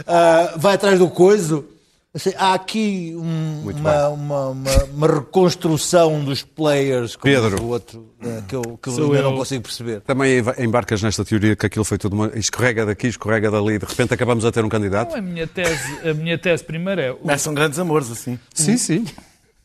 Ah, 0.08 0.54
vai 0.58 0.76
atrás 0.76 0.98
do 1.00 1.08
coiso. 1.10 1.66
Assim, 2.16 2.32
há 2.38 2.54
aqui 2.54 3.12
um- 3.16 3.70
uma, 3.72 4.08
uma, 4.10 4.48
uma, 4.50 4.84
uma 4.94 5.08
reconstrução 5.08 6.24
dos 6.24 6.44
players 6.44 7.16
como 7.16 7.34
Pedro. 7.34 7.64
o 7.64 7.70
outro 7.70 8.14
eh, 8.22 8.44
que 8.48 8.56
eu, 8.56 8.62
que 8.82 8.90
eu 8.90 8.94
Sou 8.94 9.06
ainda 9.06 9.18
eu. 9.18 9.24
não 9.32 9.36
consigo 9.38 9.64
perceber. 9.64 10.02
Também 10.02 10.44
embarcas 10.60 11.02
nesta 11.02 11.26
teoria 11.26 11.56
que 11.56 11.66
aquilo 11.66 11.84
foi 11.84 11.98
tudo 11.98 12.14
uma 12.14 12.32
escorrega 12.38 12.86
daqui, 12.86 13.08
escorrega 13.08 13.50
dali, 13.50 13.80
de 13.80 13.86
repente 13.86 14.14
acabamos 14.14 14.46
a 14.46 14.52
ter 14.52 14.64
um 14.64 14.70
candidato? 14.70 15.16
A 15.16 15.22
minha 15.22 15.48
tese, 15.48 16.08
a 16.08 16.14
minha 16.14 16.38
tese 16.38 16.64
primeiro 16.64 17.02
é. 17.02 17.12
o- 17.12 17.16
Começam 17.16 17.52
grandes 17.54 17.80
amores 17.80 18.12
assim. 18.12 18.38
Sim, 18.54 18.78
sim. 18.78 19.06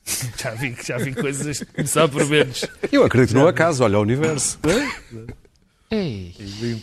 Já 0.38 0.52
vi, 0.52 0.74
já 0.82 0.96
vi 0.96 1.12
coisas 1.14 1.62
começar 1.76 2.08
por 2.08 2.24
menos. 2.24 2.64
Eu 2.90 3.04
acredito 3.04 3.34
no 3.36 3.46
acaso, 3.46 3.84
olha 3.84 3.98
o 3.98 4.00
universo. 4.00 4.58
Ei. 5.90 6.34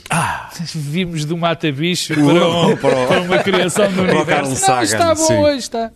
Ah, 0.10 0.50
vimos 0.74 1.26
do 1.26 1.38
mata-bicho 1.38 2.13
para, 2.15 2.24
um- 2.50 2.78
para 2.78 3.22
uma 3.22 3.38
criação 3.44 3.91
do 3.91 4.02
universo. 4.02 4.50
Não, 4.52 4.56
Sagan, 4.58 4.84
está 4.84 5.15
bom 5.15 5.28
sim. 5.28 5.34
hoje, 5.38 5.58
está. 5.60 5.91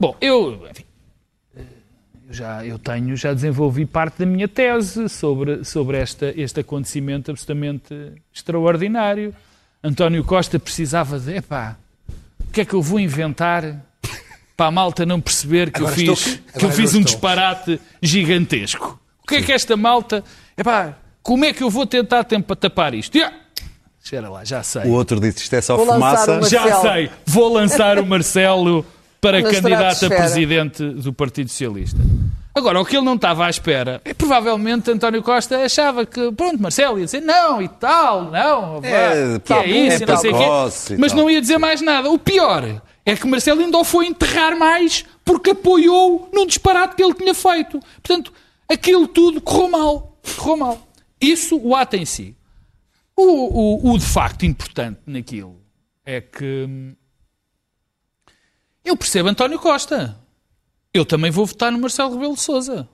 Bom, 0.00 0.16
eu, 0.20 0.66
enfim, 0.70 0.84
eu 1.54 1.64
já, 2.34 2.64
eu 2.64 2.78
tenho, 2.78 3.14
já 3.16 3.34
desenvolvi 3.34 3.84
parte 3.84 4.18
da 4.20 4.26
minha 4.26 4.48
tese 4.48 5.08
sobre, 5.08 5.64
sobre 5.64 5.98
esta, 5.98 6.32
este 6.36 6.60
acontecimento 6.60 7.30
absolutamente 7.30 7.94
extraordinário. 8.32 9.34
António 9.84 10.24
Costa 10.24 10.58
precisava 10.58 11.18
de, 11.20 11.36
epá, 11.36 11.76
o 12.40 12.50
que 12.52 12.62
é 12.62 12.64
que 12.64 12.74
eu 12.74 12.80
vou 12.82 12.98
inventar 12.98 13.84
para 14.56 14.66
a 14.66 14.70
malta 14.70 15.04
não 15.04 15.20
perceber 15.20 15.70
que 15.70 15.80
Agora 15.80 15.94
eu 16.00 16.14
estou- 16.14 16.16
fiz, 16.16 16.34
que 16.36 16.42
agora 16.58 16.66
eu 16.66 16.70
fiz 16.72 16.94
um 16.94 17.00
estou. 17.00 17.04
disparate 17.04 17.80
gigantesco? 18.02 18.98
O 19.22 19.26
que 19.26 19.36
é 19.36 19.42
que 19.42 19.52
esta 19.52 19.76
malta, 19.76 20.24
epá, 20.56 20.96
como 21.26 21.44
é 21.44 21.52
que 21.52 21.62
eu 21.62 21.68
vou 21.68 21.84
tentar 21.86 22.22
tempo 22.24 22.46
para 22.46 22.56
tapar 22.56 22.94
isto? 22.94 23.16
Yeah. 23.16 23.36
Espera 24.02 24.28
lá, 24.30 24.44
já 24.44 24.62
sei. 24.62 24.82
O 24.82 24.90
outro 24.92 25.18
disse 25.18 25.38
isto 25.38 25.54
é 25.54 25.60
só 25.60 25.76
Vou 25.76 25.84
fumaça. 25.86 26.34
uma- 26.34 26.48
Já 26.48 26.80
sei, 26.80 27.10
vou 27.26 27.52
lançar 27.52 27.98
o 27.98 28.06
Marcelo 28.06 28.86
para 29.20 29.40
Na 29.42 29.50
candidato 29.50 30.06
a 30.06 30.08
presidente 30.08 30.88
do 30.88 31.12
Partido 31.12 31.50
Socialista. 31.50 31.98
Agora, 32.54 32.80
o 32.80 32.84
que 32.86 32.96
ele 32.96 33.04
não 33.04 33.16
estava 33.16 33.44
à 33.46 33.50
espera, 33.50 34.00
é 34.04 34.14
provavelmente 34.14 34.90
António 34.90 35.22
Costa 35.22 35.58
achava 35.58 36.06
que, 36.06 36.30
pronto, 36.32 36.62
Marcelo 36.62 36.98
ia 36.98 37.04
dizer 37.04 37.20
não 37.20 37.60
e 37.60 37.68
tal, 37.68 38.30
não, 38.30 38.80
É, 38.82 39.38
que 39.44 39.52
é 39.52 39.66
isso, 39.68 40.04
e 40.04 40.06
não 40.06 40.16
sei 40.16 40.30
o 40.30 40.38
quê. 40.38 40.44
e 40.94 40.96
Mas 40.96 41.12
tal. 41.12 41.20
não 41.20 41.30
ia 41.30 41.40
dizer 41.40 41.58
mais 41.58 41.82
nada. 41.82 42.08
O 42.10 42.18
pior 42.18 42.80
é 43.04 43.14
que 43.16 43.26
Marcelo 43.26 43.60
ainda 43.60 43.76
o 43.76 43.84
foi 43.84 44.06
enterrar 44.06 44.56
mais 44.56 45.04
porque 45.24 45.50
apoiou 45.50 46.30
num 46.32 46.46
disparate 46.46 46.94
que 46.94 47.02
ele 47.02 47.12
tinha 47.14 47.34
feito. 47.34 47.78
Portanto, 48.02 48.32
aquilo 48.70 49.06
tudo 49.08 49.40
correu 49.40 49.68
mal. 49.68 50.16
Correu 50.38 50.56
mal. 50.56 50.85
Isso, 51.20 51.58
o 51.58 51.74
ato 51.74 51.96
em 51.96 52.04
si. 52.04 52.36
O, 53.16 53.22
o, 53.22 53.92
o 53.92 53.98
de 53.98 54.04
facto 54.04 54.44
importante 54.44 55.00
naquilo 55.06 55.58
é 56.04 56.20
que 56.20 56.66
hum, 56.68 56.94
eu 58.84 58.96
percebo 58.96 59.28
António 59.28 59.58
Costa. 59.58 60.16
Eu 60.94 61.04
também 61.04 61.30
vou 61.30 61.44
votar 61.44 61.72
no 61.72 61.78
Marcelo 61.78 62.14
Rebelo 62.14 62.34
de 62.34 62.40
Sousa. 62.40 62.88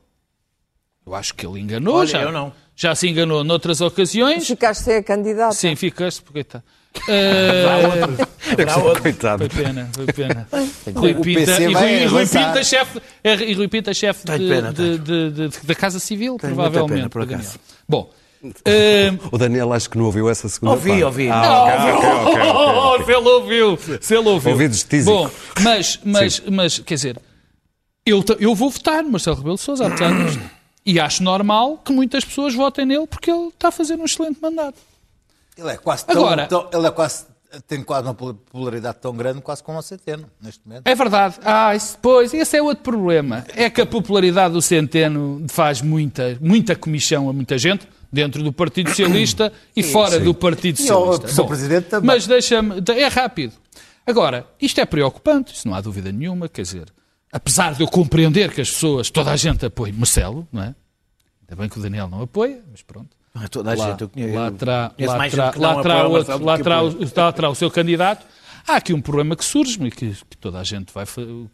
Eu 1.04 1.14
acho 1.14 1.34
que 1.34 1.44
ele 1.44 1.60
enganou 1.60 1.96
Olha, 1.96 2.08
já. 2.08 2.22
eu 2.22 2.32
não. 2.32 2.52
Já 2.74 2.94
se 2.94 3.08
enganou 3.08 3.44
noutras 3.44 3.80
ocasiões. 3.80 4.46
Ficaste 4.46 4.90
a 4.90 5.02
candidata. 5.02 5.52
Sim, 5.52 5.76
ficaste, 5.76 6.22
porque 6.22 6.40
está. 6.40 6.62
Uh, 7.00 8.52
Haverá 8.52 8.76
outro. 8.76 9.02
Coitado. 9.02 9.38
foi 9.50 9.62
pena, 9.64 9.90
foi 9.94 10.06
pena. 10.06 10.48
Rui 10.94 11.12
O 11.12 11.20
Pinta, 11.22 11.60
e 11.62 11.72
Rui, 11.72 12.04
Rui. 12.06 12.26
Pinta, 12.26 12.62
chefe, 12.62 13.00
é, 13.24 13.34
e 13.34 13.54
Rui 13.54 13.68
Pinta, 13.68 13.94
chefe 13.94 14.24
de- 14.26 14.48
pena, 14.48 14.72
de- 14.72 14.98
de- 14.98 15.30
de- 15.30 15.60
da 15.64 15.74
Casa 15.74 15.98
Civil, 15.98 16.36
Tenho 16.38 16.54
provavelmente. 16.54 16.96
pena, 16.98 17.08
por 17.08 17.22
acaso. 17.22 17.58
Bom, 17.88 18.10
uh, 18.44 19.28
O 19.30 19.38
Daniel 19.38 19.72
acho 19.72 19.88
que 19.88 19.96
não 19.96 20.04
ouviu 20.06 20.28
essa 20.28 20.48
segunda 20.48 20.72
Ouvi, 20.74 20.90
parte. 20.90 21.04
ouvi. 21.04 21.28
Ah, 21.30 21.62
ok, 21.64 21.92
ok, 21.92 22.08
ok, 22.08 22.32
ok. 22.32 22.42
Oh, 22.52 23.02
se 23.04 23.12
ele 23.12 23.28
ouviu, 23.28 23.78
se 24.00 24.14
ele 24.16 24.28
ouviu. 24.28 24.52
Ouvidos 24.52 24.82
tísicos. 24.82 25.04
Bom, 25.14 25.30
mas, 25.62 26.00
mas, 26.04 26.42
mas, 26.50 26.78
quer 26.80 26.94
dizer, 26.94 27.18
eu, 28.04 28.22
eu 28.38 28.54
vou 28.54 28.68
votar 28.70 29.02
no 29.02 29.10
Marcelo 29.10 29.36
Rebelo 29.36 29.54
de 29.56 29.60
Sousa, 29.62 29.86
apesar 29.86 30.12
disto. 30.24 30.42
E 30.84 30.98
acho 30.98 31.22
normal 31.22 31.78
que 31.84 31.92
muitas 31.92 32.24
pessoas 32.24 32.54
votem 32.56 32.84
nele 32.84 33.06
porque 33.06 33.30
ele 33.30 33.46
está 33.50 33.68
a 33.68 33.70
fazer 33.70 33.94
um 33.94 34.04
excelente 34.04 34.38
mandato. 34.42 34.76
Ele 35.56 35.68
é 35.70 35.76
quase 35.76 36.04
tão, 36.06 36.16
Agora- 36.24 36.46
tão- 36.46 36.68
ele 36.72 36.86
é 36.86 36.90
quase, 36.90 37.26
tem 37.66 37.82
quase 37.82 38.06
uma 38.06 38.14
popularidade 38.14 38.98
tão 39.00 39.14
grande, 39.14 39.40
quase 39.42 39.62
como 39.62 39.78
o 39.78 39.82
Centeno, 39.82 40.26
neste 40.40 40.66
momento. 40.66 40.86
É 40.86 40.94
verdade. 40.94 41.36
Ah, 41.44 41.74
isso, 41.76 41.98
pois, 42.00 42.32
esse 42.32 42.56
é 42.56 42.62
outro 42.62 42.82
problema. 42.82 43.44
É 43.54 43.68
que 43.68 43.80
a 43.80 43.86
popularidade 43.86 44.54
do 44.54 44.62
Centeno 44.62 45.44
faz 45.48 45.82
muita, 45.82 46.38
muita 46.40 46.74
comichão 46.74 47.28
a 47.28 47.32
muita 47.32 47.58
gente, 47.58 47.86
dentro 48.10 48.42
do 48.42 48.52
Partido 48.52 48.88
Socialista 48.90 49.52
e 49.76 49.82
fora 49.82 50.18
do 50.18 50.32
Partido 50.34 50.80
E 50.80 50.90
ao 50.90 51.06
Socialista. 51.12 51.42
Sr. 51.42 51.46
Presidente 51.48 51.84
também. 51.88 52.06
Mas 52.06 52.26
deixa-me. 52.26 52.82
É 52.96 53.06
rápido. 53.08 53.52
Agora, 54.06 54.46
isto 54.60 54.80
é 54.80 54.86
preocupante, 54.86 55.54
isso 55.54 55.68
não 55.68 55.74
há 55.74 55.80
dúvida 55.80 56.10
nenhuma, 56.10 56.48
quer 56.48 56.62
dizer, 56.62 56.86
apesar 57.30 57.74
de 57.74 57.82
eu 57.82 57.86
compreender 57.88 58.50
que 58.52 58.60
as 58.60 58.70
pessoas, 58.70 59.08
toda 59.10 59.30
a 59.30 59.36
gente 59.36 59.64
apoia 59.64 59.92
Marcelo, 59.96 60.46
não 60.52 60.62
é? 60.62 60.74
Ainda 61.42 61.56
bem 61.60 61.68
que 61.68 61.78
o 61.78 61.82
Daniel 61.82 62.08
não 62.08 62.22
apoia, 62.22 62.60
mas 62.70 62.82
pronto. 62.82 63.10
Não 63.34 63.42
é 63.44 63.48
toda 63.48 63.72
a 63.72 63.74
Lá, 63.76 63.90
gente, 63.90 64.00
eu 64.02 64.08
conheço. 64.08 64.34
lá 64.34 64.50
terá, 64.50 64.92
lá 64.98 65.28
gente 65.28 65.30
que 65.52 65.58
lá 65.58 65.82
terá 65.82 66.06
o 66.06 66.12
outro, 66.12 66.44
lá 66.44 66.58
terá, 66.58 66.76
apoia. 66.80 66.96
o- 66.96 67.10
lá 67.20 67.32
terá 67.32 67.48
o 67.50 67.54
seu 67.54 67.70
candidato. 67.70 68.26
Há 68.68 68.76
aqui 68.76 68.92
um 68.92 69.00
problema 69.00 69.34
que 69.34 69.44
surge 69.44 69.82
e 69.82 69.90
que, 69.90 70.10
que 70.28 70.36
toda 70.36 70.58
a 70.60 70.64
gente 70.64 70.92
vai, 70.92 71.04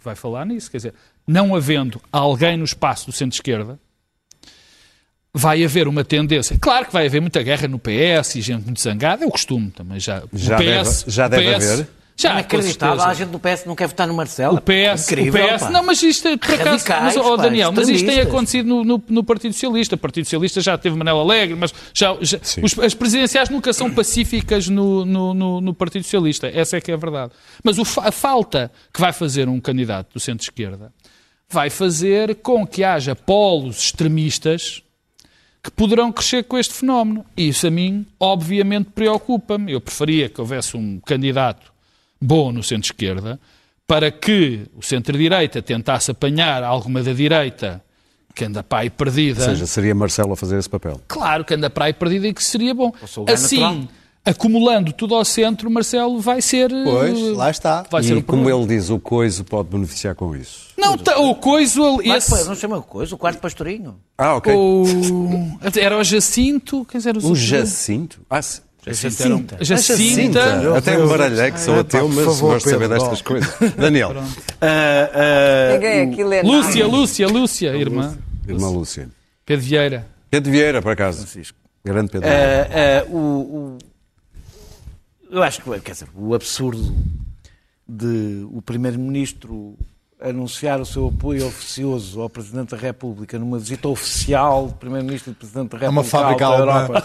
vai 0.03 0.14
falar 0.16 0.45
nisso. 0.45 0.70
Quer 0.70 0.76
dizer, 0.79 0.95
não 1.26 1.55
havendo 1.55 2.01
alguém 2.12 2.57
no 2.57 2.64
espaço 2.64 3.07
do 3.07 3.12
centro-esquerda, 3.12 3.79
vai 5.33 5.62
haver 5.64 5.87
uma 5.89 6.05
tendência. 6.05 6.59
Claro 6.61 6.87
que 6.87 6.93
vai 6.93 7.07
haver 7.07 7.20
muita 7.20 7.43
guerra 7.43 7.68
no 7.68 7.79
PS 7.79 8.37
e 8.37 8.41
gente 8.43 8.64
muito 8.64 8.81
zangada, 8.81 9.24
é 9.24 9.26
o 9.26 9.31
costume 9.31 9.70
também. 9.70 10.01
Já, 10.01 10.22
o 10.33 10.37
Já 10.37 10.57
PS, 10.57 10.64
deve- 11.05 11.11
já 11.12 11.26
o 11.26 11.29
deve 11.29 11.55
PS 11.59 11.70
haver. 11.72 11.89
Já, 12.21 12.33
Inacreditável, 12.33 12.97
certeza. 12.99 13.09
a 13.09 13.14
gente 13.14 13.29
do 13.31 13.39
PS 13.39 13.64
não 13.64 13.77
quer 13.77 13.87
votar 13.87 14.09
no 14.09 14.12
Marcelo. 14.14 14.57
O 14.57 14.61
PS, 14.61 15.05
Incrível, 15.12 15.45
o 15.47 15.49
PS 15.55 15.62
pá. 15.62 15.71
não, 15.71 15.85
mas 15.85 16.03
isto 16.03 16.27
é, 16.27 16.37
por 16.37 16.53
acaso, 16.53 16.69
Radicais, 16.71 17.05
mas, 17.05 17.16
oh, 17.16 17.37
pá, 17.37 17.43
Daniel, 17.45 17.71
mas 17.71 17.89
isto 17.89 18.07
tem 18.07 18.19
acontecido 18.21 18.66
no, 18.66 18.85
no- 18.85 19.03
no 19.09 19.23
Partido 19.23 19.53
Socialista. 19.53 19.95
O 19.95 19.99
Partido 19.99 20.25
Socialista 20.25 20.61
já 20.61 20.77
teve 20.77 20.97
Manela 20.97 21.21
Alegre, 21.21 21.55
mas 21.55 21.73
já, 21.95 22.16
já- 22.21 22.41
os- 22.61 22.77
as 22.81 22.93
presidenciais 22.93 23.49
nunca 23.51 23.73
são 23.73 23.89
pacíficas 23.89 24.69
no, 24.69 25.05
no- 25.05 25.33
no- 25.33 25.61
no 25.61 25.73
Partido 25.75 26.03
Socialista. 26.03 26.49
Essa 26.49 26.79
é 26.79 26.81
que 26.81 26.91
é 26.91 26.95
a 26.95 26.97
verdade. 26.97 27.31
Mas 27.62 27.79
o 27.79 27.83
a 28.01 28.11
falta 28.11 28.73
que 28.93 29.01
vai 29.01 29.12
fazer 29.12 29.49
um 29.49 29.61
candidato 29.61 30.14
do 30.14 30.19
centro-esquerda 30.19 30.93
vai 31.49 31.71
fazer 31.71 32.35
com 32.43 32.66
que 32.66 32.83
haja 32.83 33.14
polos 33.14 33.79
extremistas 33.79 34.83
que 35.62 35.71
poderão 35.71 36.11
crescer 36.11 36.43
com 36.43 36.59
este 36.59 36.75
fenómeno. 36.75 37.25
E 37.37 37.47
isso 37.49 37.64
a 37.66 37.71
mim, 37.71 38.05
obviamente, 38.19 38.91
preocupa-me. 38.93 39.71
Eu 39.73 39.81
preferia 39.81 40.29
que 40.29 40.41
houvesse 40.41 40.77
um 40.77 40.99
candidato 41.01 41.73
bom 42.21 42.53
no 42.53 42.62
centro-esquerda 42.62 43.39
para 43.87 44.11
que 44.11 44.62
o 44.77 44.83
centro-direita 44.83 45.62
tentasse 45.62 46.11
apanhar 46.11 46.62
alguma 46.62 47.03
da 47.03 47.12
direita 47.12 47.83
que 48.35 48.45
anda 48.45 48.62
para 48.62 48.81
aí 48.81 48.91
perdida. 48.91 49.41
Ou 49.41 49.49
seja, 49.51 49.66
seria 49.66 49.95
Marcelo 49.95 50.33
a 50.33 50.37
fazer 50.37 50.59
esse 50.59 50.69
papel. 50.69 51.01
Claro 51.09 51.45
que 51.45 51.55
anda 51.55 51.69
para 51.71 51.87
aí 51.87 51.93
perdida 51.93 52.29
e 52.29 52.35
que 52.35 52.45
seria 52.45 52.73
bom. 52.75 52.93
Assim, 53.33 53.61
natural. 53.61 53.89
acumulando 54.25 54.93
tudo 54.93 55.14
ao 55.14 55.25
centro, 55.25 55.71
Marcelo 55.71 56.21
vai 56.21 56.41
ser... 56.43 56.71
eh, 56.71 56.85
Pois, 56.85 57.19
lá 57.37 57.51
está. 57.51 57.85
Vai 57.91 58.03
ser 58.03 58.11
E 58.11 58.16
um 58.16 58.23
como 58.23 58.43
problema. 58.45 58.61
ele 58.64 58.77
diz, 58.77 58.91
o 58.91 58.99
coiso 59.01 59.43
pode 59.45 59.71
beneficiar 59.71 60.14
com 60.14 60.37
isso. 60.37 60.69
Não, 60.77 60.97
tá- 60.97 61.19
o 61.19 61.35
coiso... 61.35 61.83
ali- 61.83 62.09
Mas, 62.09 62.31
Esse, 62.31 62.47
não 62.47 62.55
chama 62.55 62.81
coisa, 62.83 63.14
o 63.14 63.19
quarto 63.19 63.41
pastorinho. 63.41 63.97
Ah, 64.16 64.37
ok. 64.37 64.53
o, 64.55 64.85
era 65.81 65.99
o 65.99 66.05
Jacinto... 66.05 66.85
Quer 66.85 66.99
dizer, 66.99 67.16
O 67.16 67.35
Jacinto? 67.35 68.21
Ah, 68.31 68.43
sim. 68.43 68.61
Jacinta. 68.93 69.57
Jacinta... 69.61 70.76
Até 70.76 70.97
me 70.97 71.07
baralhei 71.09 71.51
que 71.53 71.61
sou 71.61 71.74
Ah, 71.76 71.80
ateu, 71.80 72.09
mas 72.09 72.24
favor, 72.24 72.53
gosto 72.55 72.64
de 72.66 72.70
saber 72.72 72.89
destas 72.89 73.22
coisas. 73.22 73.55
Daniel, 73.76 74.14
lê 76.24 76.43
nada. 76.43 76.49
Lúcia, 76.57 76.86
Lúcia, 76.86 77.26
Lúcia, 77.28 77.76
irmã. 77.76 78.16
irmã 78.47 78.68
Lúcia. 78.70 79.09
Pedro 79.45 79.64
Vieira. 79.64 80.07
Pedro 80.30 80.51
Vieira, 80.53 80.82
por 80.82 80.93
acaso. 80.93 81.26
Grande 81.84 82.11
Pedro 82.11 82.28
Ah, 82.28 82.32
Vieira. 82.68 83.05
ah, 83.09 83.11
o, 83.11 83.18
o- 83.18 83.78
eu 85.30 85.43
acho 85.43 85.61
que, 85.62 85.80
quer 85.80 85.93
dizer, 85.93 86.09
o 86.14 86.34
absurdo 86.34 86.95
de 87.86 88.47
o 88.53 88.61
Primeiro-Ministro 88.62 89.76
anunciar 90.20 90.80
o 90.80 90.84
seu 90.86 91.07
apoio 91.09 91.47
oficioso 91.47 92.20
ao 92.20 92.28
Presidente 92.28 92.70
da 92.70 92.76
República 92.76 93.39
numa 93.39 93.59
visita 93.59 93.89
oficial 93.89 94.66
do 94.68 94.74
Primeiro-Ministro 94.74 95.30
e 95.32 95.34
Presidente 95.34 95.76
da 95.78 95.86
É 95.86 95.89
uma 95.89 96.03
República 96.03 96.18
fábrica 96.18 96.49
à. 96.49 96.59
Europa. 96.59 97.05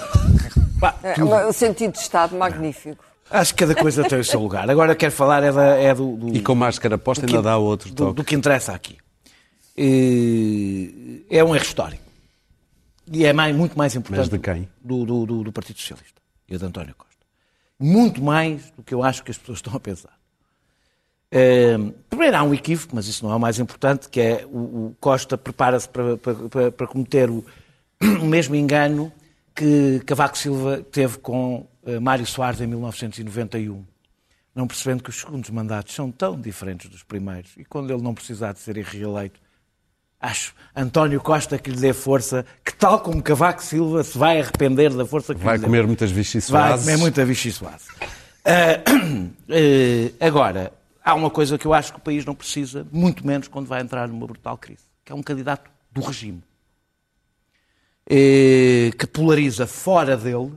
Pá, 0.83 0.95
É, 1.01 1.23
o 1.47 1.53
sentido 1.53 1.93
de 1.93 1.99
Estado 1.99 2.35
magnífico. 2.35 3.03
Acho 3.31 3.53
que 3.55 3.59
cada 3.65 3.73
coisa 3.73 4.03
tem 4.03 4.19
o 4.19 4.23
seu 4.23 4.39
lugar. 4.41 4.69
Agora 4.69 4.93
quero 4.95 5.13
falar 5.13 5.41
é, 5.41 5.51
da- 5.51 5.77
é 5.77 5.95
do, 5.95 6.17
do- 6.17 6.35
E 6.35 6.41
com 6.41 6.53
máscara 6.53 6.97
posta 6.97 7.25
ainda 7.25 7.37
que- 7.37 7.43
dá 7.43 7.57
outro 7.57 7.89
do, 7.89 7.95
toque. 7.95 8.13
do 8.15 8.23
que 8.23 8.35
interessa 8.35 8.73
aqui. 8.73 8.97
Eh, 9.77 11.21
É 11.29 11.43
um 11.43 11.55
erro 11.55 11.63
histórico. 11.65 12.03
E 13.11 13.25
é 13.25 13.31
mais- 13.33 13.55
muito 13.55 13.77
mais 13.77 13.95
importante 13.95 14.19
Mas 14.19 14.29
de 14.29 14.39
quem? 14.39 14.67
Do, 14.83 15.05
do- 15.05 15.25
do- 15.25 15.43
do 15.45 15.51
Partido 15.51 15.79
Socialista 15.79 16.21
e 16.49 16.57
de 16.57 16.65
António 16.65 16.93
Costa. 16.95 17.13
Muito 17.79 18.21
mais 18.21 18.69
do 18.71 18.83
que 18.83 18.93
eu 18.93 19.03
acho 19.03 19.23
que 19.23 19.31
as 19.31 19.37
pessoas 19.37 19.57
estão 19.59 19.73
a 19.75 19.79
pensar. 19.79 20.13
Eh, 21.31 21.77
primeiro 22.09 22.37
há 22.37 22.43
um 22.43 22.53
equívoco, 22.53 22.95
mas 22.95 23.07
isso 23.07 23.25
não 23.25 23.31
é 23.31 23.35
o 23.35 23.39
mais 23.39 23.57
importante, 23.57 24.07
que 24.09 24.19
é 24.21 24.45
o, 24.45 24.57
o 24.89 24.95
Costa 24.99 25.37
prepara-se 25.37 25.89
para, 25.89 26.17
para- 26.17 26.35
para- 26.49 26.71
para 26.71 26.87
cometer 26.87 27.29
o, 27.29 27.43
o 28.21 28.25
mesmo 28.25 28.53
engano 28.55 29.11
que 29.55 30.01
Cavaco 30.05 30.37
Silva 30.37 30.81
teve 30.91 31.17
com 31.19 31.67
eh, 31.85 31.99
Mário 31.99 32.25
Soares 32.25 32.59
em 32.61 32.67
1991 32.67 33.85
não 34.55 34.67
percebendo 34.67 35.03
que 35.03 35.09
os 35.09 35.19
segundos 35.19 35.49
mandatos 35.49 35.95
são 35.95 36.11
tão 36.11 36.39
diferentes 36.39 36.89
dos 36.89 37.03
primeiros 37.03 37.51
e 37.57 37.65
quando 37.65 37.91
ele 37.91 38.01
não 38.03 38.13
precisar 38.13 38.53
de 38.53 38.59
ser 38.59 38.77
reeleito, 38.77 39.39
acho 40.19 40.53
António 40.75 41.19
Costa 41.19 41.57
que 41.57 41.71
lhe 41.71 41.77
dê 41.77 41.91
força, 41.93 42.45
que 42.63 42.73
tal 42.75 42.99
como 42.99 43.21
Cavaco 43.21 43.63
Silva 43.63 44.03
se 44.03 44.17
vai 44.17 44.39
arrepender 44.39 44.93
da 44.93 45.05
força 45.05 45.33
que 45.33 45.41
Vai 45.41 45.55
lhe 45.55 45.61
deu. 45.61 45.67
comer 45.69 45.87
muitas 45.87 46.11
Vai 46.11 46.17
vichiçoases. 46.17 46.85
comer 46.85 46.97
muita 46.97 47.25
vichiçoase. 47.25 47.85
Ah, 48.45 48.79
eh, 49.49 50.11
agora, 50.19 50.71
há 51.03 51.13
uma 51.15 51.29
coisa 51.29 51.57
que 51.57 51.65
eu 51.65 51.73
acho 51.73 51.91
que 51.93 51.99
o 51.99 52.01
país 52.01 52.23
não 52.25 52.35
precisa, 52.35 52.85
muito 52.91 53.25
menos 53.25 53.47
quando 53.47 53.67
vai 53.67 53.81
entrar 53.81 54.07
numa 54.07 54.27
brutal 54.27 54.57
crise, 54.57 54.83
que 55.03 55.11
é 55.11 55.15
um 55.15 55.23
candidato 55.23 55.69
do 55.91 56.01
regime, 56.01 56.43
eh, 58.09 58.91
que 58.97 59.07
polariza 59.07 59.65
fora 59.67 60.15
dele 60.17 60.51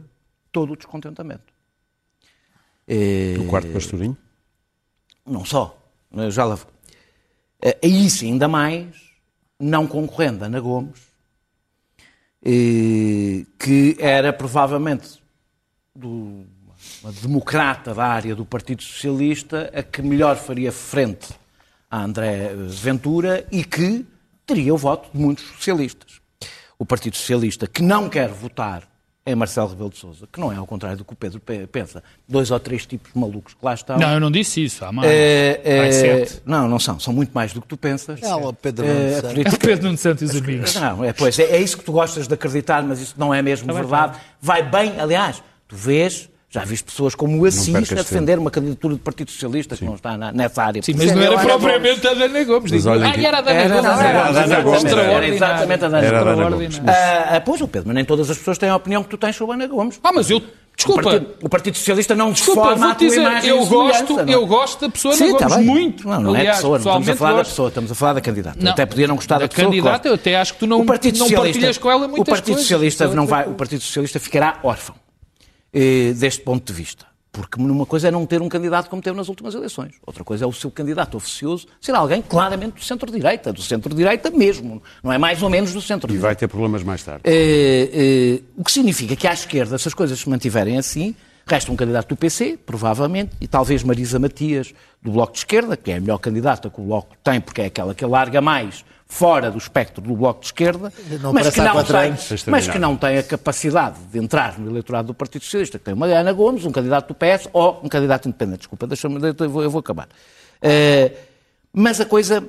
todo 0.53 0.73
o 0.73 0.77
descontentamento. 0.77 1.53
Eh, 2.89 3.37
O 3.39 3.47
quarto 3.47 3.73
pastorinho? 3.73 4.17
não 5.27 5.45
só, 5.45 5.77
já 6.31 6.45
lá 6.45 6.55
vou. 6.55 6.69
Eh, 7.63 7.79
Aí 7.83 8.09
sim, 8.11 8.33
ainda 8.33 8.47
mais, 8.49 8.87
não 9.59 9.87
concorrendo 9.87 10.45
a 10.45 10.47
Ana 10.47 10.61
Gomes, 10.61 11.01
eh, 12.45 13.45
que 13.59 13.97
era 13.99 14.33
provavelmente 14.33 15.21
do- 15.95 16.45
uma 17.03 17.13
democrata 17.13 17.93
da 17.95 18.05
área 18.07 18.35
do 18.37 18.45
Partido 18.45 18.83
Socialista, 18.83 19.71
a 19.75 19.83
que 19.83 20.03
melhor 20.03 20.37
faria 20.37 20.71
frente 20.71 21.35
a 21.91 22.03
André 22.05 22.55
Ventura 22.55 23.47
e 23.51 23.65
que 23.65 24.07
teria 24.45 24.73
o 24.75 24.77
voto 24.77 25.11
de 25.13 25.19
muitos 25.19 25.45
socialistas. 25.57 26.21
O 26.79 26.85
Partido 26.85 27.17
Socialista, 27.17 27.67
que 27.67 27.83
não 27.83 28.09
quer 28.09 28.29
votar 28.29 28.83
em 29.29 29.35
Marcelo 29.35 29.69
Rebelo 29.69 29.91
de 29.91 29.97
Sousa, 29.99 30.29
que 30.33 30.39
não 30.39 30.53
é 30.53 30.57
ao 30.57 30.67
contrário 30.67 30.99
do 30.99 31.05
que 31.05 31.13
o 31.13 31.17
Pedro 31.17 31.41
pe- 31.41 31.67
pensa, 31.67 32.01
dois 32.29 32.51
ou 32.53 32.61
três 32.61 32.87
tipos 32.87 33.11
malucos 33.13 33.55
que 33.55 33.65
lá 33.65 33.75
estão. 33.75 33.99
Não, 33.99 34.13
eu 34.13 34.21
não 34.21 34.31
disse 34.31 34.63
isso. 34.63 34.85
Há 34.85 34.93
mais. 34.93 35.11
É, 35.11 35.61
é, 35.65 35.89
Há 35.89 35.93
sete. 35.93 36.43
não, 36.47 36.69
não 36.69 36.79
são. 36.79 37.01
São 37.01 37.13
muito 37.13 37.33
mais 37.33 37.53
do 37.53 37.61
que 37.61 37.67
tu 37.67 37.77
pensas. 37.77 38.23
É 38.23 38.33
o 38.35 38.53
Pedro 38.53 38.85
É, 38.87 38.89
Nuno 38.89 39.07
a 39.09 39.11
Santos. 39.11 39.25
É 39.25 39.29
o 39.31 39.33
política- 39.35 39.57
Pedro 39.67 39.85
Nuno 39.87 39.99
Santos 39.99 40.23
e 40.23 40.25
os 40.27 40.37
amigos. 40.43 40.75
Não, 40.77 41.05
é, 41.05 41.13
pois, 41.13 41.39
é, 41.41 41.43
é 41.43 41.61
isso 41.61 41.77
que 41.77 41.83
tu 41.85 41.91
gostas 41.93 42.29
de 42.29 42.35
acreditar, 42.35 42.85
mas 42.85 43.01
isso 43.01 43.15
não 43.19 43.35
é 43.35 43.43
mesmo 43.43 43.67
Tá 43.67 43.73
bem, 43.73 43.83
verdade. 43.83 44.19
Vai 44.41 44.63
bem, 44.63 45.01
aliás, 45.01 45.43
tu 45.67 45.75
vês, 45.75 46.29
já 46.49 46.65
viste 46.65 46.85
pessoas 46.85 47.15
como 47.15 47.43
o 47.43 47.45
Assis 47.45 47.75
a 47.93 47.95
defender 47.97 48.39
uma 48.39 48.51
candidatura 48.51 48.95
do 48.95 49.01
Partido 49.01 49.31
Socialista 49.31 49.77
que 49.77 49.85
não 49.85 49.95
está 49.97 50.17
na- 50.17 50.33
nessa 50.33 50.63
área. 50.63 50.83
Sim, 50.83 50.95
mas 50.97 51.13
não 51.13 51.23
era 51.23 51.39
propriamente 51.39 52.07
a 52.07 52.15
Dana 52.15 52.45
Gomes. 52.45 52.71
Mas 52.73 52.83
digo. 52.83 52.95
olha 52.95 53.07
Ah, 53.09 53.15
era 53.21 53.39
a 53.39 53.41
Dana 53.41 53.61
Era 53.61 53.69
Gomes. 53.75 53.85
a 53.87 53.93
Dana 53.97 54.09
era 54.09 54.13
Gomes, 54.23 54.37
era 54.37 54.45
a 54.45 54.47
Dana 54.47 54.63
Gomes, 54.63 54.93
era 54.95 55.29
exatamente 55.29 55.85
a 55.85 55.89
Dana 55.89 56.11
Dana. 56.25 56.51
Gomes. 56.51 56.81
Ah, 56.87 57.43
pois, 57.45 57.61
o 57.61 57.69
Pedro, 57.69 57.89
mas 57.89 57.95
nem 57.97 58.05
todas 58.05 58.31
as 58.31 58.39
pessoas 58.39 58.57
têm 58.59 58.69
a 58.69 58.77
opinião 58.77 59.03
que 59.03 59.09
tu 59.11 59.19
tens 59.19 59.35
sobre 59.37 59.53
a 59.53 59.57
Ana 59.57 59.67
Gomes. 59.67 60.01
Ah, 60.03 60.13
mas 60.15 60.31
eu... 60.31 60.39
O 60.39 60.77
Desculpa. 60.77 61.03
Partido, 61.05 61.27
o 61.43 61.49
Partido 61.49 61.77
Socialista 61.79 62.15
não 62.15 62.33
Desculpa, 62.33 62.61
deforma 62.65 62.91
a 62.91 62.95
tua 62.95 63.09
dizer, 63.09 63.21
imagem 63.23 63.49
eu 63.51 63.65
gosto, 63.67 64.13
não 64.13 64.21
é? 64.21 64.35
eu 64.35 64.47
gosto 64.47 64.81
da 64.83 64.89
pessoa 64.91 65.15
Sim, 65.17 65.33
está 65.33 65.49
Gomes, 65.49 65.67
muito. 65.67 66.07
Não, 66.07 66.21
não 66.21 66.37
é 66.37 66.41
Aliás, 66.41 66.57
pessoa, 66.59 66.79
não 66.79 66.85
estamos 66.85 67.09
a 67.09 67.17
falar 67.17 67.31
da 67.31 67.37
gosto. 67.39 67.51
pessoa, 67.51 67.69
estamos 67.69 67.91
a 67.91 67.95
falar 67.95 68.13
da 68.13 68.21
candidata. 68.21 68.59
Não, 68.61 68.73
Até 68.73 68.85
podia 68.85 69.09
não 69.09 69.17
gostar 69.17 69.37
da, 69.37 69.41
da 69.45 69.49
pessoa. 69.49 69.65
candidata, 69.69 69.99
claro. 70.01 70.09
eu 70.09 70.15
até 70.15 70.37
acho 70.37 70.53
que 70.53 70.59
tu 70.59 70.67
não- 70.67 70.81
o 70.83 70.85
Partido 70.85 71.19
não 71.19 71.27
Socialista- 71.29 71.53
partilhas 71.61 71.79
com 71.79 71.91
ela 71.91 72.01
muitas 72.07 72.21
o 72.21 72.25
Partido 72.27 72.45
coisas. 72.47 72.63
Socialista 72.65 73.05
é 73.05 73.09
não 73.09 73.27
vai, 73.27 73.47
o 73.49 73.55
Partido 73.55 73.81
Socialista 73.81 74.21
ficará 74.21 74.59
órfão 74.63 74.95
eh, 75.77 76.15
deste 76.15 76.41
ponto 76.41 76.73
de 76.73 76.73
vista. 76.73 77.07
Porque 77.31 77.61
numa 77.61 77.85
coisa 77.85 78.09
é 78.09 78.11
não 78.11 78.25
ter 78.25 78.41
um 78.41 78.49
candidato 78.49 78.89
como 78.89 79.03
teve 79.03 79.15
nas 79.15 79.29
últimas 79.29 79.55
eleições. 79.55 79.93
Outra 80.07 80.25
coisa 80.25 80.47
é 80.47 80.49
o 80.49 80.53
seu 80.55 80.71
candidato 80.71 81.19
oficioso 81.19 81.67
ser 81.79 81.95
alguém 81.95 82.23
claramente 82.23 82.77
do 82.77 82.83
centro-direita, 82.83 83.53
do 83.53 83.61
centro-direita 83.61 84.31
mesmo. 84.31 84.83
Não 85.05 85.13
é 85.13 85.19
mais 85.19 85.43
ou 85.43 85.51
menos 85.51 85.75
do 85.75 85.81
E 85.81 85.83
centro-direita. 85.83 86.27
vai 86.27 86.35
ter 86.35 86.49
problemas 86.49 86.83
mais 86.83 87.03
tarde. 87.03 87.21
Eh, 87.25 87.91
eh, 87.93 88.43
o 88.57 88.65
que 88.65 88.73
significa 88.73 89.15
que 89.15 89.29
à 89.29 89.35
esquerda, 89.35 89.77
se 89.77 89.87
as 89.87 89.93
coisas 89.93 90.19
se 90.19 90.29
mantiverem 90.31 90.79
assim, 90.79 91.15
Resta 91.49 91.71
um 91.71 91.77
candidato 91.77 92.09
do 92.09 92.17
PC, 92.17 92.59
provavelmente, 92.67 93.31
e 93.41 93.47
talvez 93.47 93.85
Marisa 93.85 94.19
Matias, 94.19 94.75
do 95.01 95.13
Bloco 95.13 95.33
de 95.33 95.39
Esquerda, 95.39 95.77
que 95.77 95.93
é 95.93 95.97
a 95.97 96.01
melhor 96.01 96.19
candidata 96.19 96.69
que 96.69 96.81
o 96.81 96.85
Bloco 96.85 97.17
tem, 97.23 97.41
porque 97.41 97.61
é 97.63 97.67
aquela 97.67 97.95
que 97.95 98.05
larga 98.05 98.41
mais 98.41 98.85
fora 99.09 99.51
do 99.51 99.59
espectro 99.59 100.03
do 100.03 100.15
Bloco 100.17 100.41
de 100.41 100.47
Esquerda, 100.47 100.93
Não 101.21 101.33
mas, 101.33 101.49
que 101.51 101.61
não, 101.61 101.85
tem, 101.85 101.97
anos. 101.97 102.45
mas 102.47 102.69
que 102.69 102.79
não 102.79 102.97
tem 102.97 103.19
a 103.19 103.23
capacidade 103.23 103.99
de 104.11 104.19
entrar 104.19 104.59
no 104.59 104.69
eleitorado 104.71 105.07
do 105.09 105.15
Partido 105.15 105.45
Socialista, 105.45 105.79
que 105.79 105.85
tem 105.85 105.95
uma 105.95 106.07
Ana 106.07 106.33
Gomes, 106.33 106.65
um 106.65 106.73
candidato 106.73 107.09
do 107.09 107.15
PS 107.15 107.49
ou 107.53 107.81
um 107.85 107.89
candidato 107.89 108.27
independente. 108.29 108.59
Desculpa, 108.59 108.87
deixa-me, 108.87 109.21
eu 109.39 109.49
vou, 109.51 109.63
eu 109.63 109.71
vou 109.71 109.79
acabar. 109.79 110.09
Eh, 110.61 111.13
mas 111.73 112.01
a 112.01 112.05
coisa, 112.05 112.49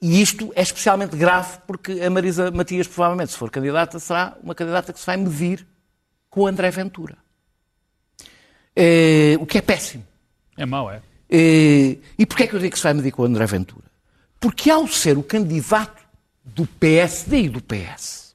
e 0.00 0.22
isto 0.22 0.50
é 0.56 0.62
especialmente 0.62 1.16
grave, 1.16 1.58
porque 1.66 1.92
a 2.00 2.08
Marisa 2.08 2.50
Matias, 2.50 2.86
provavelmente, 2.88 3.32
se 3.32 3.38
for 3.38 3.50
candidata, 3.50 3.98
será 3.98 4.36
uma 4.42 4.54
candidata 4.54 4.92
que 4.94 4.98
se 5.00 5.06
vai 5.06 5.18
medir 5.18 5.66
com 6.30 6.42
o 6.42 6.46
André 6.46 6.70
Ventura. 6.70 7.18
Eh, 8.74 9.36
o 9.40 9.44
que 9.46 9.58
é 9.58 9.60
péssimo. 9.62 10.04
É 10.56 10.64
mau, 10.64 10.90
é? 10.90 11.02
Eh, 11.28 11.98
E 12.18 12.24
porquê 12.26 12.44
é 12.44 12.46
que 12.46 12.54
eu 12.54 12.60
digo 12.60 12.72
que 12.72 12.78
se 12.78 12.84
vai 12.84 12.94
medir 12.94 13.10
com 13.12 13.22
o 13.22 13.24
André 13.26 13.44
Ventura? 13.46 13.89
Porque 14.40 14.70
ao 14.70 14.86
ser 14.88 15.18
o 15.18 15.22
candidato 15.22 16.00
do 16.44 16.66
PSD 16.66 17.42
e 17.42 17.48
do 17.48 17.60
PS, 17.62 18.34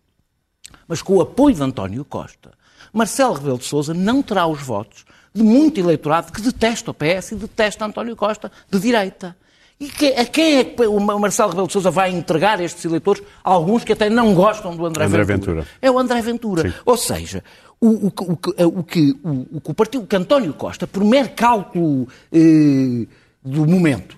mas 0.88 1.01
com 1.01 1.16
o 1.16 1.22
apoio 1.22 1.56
de 1.56 1.64
António 1.64 2.06
Costa, 2.06 2.51
Marcelo 2.93 3.34
Rebelo 3.34 3.58
de 3.58 3.66
Sousa 3.66 3.93
não 3.93 4.22
terá 4.22 4.45
os 4.47 4.62
votos 4.62 5.03
de 5.34 5.43
muito 5.43 5.80
eleitorado 5.80 6.32
que 6.32 6.41
detesta 6.41 6.91
o 6.91 6.93
PS 6.93 7.32
e 7.32 7.36
detesta 7.36 7.84
António 7.86 8.16
Costa 8.16 8.51
de 8.70 8.80
direita. 8.80 9.36
E 9.78 9.89
que- 9.89 10.14
a 10.14 10.26
quem 10.26 10.58
é 10.60 10.64
que 10.64 10.86
o 10.86 10.99
Marcelo 11.20 11.49
Rebelo 11.49 11.68
de 11.68 11.74
Sousa 11.74 11.91
vai 11.91 12.10
entregar 12.12 12.62
estes 12.62 12.86
eleitores? 12.86 13.22
Alguns 13.43 13.84
que 13.84 13.91
até 13.91 14.10
não 14.10 14.34
gostam 14.34 14.74
do 14.78 14.86
André, 14.86 15.06
André 15.06 15.24
Ventura. 15.26 15.56
Ventura. 15.64 15.78
É 15.82 15.91
o 15.91 15.99
André 15.99 16.22
Ventura. 16.22 16.74
Ou 16.86 16.95
seja, 16.95 17.43
o, 17.82 18.08
o 18.08 18.12
que- 18.12 18.24
o, 18.64 18.80
o 18.80 18.84
que 18.84 19.20
o, 19.24 19.60
o 19.70 19.74
partido, 19.74 20.06
que 20.08 20.16
António 20.16 20.53
Costa, 20.53 20.88
por 20.88 21.03
mero 21.03 21.30
cálculo 21.36 22.08
eh, 22.32 23.06
do 23.43 23.66
momento, 23.66 24.18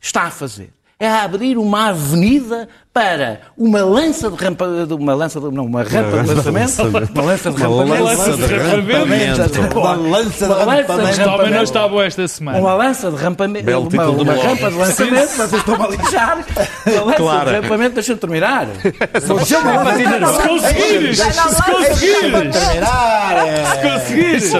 está 0.00 0.22
a 0.22 0.30
fazer 0.32 0.72
é 0.98 1.08
abrir 1.08 1.58
uma 1.58 1.88
avenida 1.88 2.68
para 2.94 3.40
uma 3.58 3.82
lança 3.84 4.30
de 4.30 4.36
rampa, 4.36 4.66
de 4.86 4.94
uma 4.94 5.14
lança 5.14 5.40
de, 5.40 5.50
não, 5.50 5.66
uma 5.66 5.82
rampa 5.82 6.22
de 6.22 6.32
lançamento, 6.32 6.82
uma 7.12 7.22
lança 7.22 7.50
de 7.50 7.56
Uma 7.66 7.96
rampamento, 7.96 8.04
lança 8.04 8.36
de 8.36 8.54
rampamento. 8.54 9.78
Uma 9.78 10.18
lança 10.18 10.46
de 10.46 10.52
Uma 10.52 10.74
rampamento. 10.74 11.28
Homem 11.34 11.50
não 11.50 11.62
está 11.64 11.88
boa 11.88 12.06
esta 12.06 12.28
semana. 12.28 12.58
uma 12.58 12.74
lança 12.74 13.10
de 13.10 13.16
rampamento, 13.16 13.64
Belo 13.66 13.88
uma, 13.92 14.06
uma 14.10 14.32
rampa 14.34 14.70
de 14.70 14.76
lançamento, 14.76 15.28
vocês 15.28 15.52
estão 15.54 15.82
a 15.82 15.88
lixar. 15.88 16.38
Uma 16.86 17.00
lança 17.04 17.16
Claro. 17.16 17.50
de 17.50 17.56
rampamento, 17.56 17.94
deixa-me 17.94 18.18
terminar. 18.20 18.66
Se 19.20 20.48
conseguires! 20.48 21.16
Já 21.16 21.26
não 21.34 21.48
Se 21.48 21.62
conseguires! 21.64 22.56
Terminar, 22.56 23.46
é. 23.48 23.64
Se 23.64 23.82
conseguires! 23.82 24.52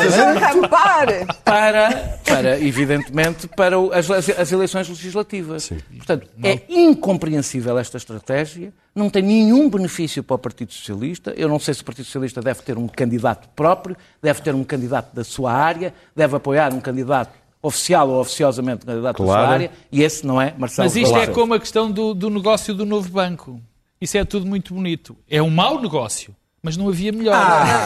Deixa-me 0.00 0.38
rampar. 0.40 1.06
para, 1.44 1.88
para 2.26 2.58
evidentemente, 2.60 3.46
para 3.48 3.76
as- 3.92 4.10
as 4.10 4.50
eleições 4.52 4.88
legislativas. 4.88 5.70
Portanto, 5.96 6.26
é 6.42 6.58
incompreensível 6.88 7.78
esta 7.78 7.96
estratégia, 7.96 8.72
não 8.94 9.10
tem 9.10 9.22
nenhum 9.22 9.68
benefício 9.68 10.22
para 10.22 10.34
o 10.34 10.38
Partido 10.38 10.72
Socialista. 10.72 11.32
Eu 11.36 11.48
não 11.48 11.58
sei 11.58 11.74
se 11.74 11.82
o 11.82 11.84
Partido 11.84 12.04
Socialista 12.06 12.40
deve 12.40 12.62
ter 12.62 12.78
um 12.78 12.88
candidato 12.88 13.48
próprio, 13.54 13.96
deve 14.22 14.40
ter 14.42 14.54
um 14.54 14.64
candidato 14.64 15.14
da 15.14 15.24
sua 15.24 15.52
área, 15.52 15.94
deve 16.14 16.36
apoiar 16.36 16.72
um 16.72 16.80
candidato 16.80 17.32
oficial 17.62 18.08
ou 18.08 18.20
oficiosamente 18.20 18.84
um 18.84 18.86
candidato 18.86 19.18
da 19.18 19.24
Claro. 19.24 19.42
sua 19.42 19.52
área, 19.52 19.70
e 19.92 20.02
esse 20.02 20.26
não 20.26 20.40
é 20.40 20.54
Marcelo 20.56 20.86
Mas 20.86 20.96
isto 20.96 21.12
Rebelo 21.12 21.30
é 21.30 21.34
como 21.34 21.54
a 21.54 21.60
questão 21.60 21.90
do, 21.90 22.14
do 22.14 22.30
negócio 22.30 22.74
do 22.74 22.86
novo 22.86 23.08
banco. 23.10 23.60
Isso 24.00 24.16
é 24.16 24.24
tudo 24.24 24.46
muito 24.46 24.72
bonito. 24.72 25.14
É 25.28 25.42
um 25.42 25.50
mau 25.50 25.80
negócio, 25.80 26.34
mas 26.62 26.76
não 26.76 26.88
havia 26.88 27.10
melhor. 27.12 27.36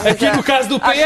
Aqui 0.08 0.30
no 0.30 0.42
caso 0.42 0.68
do 0.68 0.80
PS 0.80 0.96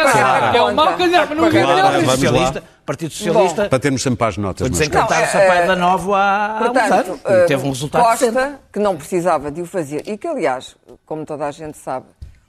é 0.54 0.62
um 0.62 0.74
mau 0.74 0.96
candidato, 0.96 1.28
mas 1.30 1.38
não 1.38 1.44
havia 1.46 1.62
Claro, 1.62 1.98
melhor. 1.98 2.10
Socialista, 2.16 2.62
Partido 2.86 3.12
Socialista 3.12 3.68
Para 3.68 3.78
termos 3.78 4.02
sempre 4.02 4.26
as 4.26 4.36
notas. 4.38 4.60
foi 4.60 4.70
mas- 4.70 4.78
desencantar 4.78 5.18
Não, 5.20 5.26
o 5.26 5.30
Sampaio 5.30 5.62
é, 5.62 5.66
da 5.66 5.76
Novo 5.76 6.14
há, 6.14 6.54
uns 6.60 6.64
Portanto, 6.66 6.92
anos. 7.10 7.20
eh, 7.26 7.44
E 7.44 7.46
teve 7.46 7.66
um 7.66 7.70
resultado. 7.70 8.02
Costa, 8.02 8.60
que 8.72 8.78
não 8.78 8.96
precisava 8.96 9.50
de 9.50 9.60
o 9.60 9.66
fazer, 9.66 10.02
e 10.08 10.16
que, 10.16 10.26
aliás, 10.26 10.74
como 11.04 11.26
toda 11.26 11.46
a 11.46 11.50
gente 11.50 11.76
sabe, 11.76 12.06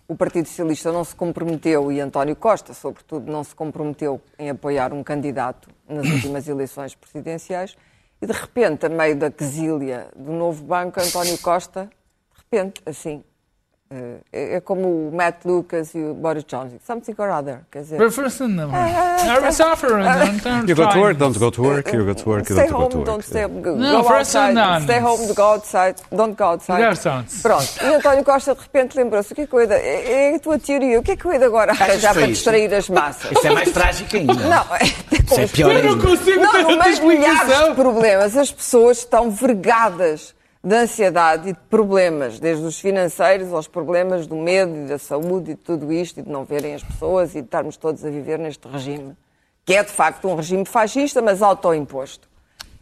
o 0.08 0.16
Partido 0.16 0.48
Socialista 0.48 0.92
não 0.92 1.04
se 1.04 1.14
comprometeu, 1.14 1.92
e 1.92 2.00
António 2.00 2.36
Costa, 2.36 2.74
sobretudo, 2.74 3.30
não 3.30 3.44
se 3.44 3.54
comprometeu 3.54 4.22
em 4.40 4.50
apoiar 4.50 4.94
um 4.94 5.04
candidato 5.04 5.68
nas 5.88 6.06
últimas 6.10 6.48
eleições 6.48 6.96
presidenciais, 6.96 7.76
e 8.22 8.26
de 8.26 8.34
repente, 8.34 8.86
a 8.86 8.90
meio 8.90 9.16
da 9.18 9.30
quesilha 9.30 10.08
do 10.16 10.32
novo 10.32 10.64
banco, 10.64 11.00
António 11.02 11.38
Costa, 11.40 11.90
de 12.34 12.58
repente, 12.58 12.82
assim, 12.86 13.22
é 13.92 14.20
é 14.32 14.62
como 14.62 15.10
o 15.10 15.12
Matt 15.12 15.46
Lucas 15.46 15.96
e 15.96 16.00
o 16.00 16.14
Boris 16.14 16.44
Johnson, 16.44 16.78
something 16.86 17.16
or 17.18 17.30
other, 17.30 17.62
quer 17.72 17.82
dizer... 17.82 17.98
Preference 17.98 18.44
number. 18.44 18.78
I 18.78 19.52
suffer 19.52 19.96
and 19.96 20.38
don't 20.44 20.70
You 20.70 20.76
go 20.76 20.88
to 20.90 21.00
work, 21.00 21.18
don't 21.18 21.40
go 21.40 21.50
to 21.50 21.62
work, 21.64 21.92
you 21.92 22.06
go 22.06 22.14
to 22.14 22.30
work, 22.30 22.50
you 22.50 22.56
Stay 22.56 22.68
don't 22.68 22.72
go 22.72 22.78
home, 22.84 22.90
to 22.92 22.98
work. 23.00 23.06
don't 23.08 23.24
stay, 23.24 23.48
go, 23.48 23.76
Não, 23.76 24.02
go 24.02 24.08
first 24.08 24.36
outside. 24.36 24.54
não, 24.54 24.74
não. 24.74 24.82
Stay 24.82 25.00
home, 25.00 25.34
go 25.34 25.42
outside, 25.42 25.96
don't 26.12 26.36
go 26.38 26.44
outside. 26.44 26.82
There 26.82 26.96
sounds. 26.96 27.42
Pronto. 27.42 27.68
E 27.82 27.96
António 27.96 28.24
Costa 28.24 28.54
de 28.54 28.62
repente 28.62 28.96
lembrou-se, 28.96 29.34
o 29.34 29.36
que 29.36 29.42
é 29.42 29.48
que 29.48 29.54
eu 29.54 29.60
é, 29.60 30.32
é 30.32 30.36
a 30.36 30.40
tua 30.40 30.60
teoria, 30.60 31.00
o 31.00 31.04
que 31.04 31.12
é 31.12 31.16
que 31.16 31.26
eu 31.26 31.40
de 31.40 31.44
agora 31.46 31.72
arranjar 31.72 32.14
foi 32.14 32.24
para 32.24 32.32
distrair 32.32 32.74
as 32.74 32.90
massas? 32.90 33.32
Isso 33.32 33.48
é 33.48 33.50
mais 33.50 33.72
trágico 33.72 34.16
ainda. 34.16 34.34
Não, 34.34 34.76
é, 34.76 34.84
Isso 34.84 35.40
é 35.40 35.48
pior 35.48 35.72
Eu 35.72 35.84
não 35.84 35.92
ainda. 35.94 36.08
consigo 36.08 36.40
não, 36.42 36.52
ter 36.52 36.66
outra 36.66 36.84
meio 36.84 36.96
de 36.96 37.02
milhares 37.02 37.38
de 37.40 37.46
explicação. 37.46 37.76
problemas, 37.76 38.38
as 38.38 38.52
pessoas 38.52 39.00
estão 39.00 39.32
vergadas 39.32 40.36
de 40.64 40.76
ansiedade 40.76 41.50
e 41.50 41.54
de 41.54 41.60
problemas, 41.70 42.40
desde 42.40 42.66
os 42.66 42.80
financeiros 42.80 43.54
aos 43.54 43.68
problemas 43.68 44.28
do 44.28 44.36
medo 44.36 44.76
e 44.76 44.86
da 44.88 44.98
saúde 44.98 45.52
e 45.52 45.54
de 45.56 45.62
tudo 45.62 45.92
isto, 45.92 46.20
e 46.20 46.24
de 46.24 46.30
não 46.30 46.44
verem 46.44 46.76
as 46.76 46.84
pessoas 46.84 47.32
e 47.32 47.40
de 47.42 47.46
estarmos 47.46 47.78
todos 47.78 48.04
a 48.04 48.10
viver 48.10 48.38
neste 48.38 48.68
regime, 48.68 49.16
que 49.64 49.74
é 49.74 49.84
de 49.84 49.92
facto 49.92 50.28
um 50.28 50.36
regime 50.36 50.66
fascista, 50.66 51.22
mas 51.22 51.42
autoimposto. 51.42 52.28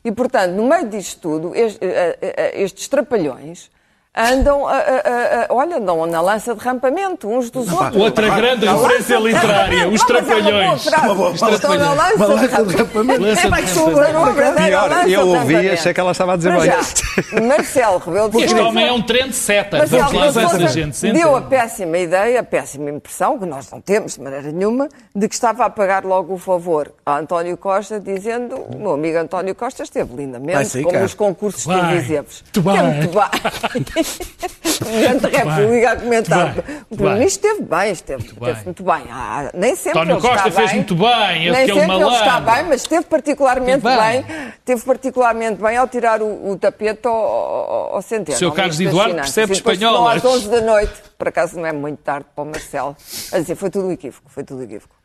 E, 0.04 0.12
portanto, 0.12 0.54
no 0.54 0.68
meio 0.68 0.88
disto 0.90 1.20
tudo, 1.22 1.56
es- 1.56 1.78
eh, 1.82 2.18
eh, 2.22 2.34
eh, 2.38 2.62
estes 2.64 2.88
trapalhões 2.88 3.70
andam, 4.18 4.68
a, 4.68 4.74
a- 4.74 4.78
a- 4.78 5.48
olha, 5.50 5.78
andam 5.78 6.06
na 6.08 6.22
lança 6.22 6.54
de 6.56 6.60
rampamento 6.64 7.28
uns 7.28 7.50
dos 7.50 7.72
outros. 7.72 7.96
Outra 8.02 8.30
grande 8.36 8.66
referência 8.66 9.18
literária, 9.20 9.88
os 9.90 10.02
trapalhões. 10.04 10.86
Estão 10.86 11.78
na 11.78 11.94
lança 11.94 12.64
de 12.66 12.76
rampamento. 12.76 13.26
É, 13.26 13.36
que 13.36 14.68
Pior, 14.68 14.90
lança 14.90 15.10
eu 15.10 15.28
ouvi, 15.28 15.70
achei 15.70 15.94
que 15.94 16.00
ela 16.00 16.12
estava 16.12 16.34
a 16.34 16.38
dizer 16.38 16.52
bem. 16.58 17.48
Marcelo 17.48 17.98
Rebelo 18.00 18.30
de 18.30 18.42
Este 18.44 18.56
homem 18.60 18.88
é 18.88 18.92
um 18.92 19.02
Vamos 19.02 19.12
lá 19.12 20.28
ver 20.28 20.28
de 20.28 20.34
se 20.34 20.40
a 20.40 20.50
Sousa 20.50 20.68
gente 20.68 20.98
se 20.98 21.12
deu 21.12 21.36
a 21.36 21.42
péssima 21.42 21.98
ideia, 21.98 22.40
a 22.40 22.44
péssima 22.44 22.90
impressão, 22.90 23.38
que 23.38 23.46
nós 23.46 23.70
não 23.72 23.82
temos 23.82 24.14
de 24.16 24.22
maneira 24.22 24.52
nenhuma, 24.52 24.90
de 25.16 25.28
que 25.28 25.34
estava 25.36 25.66
a 25.66 25.70
pagar 25.70 26.04
logo 26.06 26.34
o 26.34 26.38
favor 26.38 26.92
a 27.06 27.18
António 27.18 27.58
Costa, 27.58 28.00
dizendo 28.00 28.56
o 28.56 28.78
meu 28.78 28.94
amigo 28.94 29.18
António 29.18 29.54
Costa 29.56 29.84
esteve 29.84 30.16
lindamente, 30.16 30.82
como 30.84 31.00
nos 31.00 31.14
concursos 31.14 31.66
Bem, 31.66 31.78
televisivos. 31.80 32.44
muito 32.56 32.62
bem. 32.62 34.04
Muito 34.08 34.40
bem. 34.40 34.78
Presidente 34.78 35.22
da 35.22 35.56
República 35.56 35.92
a 35.92 35.96
comentar. 35.98 36.46
Muito 36.56 36.64
bem, 36.64 36.76
O 36.76 36.78
muito 36.78 36.88
Primeiro-Ministro 36.96 37.50
esteve 37.50 37.62
bem, 37.70 37.92
esteve 37.92 38.24
bem. 38.24 38.34
esteve 38.50 38.66
muito 38.66 38.84
bem. 38.84 39.04
Ah, 39.12 39.52
nem 39.54 39.76
sempre 39.76 40.00
António 40.00 40.14
ele 40.14 40.22
Costa 40.22 40.38
está 40.38 40.52
fez 40.52 40.68
bem. 40.68 40.76
muito 40.76 40.96
bem, 40.96 41.08
Nem 41.40 41.50
aquele 41.50 41.80
sempre 41.80 41.96
ele 41.96 42.04
está 42.14 42.26
malandro. 42.26 42.54
bem, 42.54 42.64
mas 42.70 42.82
esteve 42.82 43.06
particularmente 43.06 43.84
Muito 43.84 44.02
bem. 44.02 44.22
bem. 44.24 44.48
Esteve 44.60 44.82
particularmente 44.82 45.62
bem 45.62 45.78
ao 45.78 45.88
tirar 45.88 46.22
o, 46.22 46.52
o 46.52 46.58
tapete 46.58 47.08
ao, 47.08 47.14
ao, 47.16 47.96
ao 47.96 48.02
Centeno. 48.02 48.38
Seu 48.38 48.52
Carlos 48.52 48.80
Eduardo 48.80 49.16
percebe 49.16 49.54
espanhol, 49.54 50.08
às 50.08 50.18
acho. 50.18 50.28
11 50.28 50.50
da 50.50 50.62
noite, 50.62 50.94
por 51.18 51.28
acaso 51.28 51.58
não 51.60 51.66
é 51.66 51.74
muito 51.74 51.98
tarde 52.00 52.26
para 52.36 52.44
o 52.44 52.48
Marcelo, 52.48 52.96
a 53.32 53.40
dizer 53.40 53.56
foi 53.56 53.70
tudo 53.70 53.92
equívoco, 53.92 54.30
foi 54.30 54.44
tudo 54.44 54.64
equívoco. 54.64 54.96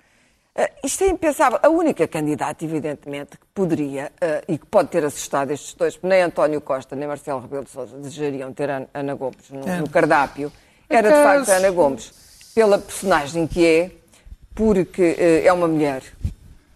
Ah, 0.55 0.70
isto 0.84 1.03
é 1.05 1.09
impensável. 1.09 1.59
A 1.62 1.68
única 1.68 2.07
candidata, 2.07 2.62
evidentemente, 2.64 3.38
que 3.38 3.46
poderia 3.55 4.12
ah, 4.20 4.42
e 4.46 4.59
que 4.59 4.66
pode 4.66 4.90
ter 4.90 5.05
assustado 5.05 5.50
estes 5.50 5.74
dois, 5.74 5.96
porque 5.96 6.09
nem 6.09 6.22
António 6.22 6.61
Costa 6.61 6.94
nem 6.94 7.09
Marcelo 7.09 7.40
Rebelo 7.40 7.64
de 7.64 7.70
Sousa 7.70 7.96
desejariam 7.98 8.53
ter 8.53 8.68
Ana- 8.70 8.88
Ana 8.92 9.14
Gomes 9.14 9.48
no, 9.50 9.61
no 9.78 9.88
cardápio, 9.88 10.53
era 10.88 11.09
de 11.09 11.14
facto 11.14 11.50
a 11.50 11.57
Ana 11.57 11.70
Gomes, 11.70 12.50
pela 12.55 12.78
personagem 12.78 13.46
que 13.46 13.64
é, 13.66 13.90
porque 14.55 15.16
eh, 15.18 15.46
é 15.46 15.53
uma 15.53 15.66
mulher. 15.66 16.03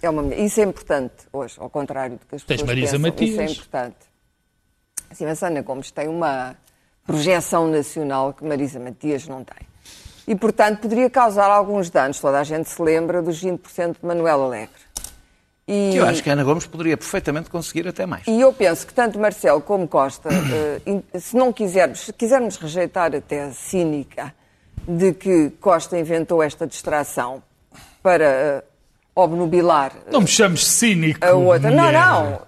É 0.00 0.08
uma 0.08 0.22
mulher. 0.22 0.38
Isso 0.40 0.60
é 0.60 0.64
importante 0.64 1.14
hoje, 1.32 1.56
ao 1.58 1.68
contrário 1.68 2.16
do 2.16 2.24
que 2.26 2.34
as 2.36 2.42
Tens 2.44 2.62
pessoas 2.62 2.68
Marisa 2.68 2.98
pensam. 2.98 3.24
Isso 3.26 3.34
é 3.34 3.42
Matias. 3.42 3.52
importante. 3.58 3.96
Sim, 5.12 5.24
mas 5.26 5.42
a 5.42 5.46
Ana 5.48 5.60
Gomes 5.62 5.90
tem 5.90 6.08
uma 6.08 6.56
projeção 7.06 7.68
nacional 7.68 8.32
que 8.32 8.42
Marisa 8.44 8.80
Matias 8.80 9.28
não 9.28 9.44
tem. 9.44 9.65
E, 10.26 10.34
portanto, 10.34 10.80
poderia 10.80 11.08
causar 11.08 11.50
alguns 11.50 11.88
danos. 11.90 12.18
Toda 12.20 12.40
a 12.40 12.44
gente 12.44 12.68
se 12.68 12.80
lembra 12.82 13.22
dos 13.22 13.42
20% 13.42 13.96
de 14.00 14.06
Manuel 14.06 14.42
Alegre. 14.44 14.70
E, 15.68 15.96
Eu 15.96 16.04
acho 16.06 16.22
que 16.22 16.30
a 16.30 16.32
Ana 16.34 16.44
Gomes 16.44 16.66
poderia 16.66 16.96
perfeitamente 16.96 17.50
conseguir 17.50 17.88
até 17.88 18.06
mais. 18.06 18.24
e 18.26 18.40
eu 18.40 18.52
penso 18.52 18.86
que 18.86 18.94
tanto 18.94 19.18
Marcelo 19.18 19.60
como 19.60 19.86
Costa, 19.88 20.28
eh, 20.86 21.18
se 21.18 21.36
não 21.36 21.52
quisermos, 21.52 22.00
se 22.00 22.12
quisermos 22.12 22.56
rejeitar 22.56 23.12
a 23.14 23.20
tese 23.20 23.56
cínica 23.56 24.32
de 24.86 25.12
que 25.12 25.50
Costa 25.60 25.98
inventou 25.98 26.40
esta 26.40 26.66
distração 26.68 27.42
para 28.00 28.24
eh, 28.24 28.64
obnubilar 29.12 29.92
Não 30.10 30.20
me 30.20 30.26
chames 30.28 30.64
cínico. 30.64 31.24
a 31.24 31.32
outra. 31.34 31.68
Não, 31.70 31.90
não. 31.90 32.40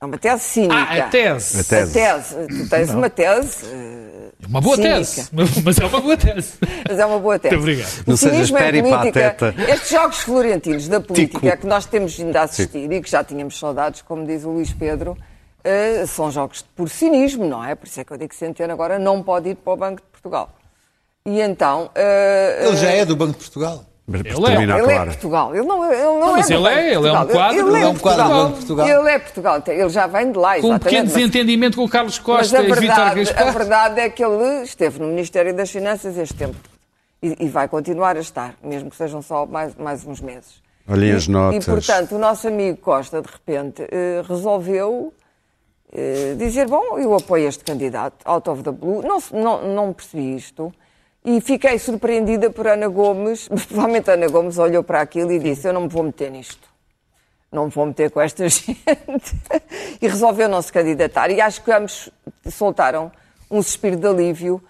É 0.00 0.04
uma 0.04 0.18
tese 0.18 0.42
cínica. 0.42 0.74
Ah, 0.74 1.06
a 1.06 1.08
tese. 1.08 1.60
A 1.60 1.64
tese. 1.64 1.98
A 2.00 2.14
tese. 2.14 2.34
Tu 2.48 2.68
tens 2.68 2.90
uma 2.90 3.08
tese. 3.08 3.64
eh, 3.66 4.30
Uma 4.46 4.60
boa 4.60 4.76
cínica. 4.76 4.96
tese. 4.96 5.28
Mas 5.64 5.78
é 5.78 5.84
uma 5.86 6.00
boa 6.00 6.16
tese. 6.16 6.52
Mas 6.88 6.98
é 6.98 7.06
uma 7.06 7.18
boa 7.18 7.38
tese. 7.38 7.54
Muito 7.54 7.62
obrigado. 7.62 8.02
O 8.06 8.10
Não 8.10 8.16
sejas 8.16 8.34
cinismo 8.36 8.58
é 8.58 8.70
política. 8.70 8.90
peripateta. 9.34 9.72
Estes 9.72 9.90
jogos 9.90 10.18
florentinos 10.18 10.88
da 10.88 11.00
política 11.00 11.40
Tico. 11.40 11.56
que 11.62 11.66
nós 11.66 11.86
temos 11.86 12.14
vindo 12.16 12.36
a 12.36 12.42
assistir 12.42 12.92
e 12.92 13.00
que 13.00 13.10
já 13.10 13.24
tínhamos 13.24 13.58
saudades, 13.58 14.02
como 14.02 14.26
diz 14.26 14.44
o 14.44 14.50
Luís 14.50 14.72
Pedro, 14.74 15.16
eh, 15.62 16.04
são 16.06 16.30
jogos 16.30 16.58
de 16.58 16.64
puro 16.76 16.90
cinismo, 16.90 17.46
não 17.48 17.64
é? 17.64 17.74
Por 17.74 17.86
isso 17.86 17.98
é 18.00 18.04
que 18.04 18.12
eu 18.12 18.18
digo 18.18 18.28
que 18.28 18.36
Centeno 18.36 18.72
agora 18.74 18.98
não 18.98 19.22
pode 19.22 19.50
ir 19.50 19.54
para 19.54 19.72
o 19.72 19.76
Banco 19.76 20.02
de 20.02 20.08
Portugal. 20.08 20.50
E 21.24 21.40
então. 21.40 21.90
eh, 21.94 22.64
Ele 22.66 22.76
já 22.76 22.90
é 22.90 23.04
do 23.06 23.16
Banco 23.16 23.32
de 23.32 23.38
Portugal. 23.38 23.86
Mas 24.06 24.20
Ele 24.20 24.28
é. 24.30 24.62
Ele 24.62 24.72
é 24.72 24.82
claro. 24.84 25.10
Portugal. 25.12 25.54
Ele 25.56 25.66
não, 25.66 25.90
ele 25.92 26.02
não 26.02 26.32
mas 26.32 26.50
é 26.50 26.54
do 26.58 26.66
ele 26.68 26.74
é, 26.78 26.94
ele 26.94 27.08
é 27.08 27.12
um 27.12 27.16
Portugal. 27.16 27.26
quadro, 27.26 27.58
Ele 27.58 27.68
ele 27.76 27.84
é 27.84 27.88
um 27.88 27.94
quadro 27.96 28.22
do 28.24 28.28
Banco 28.30 28.48
de 28.50 28.54
Portugal. 28.56 28.86
Ele 28.88 29.10
é 29.10 29.18
Portugal. 29.18 29.62
Ele 29.66 29.88
já 29.88 30.06
vem 30.06 30.32
de 30.32 30.38
lá, 30.38 30.60
Com 30.60 30.72
um 30.72 30.78
pequeno 30.78 31.04
mas- 31.04 31.14
desentendimento 31.14 31.76
com 31.78 31.84
o 31.84 31.88
Carlos 31.88 32.18
Mas 32.18 32.24
Costa 32.26 32.58
a 32.58 32.60
e 32.60 32.64
Vítor 32.64 32.80
verdade, 32.80 33.10
a 33.10 33.14
Gaspar. 33.14 33.52
verdade 33.54 34.00
é 34.00 34.10
que 34.10 34.22
ele 34.22 34.62
esteve 34.62 34.98
no 35.00 35.06
Ministério 35.08 35.54
das 35.56 35.70
Finanças 35.70 36.18
este 36.18 36.34
tempo. 36.34 36.56
E, 37.22 37.46
e 37.46 37.48
vai 37.48 37.66
continuar 37.66 38.16
a 38.18 38.20
estar, 38.20 38.54
mesmo 38.62 38.90
que 38.90 38.96
sejam 38.96 39.22
só 39.22 39.46
mais, 39.46 39.74
mais 39.76 40.04
uns 40.04 40.20
meses. 40.20 40.62
Olhem 40.86 41.08
E- 41.08 41.12
as 41.16 41.26
notas. 41.26 41.66
E, 41.66 41.70
portanto, 41.70 42.14
o 42.14 42.18
nosso 42.18 42.46
amigo 42.46 42.76
Costa, 42.76 43.22
de 43.22 43.28
repente, 43.32 43.82
eh, 43.90 44.22
resolveu 44.28 45.14
eh, 45.90 46.34
dizer, 46.36 46.68
bom, 46.68 46.98
eu 46.98 47.14
apoio 47.14 47.48
este 47.48 47.64
candidato, 47.64 48.16
out 48.26 48.50
of 48.50 48.62
the 48.62 48.70
blue. 48.70 49.00
Não, 49.02 49.18
não, 49.32 49.74
não 49.74 49.92
percebi 49.94 50.36
isto. 50.36 50.70
E 51.24 51.40
fiquei 51.40 51.78
surpreendida 51.78 52.50
por 52.50 52.66
Ana 52.66 52.88
Gomes. 52.88 53.48
Provavelmente 53.68 54.10
Ana 54.10 54.28
Gomes 54.28 54.58
olhou 54.58 54.82
para 54.84 55.00
aquilo 55.00 55.32
e 55.32 55.38
disse, 55.38 55.66
eu 55.66 55.72
não 55.72 55.82
me 55.82 55.88
vou 55.88 56.02
meter 56.02 56.30
nisto 56.30 56.74
não 57.54 57.66
me 57.66 57.70
vou 57.70 57.86
meter 57.86 58.10
com 58.10 58.20
esta 58.20 58.46
gente. 58.50 58.76
e 60.02 60.08
resolveu 60.08 60.48
não 60.48 60.60
se 60.60 60.72
candidatar. 60.72 61.30
E 61.30 61.40
acho 61.40 61.62
que 61.62 61.72
ambos 61.72 62.10
soltaram 62.50 63.10
um 63.50 63.62
suspiro 63.62 63.96
de 63.96 64.06
alívio, 64.06 64.62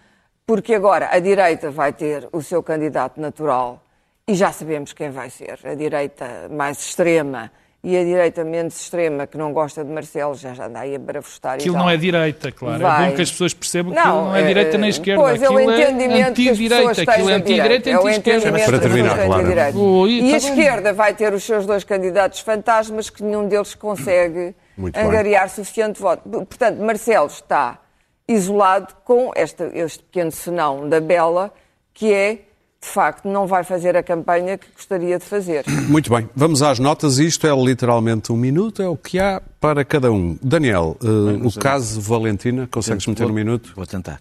porque 0.47 0.75
agora 0.75 1.09
a 1.11 1.19
direita 1.19 1.71
vai 1.71 1.93
ter 1.93 2.29
o 2.31 2.43
seu 2.43 2.63
candidato 2.63 3.21
natural 3.21 3.83
e 4.29 4.35
já 4.35 4.53
sabemos 4.53 4.93
quem 4.93 5.11
vai 5.11 5.31
ser. 5.31 5.59
A 5.65 5.75
direita 5.75 6.49
mais 6.51 6.79
extrema 6.79 7.51
e 7.87 7.97
a 7.99 8.03
direita 8.03 8.43
menos 8.43 8.81
extrema, 8.81 9.27
que 9.27 9.37
não 9.37 9.53
gosta 9.53 9.85
de 9.85 9.91
Marcelo, 9.93 10.35
já 10.35 10.55
já 10.55 10.67
anda 10.67 10.81
aí 10.81 10.95
a 10.95 10.99
barafustar. 10.99 11.57
e 11.59 11.61
Aquilo 11.61 11.77
não 11.77 11.91
é 11.91 11.97
direita, 11.99 12.51
claro. 12.51 12.77
É 12.77 12.79
Vai. 12.83 13.11
bom 13.11 13.17
que 13.17 13.21
as 13.23 13.31
pessoas 13.31 13.53
percebam 13.53 13.93
que 13.93 13.99
aquilo 13.99 14.15
não 14.25 14.35
é 14.35 14.41
eh, 14.41 14.47
direita 14.47 14.79
nem 14.79 14.89
esquerda. 14.89 15.23
Pois, 15.23 15.43
é 15.43 15.49
o 15.51 15.53
aquilo 15.55 15.71
é 15.71 15.83
entendimento 15.83 16.35
que 16.35 16.49
as 16.49 16.59
anti-direita. 16.59 17.03
Aquilo 17.13 17.31
é 17.31 17.35
anti-direita 17.35 17.89
e 17.89 17.93
É 17.93 17.97
o 17.97 18.01
anti-esquerda. 18.01 18.39
entendimento 18.39 18.71
Para 18.71 18.79
terminar, 18.81 19.27
claro. 19.27 19.47
direita. 19.47 19.79
Ui, 19.79 20.11
E 20.11 20.21
tá 20.21 20.25
a 20.25 20.29
bem. 20.31 20.37
esquerda 20.49 20.93
vai 20.95 21.15
ter 21.15 21.35
os 21.35 21.45
seus 21.45 21.67
dois 21.67 21.85
candidatos 21.85 22.41
fantasmas 22.41 23.11
que 23.11 23.23
nenhum 23.23 23.47
deles 23.47 23.75
consegue 23.75 24.55
Muito 24.79 24.95
bem. 24.95 25.05
angariar 25.05 25.51
suficiente 25.51 26.01
voto. 26.01 26.23
Portanto, 26.29 26.79
Marcelo 26.81 27.27
está 27.27 27.79
isolado 28.27 28.95
com 29.05 29.31
esta- 29.35 29.71
este 29.75 30.03
pequeno 30.05 30.31
senão 30.33 30.89
da 30.89 31.01
Bela, 31.01 31.53
que 31.93 32.13
é, 32.13 32.39
de 32.85 32.91
facto, 32.91 33.27
não 33.27 33.47
vai 33.47 33.65
fazer 33.65 33.97
a 33.97 34.03
campanha 34.03 34.59
que 34.59 34.67
gostaria 34.77 35.19
de 35.19 35.25
fazer. 35.25 35.65
Muito 35.89 36.11
bem, 36.11 36.29
vamos 36.37 36.61
às 36.61 36.79
notas. 36.79 37.19
Isto 37.19 37.47
é 37.47 37.57
literalmente 37.57 38.31
um 38.31 38.37
minuto, 38.37 38.83
é 38.83 38.89
o 38.89 38.97
que 38.97 39.19
há 39.19 39.41
para 39.59 39.85
cada 39.87 40.13
um. 40.13 40.39
Daniel, 40.43 40.97
eh, 41.03 41.47
o 41.47 41.51
caso 41.59 41.99
Valentina, 41.99 42.69
consegues 42.71 43.07
meter 43.07 43.27
um 43.27 43.33
minuto? 43.33 43.73
Vou 43.75 43.87
tentar. 43.87 44.21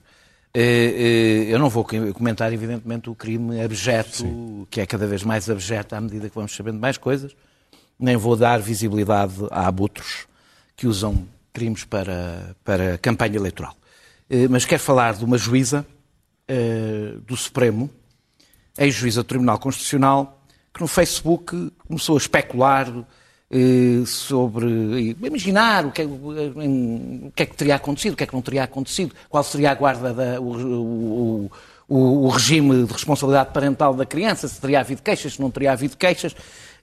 Eh, 0.54 1.44
eh, 1.50 1.54
Eu 1.54 1.60
não 1.60 1.70
vou 1.70 1.86
comentar, 2.14 2.54
evidentemente, 2.54 3.10
o 3.10 3.16
crime 3.16 3.62
abjeto, 3.62 4.66
que 4.72 4.80
é 4.80 4.86
cada 4.86 5.06
vez 5.06 5.24
mais 5.24 5.50
abjeto 5.50 5.94
à 5.94 6.00
medida 6.00 6.30
que 6.30 6.36
vamos 6.36 6.56
sabendo 6.56 6.80
mais 6.80 6.98
coisas. 6.98 7.36
Nem 8.00 8.16
vou 8.16 8.38
dar 8.38 8.62
visibilidade 8.62 9.34
a 9.52 9.68
abutres 9.68 10.26
que 10.78 10.88
usam 10.88 11.28
crimes 11.52 11.84
para, 11.84 12.56
para 12.64 12.98
campanha 12.98 13.36
eleitoral. 13.36 13.76
Mas 14.50 14.66
quero 14.66 14.82
falar 14.82 15.14
de 15.14 15.24
uma 15.26 15.38
juíza 15.38 15.86
do 17.28 17.38
Supremo, 17.38 17.90
ex-juíza 18.78 19.22
do 19.22 19.26
Tribunal 19.28 19.60
Constitucional, 19.60 20.42
que 20.74 20.82
no 20.82 20.88
Facebook 20.88 21.72
começou 21.88 22.16
a 22.16 22.18
especular 22.18 22.88
eh, 23.52 24.04
sobre. 24.06 25.16
imaginar 25.22 25.86
o 25.86 25.92
que, 25.92 26.02
é, 26.02 26.06
o 26.06 27.32
que 27.36 27.44
é 27.44 27.46
que 27.46 27.56
teria 27.56 27.76
acontecido, 27.76 28.14
o 28.14 28.16
que 28.16 28.24
é 28.24 28.28
que 28.28 28.34
não 28.34 28.42
teria 28.42 28.64
acontecido, 28.64 29.14
qual 29.30 29.44
seria 29.44 29.72
a 29.72 29.76
guarda, 29.76 30.14
da, 30.14 30.42
o, 30.42 31.52
o- 31.88 32.26
o- 32.26 32.30
regime 32.30 32.86
de 32.86 32.92
responsabilidade 32.94 33.52
parental 33.54 33.94
da 33.94 34.06
criança, 34.06 34.48
se 34.48 34.60
teria 34.60 34.80
havido 34.80 35.02
queixas, 35.04 35.34
se 35.34 35.42
não 35.42 35.52
teria 35.52 35.72
havido 35.74 35.96
queixas. 35.98 36.36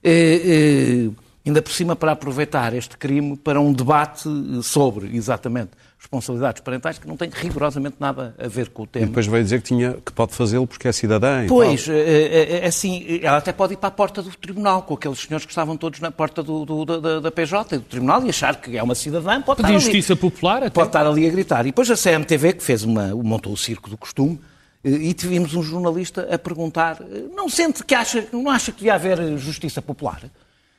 Eh, 0.03 0.41
eh, 0.45 1.09
ainda 1.45 1.61
por 1.61 1.71
cima, 1.73 1.95
para 1.95 2.13
aproveitar 2.13 2.73
este 2.73 2.97
crime 2.97 3.35
para 3.35 3.59
um 3.59 3.73
debate 3.73 4.29
sobre, 4.63 5.13
exatamente, 5.15 5.71
responsabilidades 6.01 6.61
parentais, 6.61 6.97
que 6.97 7.07
não 7.07 7.15
tem 7.15 7.29
rigorosamente 7.31 7.95
nada 7.99 8.35
a 8.39 8.47
ver 8.47 8.69
com 8.69 8.81
o 8.81 8.85
E 8.85 8.87
tema. 8.87 9.05
depois 9.05 9.27
veio 9.27 9.43
dizer 9.43 9.61
que, 9.61 9.67
tinha, 9.67 9.93
que 10.03 10.11
pode 10.11 10.33
fazê-lo 10.33 10.65
porque 10.65 10.87
é 10.87 10.91
cidadã. 10.91 11.45
e 11.45 11.47
Pois, 11.47 11.85
tal. 11.85 11.93
é, 11.93 11.99
é, 11.99 12.57
é 12.63 12.65
assim, 12.65 13.19
ela 13.21 13.37
até 13.37 13.53
pode 13.53 13.73
ir 13.73 13.77
para 13.77 13.89
a 13.89 13.91
porta 13.91 14.21
do 14.23 14.29
tribunal, 14.35 14.81
com 14.81 14.95
aqueles 14.95 15.19
senhores 15.19 15.45
que 15.45 15.51
estavam 15.51 15.77
todos 15.77 15.99
na 15.99 16.11
porta 16.11 16.41
do, 16.41 16.65
do- 16.65 16.85
da- 16.99 17.19
da, 17.19 17.31
PJ 17.31 17.75
e 17.75 17.77
do 17.77 17.85
tribunal 17.85 18.25
e 18.25 18.29
achar 18.29 18.59
que 18.59 18.75
é 18.75 18.81
uma 18.81 18.95
cidadã, 18.95 19.39
pode 19.43 19.61
Pedir 19.61 19.75
estar 19.75 19.75
ali, 19.75 19.79
justiça 19.79 20.15
popular 20.15 20.57
até. 20.63 20.69
pode 20.71 20.87
estar 20.89 21.05
ali 21.05 21.27
a 21.27 21.29
gritar. 21.29 21.61
E 21.61 21.65
depois 21.69 21.89
a 21.91 21.95
CMTV, 21.95 22.53
que 22.53 22.63
fez 22.63 22.83
uma, 22.83 23.15
montou 23.15 23.53
o 23.53 23.57
circo 23.57 23.87
do 23.87 23.95
costume, 23.95 24.41
eh, 24.83 24.89
e 24.89 25.13
tivemos 25.13 25.53
um 25.53 25.61
jornalista 25.61 26.27
a 26.33 26.39
perguntar, 26.39 26.97
eh, 27.01 27.25
não 27.35 27.47
sente 27.47 27.83
que 27.85 27.93
acha, 27.93 28.27
não 28.33 28.49
acha 28.49 28.71
que 28.71 28.79
devia 28.79 28.95
haver 28.95 29.19
eh, 29.19 29.37
justiça 29.37 29.81
popular? 29.83 30.23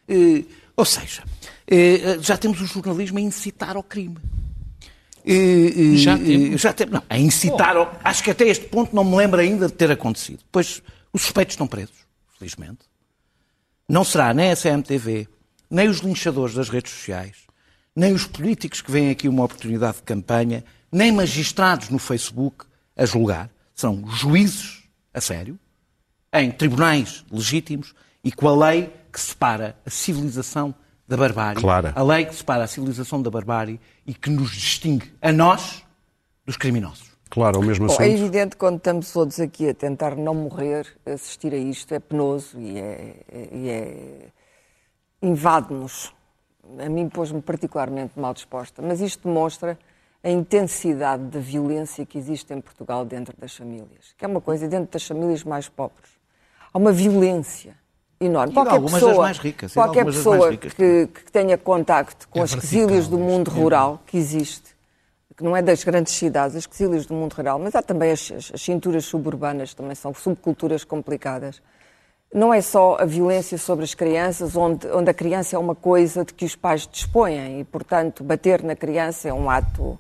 Eh, 0.09 0.43
Ou 0.77 0.85
seja, 0.85 1.23
eh, 1.71 2.19
já 2.21 2.37
temos 2.37 2.61
o 2.61 2.67
jornalismo 2.67 3.19
a 3.19 3.21
incitar 3.21 3.77
ao 3.77 3.83
crime. 3.85 4.17
Eh, 5.25 5.97
Já 5.97 6.19
temos? 6.19 6.61
já 6.61 6.73
temos. 6.73 6.93
Não, 6.95 7.03
a 7.09 7.19
incitar. 7.19 7.77
ao- 7.77 7.99
Acho 8.03 8.23
que 8.25 8.31
até 8.31 8.47
este 8.49 8.67
ponto 8.67 8.95
não 8.95 9.05
me 9.05 9.17
lembro 9.17 9.41
ainda 9.41 9.67
de 9.67 9.73
ter 9.73 9.91
acontecido. 9.91 10.41
Pois 10.51 10.83
os 11.13 11.23
suspeitos 11.23 11.55
estão 11.55 11.67
presos, 11.67 11.95
felizmente. 12.39 12.81
Não 13.89 14.05
será 14.05 14.33
nem 14.33 14.51
a 14.51 14.57
CMTV, 14.57 15.29
nem 15.71 15.89
os 15.89 15.99
linchadores 15.99 16.55
das 16.55 16.69
redes 16.69 16.93
sociais, 16.93 17.37
nem 17.95 18.13
os 18.13 18.27
políticos 18.27 18.81
que 18.81 18.91
veem 18.91 19.11
aqui 19.11 19.29
uma 19.29 19.45
oportunidade 19.45 19.99
de 19.99 20.03
campanha, 20.03 20.65
nem 20.91 21.13
magistrados 21.13 21.89
no 21.91 21.99
Facebook 21.99 22.65
a 22.97 23.05
julgar. 23.05 23.51
São 23.75 24.09
juízes, 24.11 24.83
a 25.13 25.21
sério, 25.21 25.59
em 26.33 26.51
tribunais 26.51 27.25
legítimos 27.31 27.95
e 28.25 28.33
com 28.33 28.49
a 28.49 28.69
lei 28.69 28.91
que 29.13 29.21
separa 29.21 29.77
a 29.85 29.91
civilização 29.91 30.75
da 31.07 31.17
barbárie. 31.17 31.61
Clara. 31.61 31.93
A 31.95 32.03
lei 32.03 32.25
que 32.25 32.35
separa 32.35 32.65
a 32.65 32.67
civilização 32.67 33.21
da 33.21 33.31
barbárie 33.31 33.79
e 34.07 34.15
que 34.15 34.31
nos 34.31 34.51
distingue, 34.53 35.13
a 35.21 35.33
nós, 35.33 35.85
dos 36.45 36.57
criminosos. 36.57 37.13
Claro, 37.31 37.61
o 37.61 37.65
mesmo 37.65 37.87
Bom, 37.87 37.93
assunto. 37.93 38.05
é 38.07 38.11
evidente 38.11 38.51
que 38.51 38.57
quando 38.57 38.77
estamos 38.77 39.11
todos 39.11 39.41
aqui 39.41 39.69
a 39.69 39.75
tentar 39.75 40.17
não 40.17 40.35
morrer, 40.35 40.87
assistir 41.07 41.55
a 41.55 41.57
isto 41.57 41.95
é 41.95 41.99
penoso 41.99 42.61
e 42.61 42.79
é, 42.79 43.15
e 43.51 43.69
é- 43.71 44.29
invade-nos. 45.23 46.13
A 46.79 46.89
mim 46.89 47.09
pôs-me 47.09 47.41
particularmente 47.41 48.19
mal 48.19 48.35
disposta, 48.35 48.83
mas 48.83 49.01
isto 49.01 49.27
demonstra 49.27 49.79
a 50.23 50.31
intensidade 50.31 51.25
da 51.25 51.41
violência 51.41 52.05
que 52.05 52.19
existe 52.19 52.53
em 52.53 52.61
Portugal 52.61 53.05
dentro 53.05 53.35
das 53.39 53.57
famílias, 53.57 54.15
que 54.17 54.25
é 54.25 54.29
uma 54.29 54.41
coisa 54.41 54.69
dentro 54.69 54.93
das 54.93 55.07
famílias 55.07 55.43
mais 55.43 55.69
pobres. 55.69 56.11
Há 56.73 56.79
uma 56.79 56.93
violência 56.93 57.75
enorme. 58.25 58.53
E 58.53 59.01
das 59.01 59.17
mais 59.17 59.39
ricas, 59.39 59.73
qualquer 59.75 60.01
algumas 60.01 60.15
das 60.17 60.25
mais 60.25 60.37
pessoa 60.39 60.51
ricas 60.51 60.73
que, 60.73 61.07
que 61.09 61.33
tenha 61.33 61.59
contacto 61.59 62.29
com 62.29 62.41
É 62.41 62.43
as 62.43 62.55
quesilhas 62.55 63.09
do 63.09 63.17
vertical, 63.17 63.19
mundo 63.39 63.51
é. 63.51 63.55
rural 63.55 64.01
que 64.07 64.17
existe, 64.17 64.73
que 65.37 65.43
não 65.45 65.57
é 65.57 65.63
das 65.63 65.83
grandes 65.85 66.13
cidades, 66.15 66.55
as 66.57 66.67
quesilhas 66.67 67.07
do 67.07 67.15
mundo 67.15 67.33
rural, 67.35 67.59
mas 67.59 67.75
há 67.75 67.83
também 67.83 68.11
as, 68.13 68.31
as- 68.31 68.51
as 68.55 68.63
cinturas 68.63 69.05
suburbanas, 69.05 69.75
também 69.75 69.95
são 69.95 70.13
subculturas 70.15 70.85
complicadas. 70.85 71.61
Não 72.35 72.53
é 72.55 72.63
só 72.63 72.97
a 72.99 73.05
violência 73.05 73.59
sobre 73.59 73.85
as 73.85 73.93
crianças, 73.95 74.57
onde, 74.57 74.87
onde 74.89 75.11
a 75.11 75.15
criança 75.15 75.55
é 75.55 75.59
uma 75.59 75.75
coisa 75.75 76.25
de 76.25 76.33
que 76.33 76.45
os 76.47 76.57
pais 76.57 76.87
dispõem 76.91 77.61
e, 77.61 77.65
portanto, 77.65 78.25
bater 78.25 78.63
na 78.63 78.75
criança 78.75 79.29
é 79.29 79.33
um 79.35 79.51
ato 79.51 79.99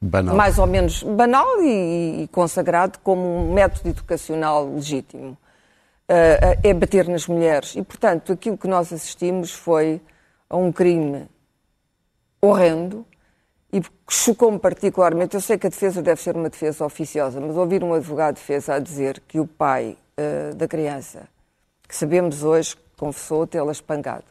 Banal. 0.00 0.34
mais 0.36 0.58
ou 0.58 0.66
menos 0.66 1.02
banal 1.02 1.62
e, 1.62 2.24
e 2.24 2.28
consagrado 2.28 2.98
como 3.02 3.22
um 3.22 3.52
método 3.54 3.88
educacional 3.88 4.68
legítimo. 4.68 5.36
Uh, 6.06 6.60
é 6.62 6.74
bater 6.74 7.08
nas 7.08 7.26
mulheres. 7.26 7.74
E, 7.76 7.82
portanto, 7.82 8.32
aquilo 8.32 8.58
que 8.58 8.68
nós 8.68 8.92
assistimos 8.92 9.52
foi 9.52 10.02
a 10.50 10.56
um 10.56 10.70
crime 10.70 11.26
horrendo 12.42 13.06
e 13.72 13.82
chocou-me 14.08 14.58
particularmente. 14.58 15.34
Eu 15.34 15.40
sei 15.40 15.58
que 15.58 15.66
a 15.66 15.70
defesa 15.70 16.02
deve 16.02 16.20
ser 16.20 16.36
uma 16.36 16.48
defesa 16.48 16.84
oficiosa, 16.84 17.40
mas 17.40 17.56
ouvir 17.56 17.82
um 17.82 17.94
advogado 17.94 18.34
de 18.34 18.40
defesa 18.40 18.74
a 18.74 18.78
dizer 18.78 19.20
que 19.26 19.40
o 19.40 19.46
pai 19.46 19.96
uh, 20.18 20.54
da 20.54 20.68
criança, 20.68 21.26
que 21.88 21.96
sabemos 21.96 22.44
hoje, 22.44 22.76
confessou 22.96 23.46
tê-la 23.46 23.72
espancado, 23.72 24.24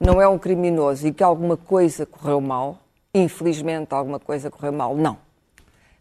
não 0.00 0.20
é 0.20 0.26
um 0.26 0.38
criminoso 0.38 1.06
e 1.06 1.12
que 1.12 1.22
alguma 1.22 1.56
coisa 1.56 2.04
correu 2.06 2.40
mal, 2.40 2.78
infelizmente 3.14 3.92
alguma 3.94 4.18
coisa 4.18 4.50
correu 4.50 4.72
mal, 4.72 4.96
não. 4.96 5.18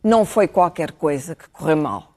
Não 0.02 0.24
foi 0.24 0.48
qualquer 0.48 0.94
coisa 0.94 1.36
que 1.36 1.48
correu 1.50 1.78
mal. 1.78 2.14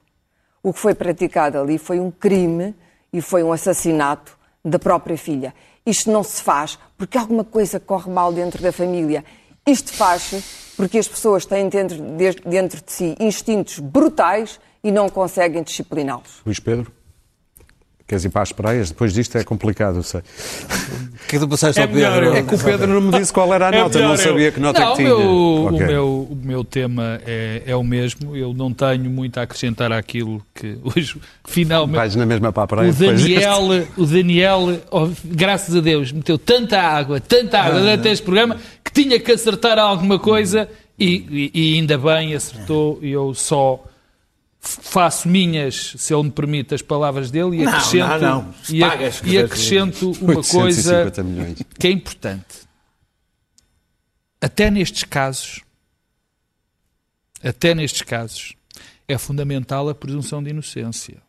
O 0.62 0.72
que 0.72 0.78
foi 0.78 0.94
praticado 0.94 1.58
ali 1.58 1.76
foi 1.76 1.98
um 1.98 2.10
crime 2.10 2.74
e 3.12 3.20
foi 3.20 3.42
um 3.42 3.52
assassinato 3.52 4.36
da 4.64 4.78
própria 4.78 5.18
filha. 5.18 5.54
Isto 5.84 6.10
não 6.10 6.22
se 6.22 6.42
faz 6.42 6.78
porque 6.96 7.18
alguma 7.18 7.44
coisa 7.44 7.80
corre 7.80 8.10
mal 8.10 8.32
dentro 8.32 8.62
da 8.62 8.72
família. 8.72 9.24
Isto 9.66 9.92
faz-se 9.92 10.42
porque 10.76 10.98
as 10.98 11.06
pessoas 11.06 11.44
têm 11.44 11.68
dentro 11.68 11.98
de, 11.98 12.30
dentro 12.44 12.82
de 12.82 12.92
si 12.92 13.14
instintos 13.20 13.78
brutais 13.78 14.58
e 14.82 14.90
não 14.90 15.08
conseguem 15.08 15.62
discipliná-los. 15.62 16.40
Luís 16.44 16.58
Pedro? 16.58 16.92
Queres 18.12 18.26
ir 18.26 18.28
para 18.28 18.42
as 18.42 18.52
praias? 18.52 18.90
Depois 18.90 19.14
disto 19.14 19.38
é 19.38 19.42
complicado, 19.42 19.96
eu 19.96 20.02
sei. 20.02 20.20
Que 21.26 21.38
tu 21.38 21.48
passaste 21.48 21.80
É 21.80 21.84
ao 21.84 21.88
Pedro? 21.88 22.26
eu- 22.26 22.34
É 22.34 22.42
que 22.42 22.54
o 22.54 22.58
Pedro 22.58 22.86
não 22.88 23.00
me 23.00 23.18
disse 23.18 23.32
qual 23.32 23.54
era 23.54 23.70
a 23.70 23.74
É 23.74 23.80
nota, 23.80 23.98
não 24.00 24.10
eu- 24.10 24.16
sabia 24.18 24.52
que 24.52 24.60
nota 24.60 24.78
não, 24.80 24.86
é 24.86 24.90
que 24.90 24.96
tinha. 24.98 25.14
O 25.16 25.18
meu, 25.18 25.64
Ok. 25.74 25.86
o 25.86 25.86
meu, 25.88 26.28
o 26.30 26.38
meu 26.44 26.64
tema 26.64 27.18
é, 27.26 27.62
é 27.64 27.74
o 27.74 27.82
mesmo. 27.82 28.36
Eu 28.36 28.52
não 28.52 28.70
tenho 28.70 29.08
muito 29.08 29.38
a 29.38 29.44
acrescentar 29.44 29.90
àquilo 29.92 30.42
que 30.54 30.76
hoje, 30.84 31.16
finalmente, 31.46 31.96
Vais 31.96 32.14
na 32.14 32.26
mesma 32.26 32.52
para 32.52 32.64
a 32.64 32.66
praia 32.66 32.90
o? 32.90 32.92
Daniel, 32.92 33.62
o 33.96 34.04
Daniel 34.04 34.78
oh, 34.90 35.08
graças 35.24 35.74
a 35.74 35.80
Deus, 35.80 36.12
meteu 36.12 36.36
tanta 36.36 36.78
água, 36.82 37.18
tanta 37.18 37.58
água 37.60 37.80
durante 37.80 38.08
este 38.08 38.22
programa 38.22 38.58
que 38.84 38.92
tinha 38.92 39.18
que 39.18 39.32
acertar 39.32 39.78
alguma 39.78 40.18
coisa 40.18 40.68
e, 40.98 41.50
e- 41.54 41.72
e 41.72 41.74
ainda 41.78 41.96
bem 41.96 42.34
acertou. 42.34 42.98
E 43.00 43.10
eu 43.10 43.32
só 43.32 43.82
faço 44.62 45.28
minhas, 45.28 45.94
se 45.98 46.14
ele 46.14 46.22
me 46.22 46.30
permite, 46.30 46.72
as 46.72 46.80
palavras 46.80 47.30
dele 47.30 47.60
e 47.60 47.64
Não, 47.64 47.72
acrescento, 47.72 48.20
não, 48.20 48.42
não. 48.42 48.54
E, 48.70 48.80
pagas, 48.80 49.20
e 49.24 49.38
acrescento 49.38 50.12
uma 50.20 50.34
coisa 50.34 51.04
850 51.04 51.22
milhões. 51.24 51.58
que 51.78 51.86
é 51.88 51.90
importante. 51.90 52.62
Até 54.40 54.70
nestes 54.70 55.02
casos, 55.04 55.60
até 57.42 57.74
nestes 57.74 58.02
casos, 58.02 58.54
é 59.08 59.18
fundamental 59.18 59.88
a 59.88 59.94
presunção 59.94 60.42
de 60.42 60.50
inocência. 60.50 61.20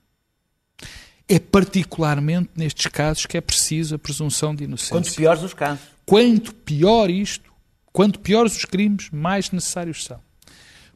É 1.27 1.39
particularmente 1.39 2.51
nestes 2.55 2.85
casos 2.87 3.25
que 3.25 3.37
é 3.37 3.41
preciso 3.41 3.95
a 3.95 3.99
presunção 3.99 4.53
de 4.53 4.65
inocência. 4.65 4.93
Quanto 4.93 5.13
piores 5.13 5.41
os 5.41 5.53
casos. 5.53 5.85
Quanto 6.05 6.53
pior 6.53 7.09
isto, 7.09 7.51
quanto 7.91 8.19
piores 8.19 8.55
os 8.57 8.65
crimes, 8.65 9.09
mais 9.11 9.49
necessários 9.49 10.03
são. 10.03 10.19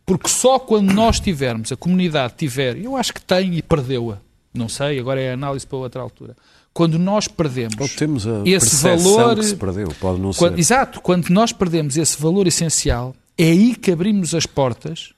Porque 0.07 0.29
só 0.29 0.57
quando 0.57 0.93
nós 0.93 1.19
tivermos, 1.19 1.69
a 1.71 1.75
comunidade 1.75 2.33
tiver, 2.37 2.77
eu 2.77 2.95
acho 2.95 3.13
que 3.13 3.21
tem 3.21 3.53
e 3.55 3.61
perdeu-a, 3.61 4.17
não 4.53 4.69
sei, 4.69 4.97
agora 4.99 5.19
é 5.21 5.33
análise 5.33 5.67
para 5.67 5.77
outra 5.77 6.01
altura. 6.01 6.33
Quando 6.73 6.97
nós 6.97 7.27
perdemos 7.27 7.75
Ou 7.77 7.89
temos 7.89 8.25
a 8.25 8.41
esse 8.45 8.81
valor. 8.83 9.35
que 9.37 9.43
se 9.45 9.55
perdeu, 9.57 9.89
pode 9.99 10.21
não 10.21 10.31
Quando- 10.31 10.53
ser. 10.55 10.59
exato, 10.59 11.01
quando 11.01 11.27
nós 11.29 11.51
perdemos 11.51 11.97
esse 11.97 12.19
valor 12.21 12.47
essencial, 12.47 13.13
é 13.37 13.49
aí 13.49 13.75
que 13.75 13.91
abrimos 13.91 14.33
as 14.33 14.45
portas 14.45 15.13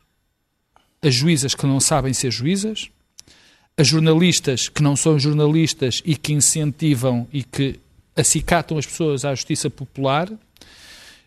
a 1.04 1.10
juízas 1.10 1.54
que 1.54 1.66
não 1.68 1.80
sabem 1.80 2.12
ser 2.12 2.32
juízas, 2.32 2.90
a 3.78 3.84
jornalistas 3.84 4.68
que 4.70 4.82
não 4.82 4.96
são 4.96 5.20
jornalistas 5.20 6.02
e 6.04 6.16
que 6.16 6.34
incentivam 6.34 7.28
e 7.32 7.44
que 7.44 7.80
acicatam 8.16 8.78
as 8.78 8.86
pessoas 8.88 9.24
à 9.24 9.36
justiça 9.36 9.70
popular, 9.70 10.30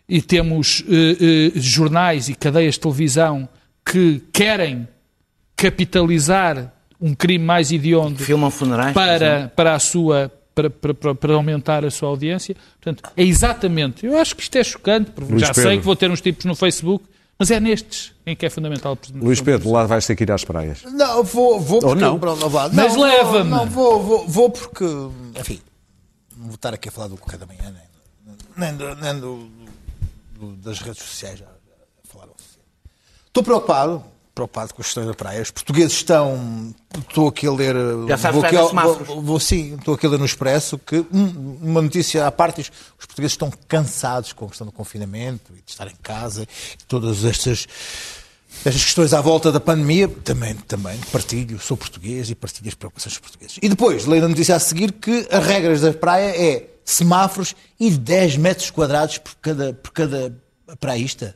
e 0.07 0.21
temos 0.21 0.83
eh, 0.89 1.51
eh, 1.55 1.59
jornais 1.59 2.29
e 2.29 2.35
cadeias 2.35 2.75
de 2.75 2.79
televisão 2.81 3.47
que 3.85 4.21
querem 4.33 4.87
capitalizar 5.55 6.73
um 6.99 7.13
crime 7.13 7.43
mais 7.43 7.71
hediondo 7.71 8.19
Filmam 8.23 8.49
funerais. 8.51 8.93
para, 8.93 9.51
para 9.55 9.75
a 9.75 9.79
sua 9.79 10.31
para, 10.55 10.69
para, 10.69 10.93
para- 10.93 11.15
para 11.15 11.33
aumentar 11.33 11.83
a 11.83 11.89
sua 11.89 12.09
audiência. 12.09 12.55
Portanto, 12.79 13.09
é 13.17 13.23
exatamente. 13.23 14.05
Eu 14.05 14.17
acho 14.19 14.35
que 14.35 14.43
isto 14.43 14.55
é 14.55 14.63
chocante, 14.63 15.09
porque 15.11 15.31
Luís 15.31 15.41
já 15.41 15.47
Pedro. 15.53 15.63
sei 15.63 15.79
que 15.79 15.83
vou 15.85 15.95
ter 15.95 16.11
uns 16.11 16.21
tipos 16.21 16.45
no 16.45 16.53
Facebook, 16.55 17.05
mas 17.39 17.49
é 17.49 17.59
nestes 17.59 18.11
em 18.25 18.35
que 18.35 18.45
é 18.45 18.49
fundamental. 18.51 18.95
Luís 19.15 19.41
Pedro, 19.41 19.71
lá 19.71 19.85
vais 19.87 20.05
ter 20.05 20.15
que 20.15 20.23
ir 20.23 20.31
às 20.31 20.43
praias. 20.43 20.83
Não, 20.83 21.23
vou, 21.23 21.59
vou 21.59 21.79
porque... 21.79 21.99
não. 22.01 22.19
pronto, 22.19 22.39
não 22.39 22.49
vá. 22.49 22.69
Mas 22.71 22.75
Não, 22.75 22.89
vou- 22.89 23.03
leva-me. 23.03 23.49
Não, 23.49 23.65
vou, 23.65 24.03
vou, 24.03 24.27
vou 24.27 24.49
porque... 24.51 24.85
Enfim, 25.39 25.59
não 26.37 26.45
vou 26.45 26.55
estar 26.55 26.71
aqui 26.73 26.87
a 26.89 26.91
falar 26.91 27.07
do 27.07 27.17
Correio 27.17 27.39
da 27.39 27.45
Manhã, 27.47 27.73
nem, 27.73 28.37
nem, 28.69 28.77
do- 28.77 28.95
nem 28.95 29.19
do, 29.19 29.49
do- 30.43 30.55
das 30.57 30.79
redes 30.79 31.01
sociais, 31.01 31.39
já, 31.39 31.45
já 31.45 32.11
falaram. 32.11 32.33
Estou 33.25 33.43
preocupado, 33.43 34.03
preocupado 34.35 34.73
com 34.73 34.81
as 34.81 34.87
questões 34.87 35.07
da 35.07 35.13
praia. 35.13 35.41
Os 35.41 35.51
portugueses 35.51 35.93
estão... 35.93 36.73
Estou 36.97 37.27
aqui 37.27 37.47
a 37.47 37.51
ler... 37.51 37.75
Já 38.07 38.17
sabes 38.17 38.41
vou, 38.41 38.45
aqui, 38.45 38.55
vou, 39.05 39.21
vou, 39.21 39.39
sim, 39.39 39.75
estou 39.75 39.95
aqui 39.95 40.05
a 40.05 40.09
ler 40.09 40.19
no 40.19 40.25
Expresso 40.25 40.77
que, 40.77 41.05
hum, 41.11 41.57
uma 41.61 41.81
notícia 41.81 42.27
à 42.27 42.31
parte, 42.31 42.61
diz, 42.61 42.71
os 42.99 43.05
portugueses 43.05 43.33
estão 43.33 43.51
cansados 43.67 44.33
com 44.33 44.45
a 44.45 44.47
questão 44.49 44.67
do 44.67 44.73
confinamento 44.73 45.51
e 45.53 45.61
de 45.61 45.71
estar 45.71 45.87
em 45.87 45.95
casa, 46.01 46.43
e 46.43 46.83
todas 46.87 47.23
estas... 47.25 47.67
Estas 48.63 48.83
questões 48.83 49.15
à 49.15 49.19
volta 49.19 49.51
da 49.51 49.59
pandemia, 49.59 50.07
também, 50.07 50.53
também 50.53 50.95
partilho, 51.11 51.59
sou 51.59 51.75
português 51.75 52.29
e 52.29 52.35
partilho 52.35 52.67
as 52.67 52.75
preocupações 52.75 53.13
dos 53.13 53.19
portugueses. 53.19 53.57
E 53.59 53.67
depois, 53.67 54.05
leio 54.05 54.23
a 54.23 54.27
notícia 54.27 54.55
a 54.55 54.59
seguir 54.59 54.91
que 54.91 55.27
as 55.31 55.43
regras 55.43 55.81
da 55.81 55.91
praia 55.91 56.29
é 56.39 56.69
semáforos 56.85 57.55
e 57.79 57.89
10 57.89 58.37
metros 58.37 58.69
quadrados 58.69 59.17
por 59.17 59.35
cada, 59.41 59.73
por 59.73 59.91
cada 59.91 60.33
praísta. 60.79 61.35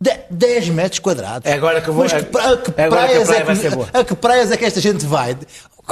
De- 0.00 0.20
10 0.30 0.68
metros 0.68 0.98
quadrados. 1.00 1.50
É 1.50 1.54
agora 1.54 1.80
que 1.80 1.88
eu 1.88 1.94
vou- 1.94 2.04
Mas 2.04 2.12
que, 2.12 2.22
pra- 2.22 2.52
a 2.52 2.56
que 2.56 2.70
é 2.70 2.72
que 2.74 2.80
a 2.80 2.86
praia 2.88 3.12
é 3.12 3.98
a 4.00 4.04
que 4.04 4.14
praias 4.14 4.50
é 4.52 4.56
que 4.56 4.64
esta 4.64 4.80
gente 4.80 5.04
vai? 5.04 5.36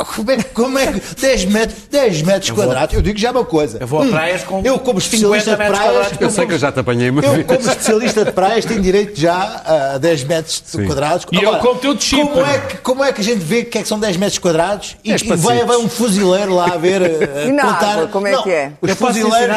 Como 0.05 0.30
é, 0.30 0.36
que- 0.36 0.44
como 0.51 0.78
é 0.78 0.86
que 0.92 1.01
10 1.20 1.44
metros, 1.47 1.82
10 1.90 2.22
metros 2.22 2.51
vou- 2.51 2.64
quadrados? 2.64 2.94
Eu 2.94 3.01
digo 3.03 3.18
já 3.18 3.30
uma 3.30 3.44
coisa. 3.44 3.78
Eu 3.80 3.86
vou 3.86 4.03
a 4.03 4.07
praias 4.07 4.42
com 4.44 4.61
eu 4.64 4.78
como 4.78 5.01
50 5.01 5.16
especialista 5.16 5.51
de 5.51 5.57
praias, 5.57 5.78
quadrados. 5.78 6.20
Eu 6.20 6.30
sei 6.30 6.47
que 6.47 6.53
eu 6.53 6.59
já 6.59 6.70
te 6.72 6.80
apanhei 6.80 7.11
uma 7.11 7.22
eu, 7.24 7.44
como 7.44 7.61
especialista 7.61 8.24
de 8.24 8.32
praias, 8.32 8.64
tenho 8.64 8.82
direito 8.82 9.18
já 9.18 9.62
a 9.94 9.99
10 9.99 10.22
metros 10.24 10.62
Sim. 10.66 10.86
quadrados. 10.86 11.26
E 11.32 11.42
eu 11.42 11.57
como 11.59 11.78
teu 11.80 11.94
de 11.94 12.11
como 12.11 12.44
é, 12.44 12.59
que, 12.59 12.76
como 12.78 13.05
é 13.05 13.12
que 13.12 13.20
a 13.20 13.24
gente 13.24 13.38
vê 13.40 13.64
que, 13.64 13.78
é 13.78 13.82
que 13.82 13.88
são 13.88 13.99
10 13.99 14.16
metros 14.16 14.38
quadrados 14.38 14.97
e, 15.03 15.12
É 15.12 15.16
e 15.16 15.36
vai, 15.36 15.64
vai 15.64 15.76
um 15.78 15.88
fuzileiro 15.88 16.55
lá 16.55 16.66
a 16.74 16.76
ver. 16.76 17.03
a 17.03 17.07
E 17.49 17.53
na 17.53 17.62
contar. 17.62 17.92
água, 17.92 18.07
como 18.09 18.26
é 18.26 18.42
que 18.42 18.51
é? 18.51 18.72
Os 18.80 18.90
Eu 18.90 18.97
fuzileiros. 18.97 19.57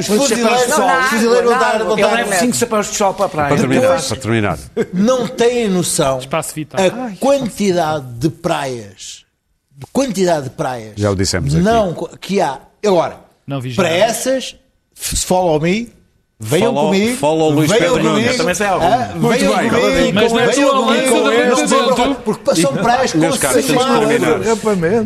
Os 0.00 0.06
fuzileiros, 0.06 0.62
os 0.66 1.08
fuzileiros 1.08 1.50
vão 1.50 1.58
dar. 1.58 1.80
Eu 1.80 1.94
levo 1.94 2.34
5 2.34 2.56
chapéus 2.56 2.90
de 2.90 2.96
sol 2.96 3.14
para 3.14 3.26
a 3.26 3.28
praia. 3.28 3.48
Para 3.48 3.56
terminar, 3.58 3.80
Depois- 3.82 4.06
para 4.06 4.16
terminar. 4.18 4.58
não 4.92 5.26
têm 5.26 5.68
noção 5.68 6.18
Espaço 6.18 6.54
vital. 6.54 6.78
a 6.84 7.16
quantidade 7.18 8.04
de 8.18 8.28
praias, 8.28 9.24
de 9.78 9.86
quantidade 9.92 10.44
de 10.44 10.50
praias 10.50 10.94
Já 10.96 11.08
o 11.08 11.14
dissemos 11.14 11.54
aqui. 11.54 11.62
não, 11.62 11.94
que 12.20 12.40
há. 12.40 12.60
Agora, 12.84 13.20
para 13.76 13.88
essas, 13.88 14.56
follow 14.92 15.60
me, 15.60 15.92
venham 16.40 16.72
Follow- 16.72 16.86
comigo, 16.92 17.16
follow 17.16 17.50
Luís 17.50 17.70
venham 17.70 17.82
Pedro 17.94 17.98
comigo, 18.08 18.20
Nunes. 18.20 18.36
Também 18.36 18.54
sei 18.54 18.66
alguma. 18.66 18.94
ah, 18.94 19.08
Muito 19.16 19.38
venham 19.38 19.56
bem. 19.58 19.68
comigo, 19.70 20.12
Mas 20.14 20.32
não 20.32 20.40
é 20.40 20.46
venham 20.46 20.70
comigo, 20.70 20.90
venham 20.92 21.22
Parlamento. 21.22 21.94
comigo, 21.96 22.20
porque 22.24 22.54
são 22.60 22.72
praias 22.74 23.12
com 23.12 23.32
semáforos. 23.32 24.10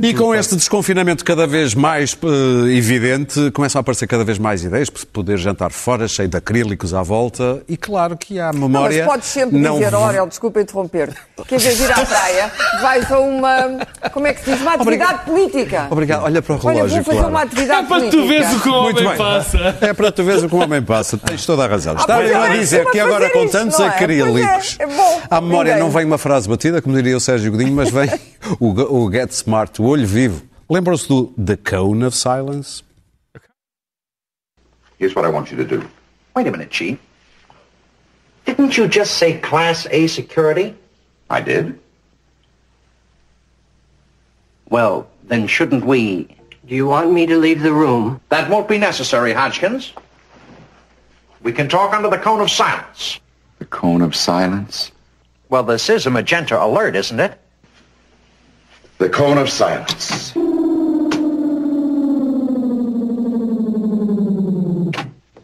E 0.03 0.15
com 0.15 0.35
este 0.35 0.57
desconfinamento 0.57 1.25
cada 1.25 1.47
vez 1.47 1.75
mais 1.75 2.17
eh, 2.23 2.77
evidente, 2.77 3.51
começam 3.53 3.79
a 3.79 3.81
aparecer 3.81 4.07
cada 4.07 4.25
vez 4.25 4.39
mais 4.39 4.63
ideias, 4.65 4.91
para 4.91 5.03
poder 5.13 5.39
jantar 5.39 5.71
fora, 5.73 6.07
cheio 6.07 6.29
de 6.29 6.37
acrílicos 6.37 6.93
à 6.95 7.03
volta, 7.03 7.63
e 7.69 7.77
claro 7.77 8.17
que 8.17 8.39
há 8.39 8.53
Não, 8.53 8.69
memória. 8.69 9.05
mas 9.05 9.13
podes 9.15 9.29
sempre 9.29 9.59
não 9.59 9.79
dizer, 9.79 9.95
Orel, 9.95 10.27
desculpa 10.27 10.61
interromper, 10.61 11.15
que 11.47 11.55
em 11.55 11.59
vez 11.59 11.77
de 11.77 11.83
ir 11.85 11.93
à 11.93 12.05
praia, 12.05 12.53
vais 12.81 13.11
a 13.11 13.19
uma, 13.19 13.79
como 14.13 14.27
é 14.27 14.35
que 14.35 14.45
se 14.45 14.51
diz, 14.53 14.61
uma 14.61 14.75
atividade 14.75 15.25
política. 15.25 15.87
Obrigado, 15.91 16.25
olha 16.25 16.43
para 16.43 16.55
o 16.55 16.61
Olha, 16.65 16.75
relógio, 16.77 16.97
vou 16.97 17.05
fazer 17.05 17.19
claro. 17.19 17.31
uma 17.35 17.41
É 17.41 17.45
atividade 17.45 17.87
para 17.87 17.97
política. 17.97 18.23
tu 18.23 18.29
veres 18.29 18.53
o 18.53 18.61
que 18.61 18.69
o 18.69 18.75
homem 18.75 19.17
passa. 19.17 19.77
É 19.81 19.93
para 19.95 20.13
tu 20.13 20.25
veres 20.25 20.43
o 20.43 20.49
que 20.49 20.55
o 20.55 20.59
homem 20.59 20.83
passa. 20.83 21.19
Tens 21.27 21.47
toda 21.47 21.65
a 21.65 21.69
razão. 21.69 21.95
Estava 21.95 22.25
é, 22.25 22.33
eu 22.33 22.41
a 22.41 22.49
é 22.49 22.59
dizer 22.59 22.83
para 22.83 22.93
que 22.93 23.01
agora 23.01 23.31
com 23.31 23.49
tantos 23.49 23.79
é? 23.79 23.87
acrílicos. 23.87 24.77
É, 24.79 24.85
é. 24.85 25.23
À 25.31 25.41
memória 25.41 25.77
não 25.77 25.91
vem 25.91 26.05
uma 26.05 26.19
frase 26.19 26.49
batida, 26.49 26.83
como 26.83 26.97
diria 26.97 27.17
o 27.17 27.21
Sérgio 27.21 27.53
Godinho, 27.53 27.73
mas 27.73 27.91
vem 27.91 28.09
o, 28.59 28.71
o 28.71 29.11
Get 29.11 29.31
Smart, 29.31 29.81
o 29.81 29.85
olho 29.85 30.07
vivo. 30.07 30.43
Lembram-se 30.69 31.09
do 31.09 31.27
The 31.45 31.57
Cone 31.57 32.05
of 32.05 32.17
Silence? 32.17 32.83
Here's 34.99 35.15
what 35.15 35.27
I 35.27 35.33
want 35.33 35.51
you 35.51 35.57
to 35.59 35.65
do. 35.65 35.85
Wait 36.35 36.47
a 36.47 36.51
minute, 36.51 36.71
Chief. 36.71 36.99
Didn't 38.45 38.77
you 38.77 38.89
just 38.89 39.15
say 39.19 39.39
Class 39.39 39.87
A 39.91 40.07
security? 40.09 40.75
I 41.31 41.41
did. 41.41 41.79
Well, 44.69 45.07
then 45.25 45.47
shouldn't 45.47 45.85
we... 45.85 46.29
Do 46.67 46.75
you 46.75 46.87
want 46.87 47.13
me 47.13 47.27
to 47.27 47.37
leave 47.37 47.63
the 47.63 47.73
room? 47.73 48.21
That 48.31 48.49
won't 48.49 48.69
be 48.69 48.79
necessary, 48.79 49.33
Hodgkins. 49.33 49.93
We 51.43 51.53
can 51.53 51.69
talk 51.69 51.93
under 51.93 52.09
the 52.09 52.19
cone 52.19 52.41
of 52.41 52.51
silence. 52.51 53.19
The 53.59 53.65
cone 53.65 54.01
of 54.01 54.15
silence. 54.15 54.93
Well, 55.49 55.65
this 55.65 55.91
is 55.91 56.07
a 56.07 56.11
magenta 56.11 56.63
alert, 56.63 56.95
isn't 56.95 57.19
it? 57.19 57.39
The 58.99 59.09
cone 59.09 59.39
of 59.39 59.51
silence. 59.51 60.33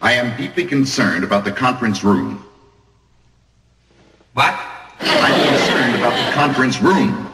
I 0.00 0.12
am 0.12 0.36
deeply 0.36 0.64
concerned 0.64 1.24
about 1.24 1.44
the 1.44 1.52
conference 1.52 2.04
room. 2.04 2.44
What? 4.34 4.56
I'm 5.00 5.48
concerned 5.48 5.96
about 5.96 6.26
the 6.26 6.32
conference 6.32 6.80
room. 6.80 7.28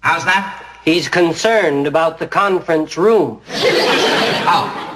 How's 0.00 0.24
that? 0.24 0.64
He's 0.84 1.08
concerned 1.08 1.88
about 1.88 2.18
the 2.18 2.26
conference 2.28 2.96
room. 2.96 3.42
Oh. 3.50 4.87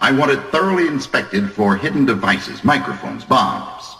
I 0.00 0.12
want 0.12 0.30
it 0.30 0.40
thoroughly 0.50 0.86
inspected 0.86 1.50
for 1.50 1.76
hidden 1.76 2.06
devices, 2.06 2.62
microphones, 2.62 3.24
bombs. 3.24 3.96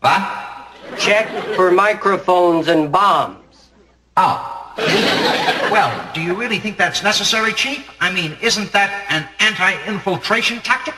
What? 0.00 0.68
Check 0.96 1.28
for 1.56 1.70
microphones 1.72 2.68
and 2.68 2.92
bombs. 2.92 3.70
Oh. 4.16 4.54
Well, 4.76 6.10
do 6.14 6.20
you 6.20 6.34
really 6.34 6.60
think 6.60 6.78
that's 6.78 7.02
necessary, 7.02 7.52
Chief? 7.52 7.90
I 8.00 8.12
mean, 8.12 8.36
isn't 8.40 8.70
that 8.72 9.06
an 9.10 9.28
anti-infiltration 9.40 10.60
tactic? 10.60 10.94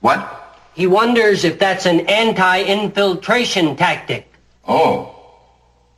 What? 0.00 0.58
He 0.74 0.86
wonders 0.86 1.44
if 1.44 1.58
that's 1.58 1.86
an 1.86 2.00
anti-infiltration 2.00 3.76
tactic. 3.76 4.32
Oh. 4.66 5.14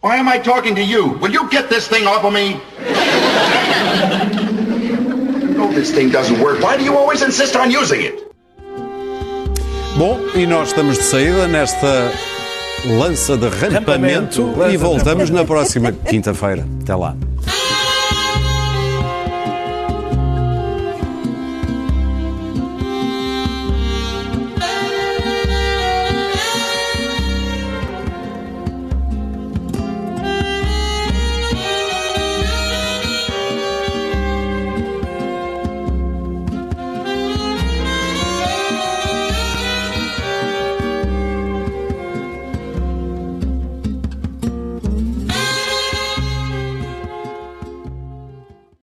Why 0.01 0.17
am 0.17 0.29
I 0.29 0.39
talking 0.39 0.75
to 0.75 0.83
you? 0.83 1.09
Will 1.19 1.31
you 1.31 1.51
get 1.51 1.69
this 1.69 1.89
thing 1.89 2.07
off 2.07 2.25
of 2.25 2.33
me? 2.33 2.61
know 5.71 5.79
this 5.79 5.93
thing 5.93 6.11
doesn't 6.11 6.39
work. 6.41 6.61
Why 6.63 6.77
do 6.77 6.85
you 6.85 6.97
always 6.97 7.23
insist 7.23 7.57
on 7.57 7.71
using 7.71 8.01
it? 8.03 8.15
Bom, 9.97 10.19
e 10.35 10.47
nós 10.47 10.69
estamos 10.69 10.97
de 10.99 11.05
saída 11.05 11.47
nesta 11.47 12.13
lança 12.99 13.37
de 13.37 13.49
rampamento, 13.49 14.47
Rampamento. 14.47 14.73
e 14.73 14.77
voltamos 14.77 15.31
na 15.31 15.45
próxima 15.45 15.93
quinta-feira. 15.93 16.67
Até 16.83 16.95
lá. 16.95 17.15